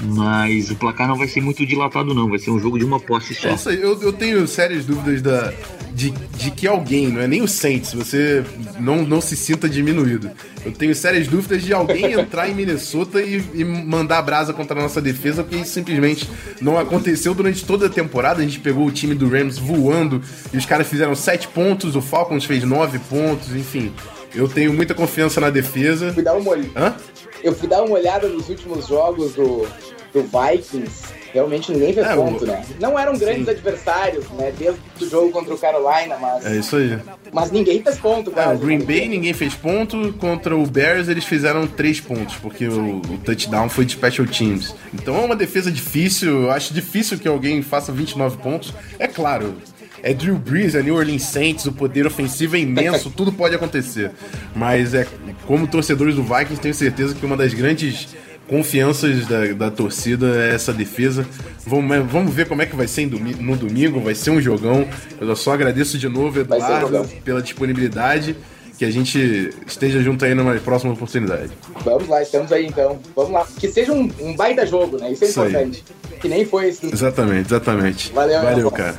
Mas 0.04 0.70
o 0.70 0.76
placar 0.76 1.08
não 1.08 1.16
vai 1.16 1.28
ser 1.28 1.42
muito 1.42 1.66
dilatado, 1.66 2.14
não. 2.14 2.30
Vai 2.30 2.40
ser 2.40 2.52
um 2.52 2.60
jogo 2.60 2.78
de 2.78 2.86
uma 2.86 3.00
posse 3.00 3.34
só. 3.34 3.50
Aí, 3.70 3.82
eu, 3.82 4.02
eu 4.02 4.14
tenho 4.14 4.48
sérias 4.48 4.86
dúvidas 4.86 5.22
da, 5.22 5.52
de, 5.98 6.12
de 6.12 6.52
que 6.52 6.68
alguém, 6.68 7.08
não 7.08 7.22
é 7.22 7.28
nem 7.28 7.42
o 7.42 7.48
Saints, 7.48 7.92
você 7.92 8.44
não, 8.80 9.04
não 9.04 9.20
se 9.20 9.36
sinta 9.36 9.68
diminuído. 9.68 10.30
Eu 10.64 10.72
tenho 10.72 10.94
sérias 10.94 11.28
dúvidas 11.28 11.64
de 11.64 11.74
alguém 11.74 12.14
entrar 12.14 12.48
em 12.48 12.54
Minnesota 12.54 13.20
e, 13.20 13.44
e 13.56 13.66
mandar 13.66 14.22
brasa 14.22 14.54
contra 14.54 14.80
a 14.80 14.84
nossa 14.84 15.02
defesa, 15.02 15.44
porque 15.44 15.60
isso 15.60 15.74
simplesmente 15.74 16.30
não 16.62 16.78
aconteceu 16.78 17.34
durante 17.34 17.66
toda 17.66 17.88
a 17.88 17.90
temporada. 17.90 18.42
A 18.42 18.44
gente 18.44 18.60
pegou 18.60 18.86
o 18.86 18.92
time 18.92 19.16
do 19.16 19.28
Rams 19.28 19.58
voando 19.58 20.22
e 20.54 20.58
os 20.58 20.66
caras 20.68 20.88
fizeram 20.88 21.16
sete 21.16 21.48
pontos, 21.48 21.96
o 21.96 22.02
Falcons 22.02 22.46
fez 22.46 22.64
nove 22.64 23.00
pontos, 23.00 23.56
enfim. 23.56 23.92
Eu 24.36 24.48
tenho 24.48 24.74
muita 24.74 24.94
confiança 24.94 25.40
na 25.42 25.50
defesa. 25.50 26.14
Fui 26.14 26.24
dar 26.24 26.34
uma. 26.36 26.56
Hã? 26.76 26.96
Eu 27.44 27.54
fui 27.54 27.68
dar 27.68 27.84
uma 27.84 27.96
olhada 27.96 28.28
nos 28.28 28.50
últimos 28.50 28.88
jogos 28.88 29.34
do, 29.34 29.68
do 30.12 30.24
Vikings, 30.24 31.04
realmente 31.32 31.72
ninguém 31.72 31.94
fez 31.94 32.08
É, 32.08 32.16
ponto, 32.16 32.44
o- 32.44 32.48
né? 32.48 32.66
Não 32.80 32.98
eram 32.98 33.16
grandes 33.16 33.48
adversários, 33.48 34.26
né? 34.32 34.52
Desde 34.58 34.80
o 35.02 35.10
jogo 35.10 35.32
contra 35.32 35.54
o 35.54 35.58
Carolina, 35.58 36.18
mas, 36.20 36.46
É 36.46 36.56
isso 36.58 36.76
aí. 36.78 36.98
mas 37.32 37.52
ninguém 37.52 37.82
fez 37.84 37.98
ponto, 38.00 38.32
É, 38.32 38.34
cara. 38.34 38.56
o 38.56 38.58
Green 38.58 38.80
Bay 38.80 39.08
ninguém 39.08 39.34
fez 39.34 39.54
ponto, 39.54 40.14
contra 40.14 40.56
o 40.58 40.66
Bears 40.66 41.08
eles 41.10 41.26
fizeram 41.26 41.68
três 41.68 42.02
pontos, 42.02 42.36
porque 42.38 42.68
o, 42.68 42.98
o 42.98 43.18
touchdown 43.24 43.70
foi 43.70 43.86
de 43.86 43.92
special 43.94 44.26
teams. 44.28 44.74
Então 44.94 45.16
é 45.16 45.26
uma 45.26 45.36
defesa 45.36 45.72
difícil, 45.72 46.44
eu 46.44 46.52
acho 46.52 46.74
difícil 46.74 47.20
que 47.20 47.28
alguém 47.28 47.62
faça 47.62 47.92
29 47.92 48.38
pontos. 48.38 48.74
É 48.98 49.08
claro, 49.08 49.54
é 50.04 50.14
Drew 50.14 50.36
Brees, 50.36 50.76
é 50.76 50.82
New 50.84 50.96
Orleans 50.96 51.24
Saints, 51.24 51.66
o 51.66 51.72
poder 51.72 52.06
ofensivo 52.06 52.56
é 52.56 52.60
imenso, 52.60 53.10
tudo 53.10 53.32
pode 53.32 53.56
acontecer. 53.56 54.12
Mas 54.56 54.94
é 54.94 55.08
como 55.46 55.68
torcedores 55.68 56.16
do 56.16 56.24
Vikings, 56.24 56.60
tenho 56.62 56.74
certeza 56.74 57.16
que 57.16 57.26
uma 57.26 57.36
das 57.38 57.54
grandes 57.54 58.08
confianças 58.48 59.26
da, 59.28 59.46
da 59.54 59.70
torcida 59.72 60.28
é 60.38 60.56
essa 60.56 60.72
defesa. 60.72 61.26
Vamos, 61.66 62.10
vamos 62.12 62.34
ver 62.34 62.48
como 62.48 62.62
é 62.62 62.66
que 62.66 62.76
vai 62.76 62.88
ser 62.88 63.08
domi- 63.08 63.36
no 63.36 63.56
domingo, 63.58 64.00
vai 64.00 64.16
ser 64.16 64.30
um 64.30 64.40
jogão. 64.42 64.88
Eu 65.20 65.36
só 65.36 65.52
agradeço 65.54 65.98
de 65.98 66.08
novo, 66.08 66.38
um 66.40 66.42
Eduardo, 66.42 67.08
pela 67.24 67.42
disponibilidade. 67.42 68.36
Que 68.78 68.86
a 68.86 68.92
gente 68.92 69.50
esteja 69.66 70.04
junto 70.04 70.24
aí 70.24 70.36
numa 70.36 70.54
próxima 70.58 70.94
oportunidade. 70.94 71.50
Vamos 71.84 72.08
lá, 72.08 72.22
estamos 72.22 72.52
aí 72.52 72.68
então. 72.68 73.00
Vamos 73.16 73.32
lá. 73.32 73.48
Que 73.60 73.68
seja 73.70 73.92
um, 73.92 74.08
um 74.22 74.36
baita 74.36 74.68
jogo, 74.68 75.00
né? 75.00 75.12
Isso 75.14 75.26
é 75.26 75.28
Isso 75.30 75.42
aí. 75.42 75.50
importante. 75.50 75.84
Que 76.22 76.28
nem 76.30 76.46
foi 76.46 76.68
esse. 76.70 76.86
Exatamente, 76.86 77.48
exatamente. 77.48 78.12
Valeu, 78.14 78.40
Valeu 78.40 78.70
cara. 78.70 78.96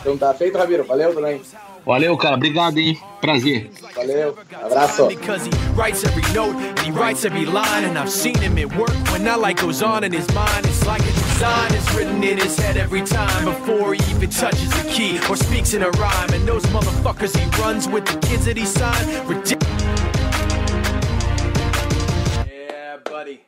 Então 0.00 0.16
tá 0.16 0.32
feito, 0.34 0.56
Ramiro. 0.56 0.84
Valeu 0.84 1.14
também. 1.14 1.42
Valeu, 1.84 2.16
cara. 2.16 2.36
Obrigado, 2.36 2.78
hein? 2.78 2.98
Prazer. 3.20 3.70
Valeu. 3.94 4.36
Abraço. 4.62 5.06
Because 5.08 5.46
he 5.46 5.50
writes 5.74 6.04
every 6.04 6.22
note 6.34 6.56
and 6.56 6.78
he 6.80 6.90
writes 6.90 7.24
every 7.24 7.44
line. 7.44 7.84
And 7.84 7.98
I've 7.98 8.10
seen 8.10 8.36
him 8.38 8.58
at 8.58 8.74
work 8.76 8.92
when 9.12 9.24
that 9.24 9.40
light 9.40 9.60
goes 9.60 9.82
on 9.82 10.04
in 10.04 10.12
his 10.12 10.26
mind. 10.34 10.66
It's 10.66 10.84
like 10.86 11.02
a 11.02 11.12
design 11.12 11.74
is 11.74 11.94
written 11.94 12.22
in 12.22 12.38
his 12.38 12.58
head 12.58 12.76
every 12.76 13.02
time 13.02 13.44
before 13.44 13.94
he 13.94 14.00
even 14.10 14.30
touches 14.30 14.70
the 14.70 14.88
key 14.90 15.18
or 15.28 15.36
speaks 15.36 15.74
in 15.74 15.82
a 15.82 15.90
rhyme. 15.90 16.30
And 16.32 16.46
those 16.46 16.64
motherfuckers 16.66 17.36
he 17.36 17.62
runs 17.62 17.88
with, 17.88 18.06
the 18.06 18.18
kids 18.26 18.44
that 18.46 18.56
he 18.56 18.66
signed, 18.66 19.28
ridiculous. 19.28 19.66
Yeah, 22.46 22.96
buddy. 23.04 23.40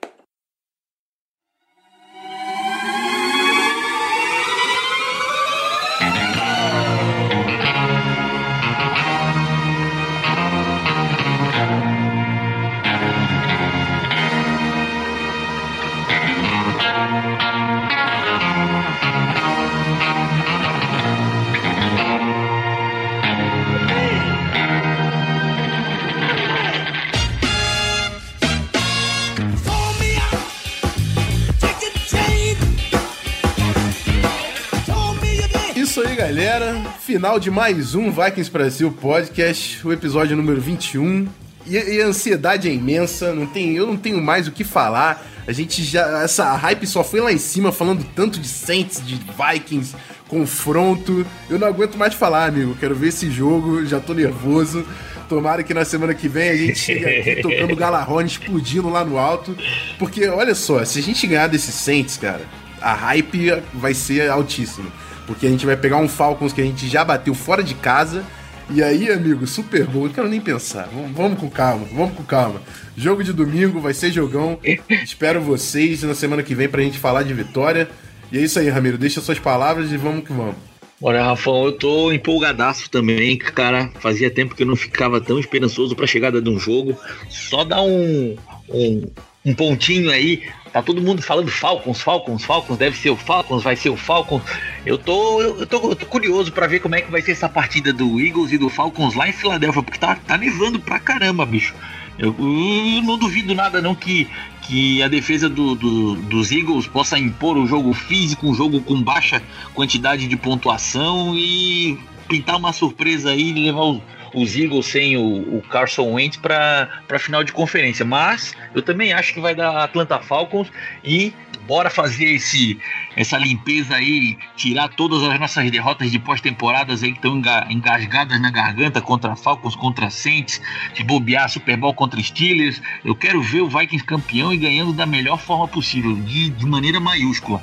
Final 37.12 37.38
de 37.38 37.50
mais 37.50 37.94
um 37.94 38.10
Vikings 38.10 38.50
Brasil 38.50 38.90
Podcast, 38.90 39.86
o 39.86 39.92
episódio 39.92 40.34
número 40.34 40.58
21. 40.58 41.28
E, 41.66 41.76
e 41.76 42.00
a 42.00 42.06
ansiedade 42.06 42.70
é 42.70 42.72
imensa, 42.72 43.34
não 43.34 43.44
tem, 43.44 43.76
eu 43.76 43.86
não 43.86 43.98
tenho 43.98 44.18
mais 44.18 44.48
o 44.48 44.50
que 44.50 44.64
falar. 44.64 45.22
A 45.46 45.52
gente 45.52 45.84
já. 45.84 46.22
Essa 46.22 46.50
hype 46.54 46.86
só 46.86 47.04
foi 47.04 47.20
lá 47.20 47.30
em 47.30 47.36
cima 47.36 47.70
falando 47.70 48.02
tanto 48.16 48.40
de 48.40 48.48
Saints, 48.48 49.04
de 49.04 49.16
Vikings, 49.16 49.94
confronto. 50.26 51.26
Eu 51.50 51.58
não 51.58 51.68
aguento 51.68 51.98
mais 51.98 52.14
falar, 52.14 52.46
amigo. 52.46 52.74
Quero 52.80 52.94
ver 52.94 53.08
esse 53.08 53.30
jogo, 53.30 53.84
já 53.84 54.00
tô 54.00 54.14
nervoso. 54.14 54.82
Tomara 55.28 55.62
que 55.62 55.74
na 55.74 55.84
semana 55.84 56.14
que 56.14 56.28
vem 56.28 56.48
a 56.48 56.56
gente 56.56 56.78
chegue 56.78 57.04
aqui 57.04 57.42
tocando 57.44 57.76
Galarrone, 57.76 58.26
explodindo 58.26 58.88
lá 58.88 59.04
no 59.04 59.18
alto. 59.18 59.54
Porque, 59.98 60.26
olha 60.28 60.54
só, 60.54 60.82
se 60.82 60.98
a 60.98 61.02
gente 61.02 61.26
ganhar 61.26 61.48
desse 61.48 61.72
Saints, 61.72 62.16
cara, 62.16 62.46
a 62.80 62.94
hype 62.94 63.62
vai 63.74 63.92
ser 63.92 64.30
altíssima. 64.30 64.90
Porque 65.26 65.46
a 65.46 65.50
gente 65.50 65.66
vai 65.66 65.76
pegar 65.76 65.96
um 65.96 66.08
Falcons 66.08 66.52
que 66.52 66.60
a 66.60 66.64
gente 66.64 66.88
já 66.88 67.04
bateu 67.04 67.34
fora 67.34 67.62
de 67.62 67.74
casa. 67.74 68.24
E 68.70 68.82
aí, 68.82 69.10
amigo, 69.10 69.46
Super 69.46 69.86
Bowl, 69.86 70.06
não 70.06 70.12
quero 70.12 70.28
nem 70.28 70.40
pensar. 70.40 70.88
Vamos, 70.92 71.12
vamos 71.12 71.38
com 71.38 71.50
calma, 71.50 71.86
vamos 71.92 72.16
com 72.16 72.22
calma. 72.22 72.62
Jogo 72.96 73.22
de 73.22 73.32
domingo, 73.32 73.80
vai 73.80 73.92
ser 73.92 74.10
jogão. 74.10 74.58
Espero 74.88 75.40
vocês 75.40 76.02
na 76.02 76.14
semana 76.14 76.42
que 76.42 76.54
vem 76.54 76.68
pra 76.68 76.82
gente 76.82 76.98
falar 76.98 77.22
de 77.22 77.34
vitória. 77.34 77.88
E 78.30 78.38
é 78.38 78.40
isso 78.40 78.58
aí, 78.58 78.68
Ramiro. 78.68 78.96
Deixa 78.96 79.20
suas 79.20 79.38
palavras 79.38 79.92
e 79.92 79.96
vamos 79.96 80.24
que 80.24 80.32
vamos. 80.32 80.56
Olha, 81.04 81.24
Rafão, 81.24 81.64
eu 81.66 81.72
tô 81.72 82.12
empolgadaço 82.12 82.88
também, 82.88 83.36
cara. 83.36 83.90
Fazia 83.98 84.30
tempo 84.30 84.54
que 84.54 84.62
eu 84.62 84.66
não 84.66 84.76
ficava 84.76 85.20
tão 85.20 85.38
esperançoso 85.38 85.96
pra 85.96 86.06
chegada 86.06 86.40
de 86.40 86.48
um 86.48 86.60
jogo. 86.60 86.96
Só 87.28 87.64
dá 87.64 87.82
um, 87.82 88.36
um, 88.68 89.10
um 89.44 89.52
pontinho 89.52 90.10
aí. 90.12 90.44
Tá 90.72 90.82
todo 90.82 91.02
mundo 91.02 91.20
falando 91.20 91.50
Falcons, 91.50 92.00
Falcons, 92.00 92.44
Falcons, 92.44 92.78
deve 92.78 92.96
ser 92.96 93.10
o 93.10 93.16
Falcons, 93.16 93.62
vai 93.62 93.76
ser 93.76 93.90
o 93.90 93.96
Falcons. 93.96 94.42
Eu 94.86 94.96
tô, 94.96 95.40
eu, 95.42 95.66
tô, 95.66 95.90
eu 95.90 95.94
tô 95.96 96.06
curioso 96.06 96.50
pra 96.50 96.66
ver 96.66 96.80
como 96.80 96.94
é 96.94 97.02
que 97.02 97.10
vai 97.10 97.20
ser 97.20 97.32
essa 97.32 97.48
partida 97.48 97.92
do 97.92 98.18
Eagles 98.18 98.52
e 98.52 98.58
do 98.58 98.70
Falcons 98.70 99.14
lá 99.14 99.28
em 99.28 99.32
Filadélfia, 99.32 99.82
porque 99.82 99.98
tá, 99.98 100.16
tá 100.26 100.38
nevando 100.38 100.80
pra 100.80 100.98
caramba, 100.98 101.44
bicho. 101.44 101.74
Eu, 102.18 102.34
eu 102.38 103.02
não 103.02 103.18
duvido 103.18 103.54
nada 103.54 103.82
não 103.82 103.94
que, 103.94 104.26
que 104.62 105.02
a 105.02 105.08
defesa 105.08 105.48
do, 105.48 105.74
do- 105.74 106.14
dos 106.14 106.50
Eagles 106.50 106.86
possa 106.86 107.18
impor 107.18 107.56
um 107.58 107.66
jogo 107.66 107.92
físico, 107.92 108.48
um 108.48 108.54
jogo 108.54 108.80
com 108.80 109.02
baixa 109.02 109.42
quantidade 109.74 110.26
de 110.26 110.36
pontuação 110.36 111.34
e 111.36 111.98
pintar 112.28 112.56
uma 112.56 112.72
surpresa 112.72 113.30
aí 113.30 113.50
e 113.50 113.64
levar 113.64 113.82
os, 113.82 114.00
os 114.34 114.56
Eagles 114.56 114.86
sem 114.86 115.16
o, 115.16 115.58
o 115.58 115.62
Carson 115.68 116.12
Wentz 116.12 116.36
para 116.36 116.88
a 117.10 117.18
final 117.18 117.44
de 117.44 117.52
conferência. 117.52 118.04
Mas 118.04 118.54
eu 118.74 118.82
também 118.82 119.12
acho 119.12 119.34
que 119.34 119.40
vai 119.40 119.54
dar 119.54 119.84
Atlanta 119.84 120.18
Falcons 120.20 120.68
e 121.04 121.32
bora 121.66 121.88
fazer 121.88 122.24
esse, 122.24 122.76
essa 123.16 123.38
limpeza 123.38 123.94
aí, 123.94 124.36
tirar 124.56 124.88
todas 124.88 125.22
as 125.22 125.38
nossas 125.38 125.70
derrotas 125.70 126.10
de 126.10 126.18
pós-temporadas 126.18 127.02
aí 127.04 127.12
que 127.12 127.18
estão 127.18 127.36
enga- 127.36 127.66
engasgadas 127.70 128.40
na 128.40 128.50
garganta 128.50 129.00
contra 129.00 129.36
Falcons, 129.36 129.76
contra 129.76 130.10
Saints, 130.10 130.60
de 130.92 131.04
bobear 131.04 131.48
Super 131.48 131.76
Bowl 131.76 131.94
contra 131.94 132.20
Steelers. 132.20 132.82
Eu 133.04 133.14
quero 133.14 133.40
ver 133.40 133.60
o 133.60 133.68
Vikings 133.68 134.04
campeão 134.04 134.52
e 134.52 134.56
ganhando 134.56 134.92
da 134.92 135.06
melhor 135.06 135.38
forma 135.38 135.68
possível, 135.68 136.14
de, 136.16 136.50
de 136.50 136.66
maneira 136.66 136.98
maiúscula. 136.98 137.62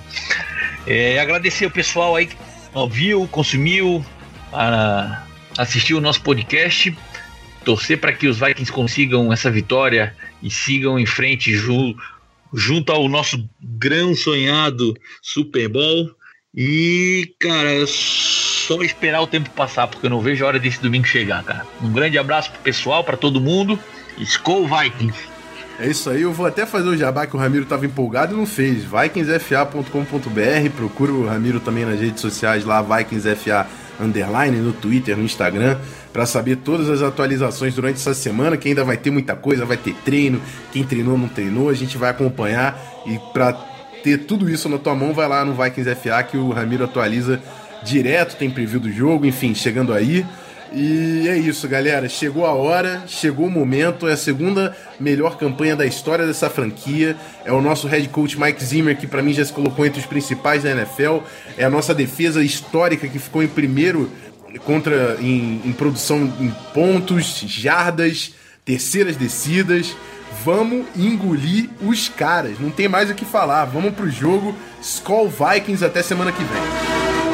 É, 0.87 1.19
agradecer 1.19 1.65
o 1.65 1.71
pessoal 1.71 2.15
aí 2.15 2.27
que 2.27 2.37
ouviu, 2.73 3.27
consumiu, 3.27 4.03
ah, 4.53 5.23
assistiu 5.59 5.97
o 5.97 6.01
nosso 6.01 6.21
podcast. 6.21 6.95
Torcer 7.65 7.99
para 7.99 8.13
que 8.13 8.27
os 8.27 8.39
Vikings 8.39 8.71
consigam 8.71 9.31
essa 9.33 9.51
vitória 9.51 10.15
e 10.41 10.49
sigam 10.49 10.97
em 10.97 11.05
frente 11.05 11.53
ju- 11.53 11.95
junto 12.53 12.91
ao 12.91 13.07
nosso 13.09 13.47
grão 13.61 14.15
sonhado 14.15 14.95
Super 15.21 15.67
Bowl. 15.67 16.09
E, 16.55 17.35
cara, 17.37 17.85
só 17.85 18.81
esperar 18.81 19.21
o 19.21 19.27
tempo 19.27 19.49
passar, 19.51 19.87
porque 19.87 20.05
eu 20.07 20.09
não 20.09 20.21
vejo 20.21 20.43
a 20.43 20.47
hora 20.47 20.59
desse 20.59 20.81
domingo 20.81 21.05
chegar, 21.05 21.43
cara. 21.43 21.67
Um 21.81 21.91
grande 21.91 22.17
abraço 22.17 22.49
pro 22.51 22.61
pessoal, 22.61 23.03
para 23.03 23.17
todo 23.17 23.41
mundo. 23.41 23.77
Skol 24.17 24.67
Vikings! 24.67 25.19
É 25.79 25.87
isso 25.87 26.09
aí, 26.09 26.23
eu 26.23 26.33
vou 26.33 26.45
até 26.45 26.65
fazer 26.65 26.89
o 26.89 26.97
jabá 26.97 27.25
que 27.27 27.35
o 27.35 27.39
Ramiro 27.39 27.65
tava 27.65 27.85
empolgado 27.85 28.33
e 28.33 28.37
não 28.37 28.45
fez. 28.45 28.83
VikingsFA.com.br, 28.83 30.69
procura 30.75 31.11
o 31.11 31.25
Ramiro 31.25 31.59
também 31.59 31.85
nas 31.85 31.99
redes 31.99 32.19
sociais 32.21 32.65
lá, 32.65 32.81
VikingsFA 32.81 33.65
underline, 33.99 34.57
no 34.57 34.73
Twitter, 34.73 35.17
no 35.17 35.23
Instagram, 35.23 35.77
para 36.11 36.25
saber 36.25 36.57
todas 36.57 36.89
as 36.89 37.01
atualizações 37.01 37.75
durante 37.75 37.97
essa 37.97 38.13
semana, 38.13 38.57
que 38.57 38.67
ainda 38.67 38.83
vai 38.83 38.97
ter 38.97 39.11
muita 39.11 39.35
coisa, 39.35 39.65
vai 39.65 39.77
ter 39.77 39.93
treino, 40.05 40.41
quem 40.71 40.83
treinou, 40.83 41.17
não 41.17 41.27
treinou, 41.27 41.69
a 41.69 41.73
gente 41.73 41.97
vai 41.97 42.09
acompanhar 42.09 42.79
e 43.05 43.19
para 43.33 43.53
ter 44.03 44.19
tudo 44.19 44.49
isso 44.49 44.69
na 44.69 44.77
tua 44.77 44.95
mão, 44.95 45.13
vai 45.13 45.27
lá 45.27 45.43
no 45.43 45.53
Vikings 45.53 45.95
FA 45.95 46.23
que 46.23 46.37
o 46.37 46.49
Ramiro 46.51 46.83
atualiza 46.83 47.41
direto, 47.83 48.37
tem 48.37 48.49
preview 48.49 48.79
do 48.79 48.91
jogo, 48.91 49.25
enfim, 49.25 49.53
chegando 49.53 49.93
aí. 49.93 50.25
E 50.71 51.27
é 51.27 51.37
isso, 51.37 51.67
galera. 51.67 52.07
Chegou 52.07 52.45
a 52.45 52.53
hora, 52.53 53.03
chegou 53.07 53.47
o 53.47 53.51
momento. 53.51 54.07
É 54.07 54.13
a 54.13 54.17
segunda 54.17 54.75
melhor 54.99 55.37
campanha 55.37 55.75
da 55.75 55.85
história 55.85 56.27
dessa 56.27 56.49
franquia. 56.49 57.15
É 57.43 57.51
o 57.51 57.61
nosso 57.61 57.87
head 57.87 58.07
coach 58.09 58.39
Mike 58.39 58.63
Zimmer, 58.63 58.97
que 58.97 59.07
para 59.07 59.23
mim 59.23 59.33
já 59.33 59.43
se 59.43 59.51
colocou 59.51 59.85
entre 59.85 59.99
os 59.99 60.05
principais 60.05 60.63
da 60.63 60.71
NFL. 60.71 61.19
É 61.57 61.65
a 61.65 61.69
nossa 61.69 61.93
defesa 61.93 62.43
histórica 62.43 63.07
que 63.07 63.17
ficou 63.17 63.41
em 63.41 63.47
primeiro 63.47 64.11
contra 64.65 65.17
em, 65.19 65.61
em 65.65 65.71
produção 65.73 66.31
em 66.39 66.53
pontos, 66.73 67.39
jardas, 67.47 68.33
terceiras 68.63 69.15
descidas. 69.15 69.95
Vamos 70.43 70.85
engolir 70.95 71.69
os 71.81 72.07
caras. 72.07 72.59
Não 72.59 72.69
tem 72.69 72.87
mais 72.87 73.09
o 73.09 73.15
que 73.15 73.25
falar. 73.25 73.65
Vamos 73.65 73.93
pro 73.93 74.09
jogo. 74.09 74.55
Skull 74.81 75.29
Vikings 75.29 75.83
até 75.83 76.03
semana 76.03 76.31
que 76.31 76.43
vem. 76.43 77.28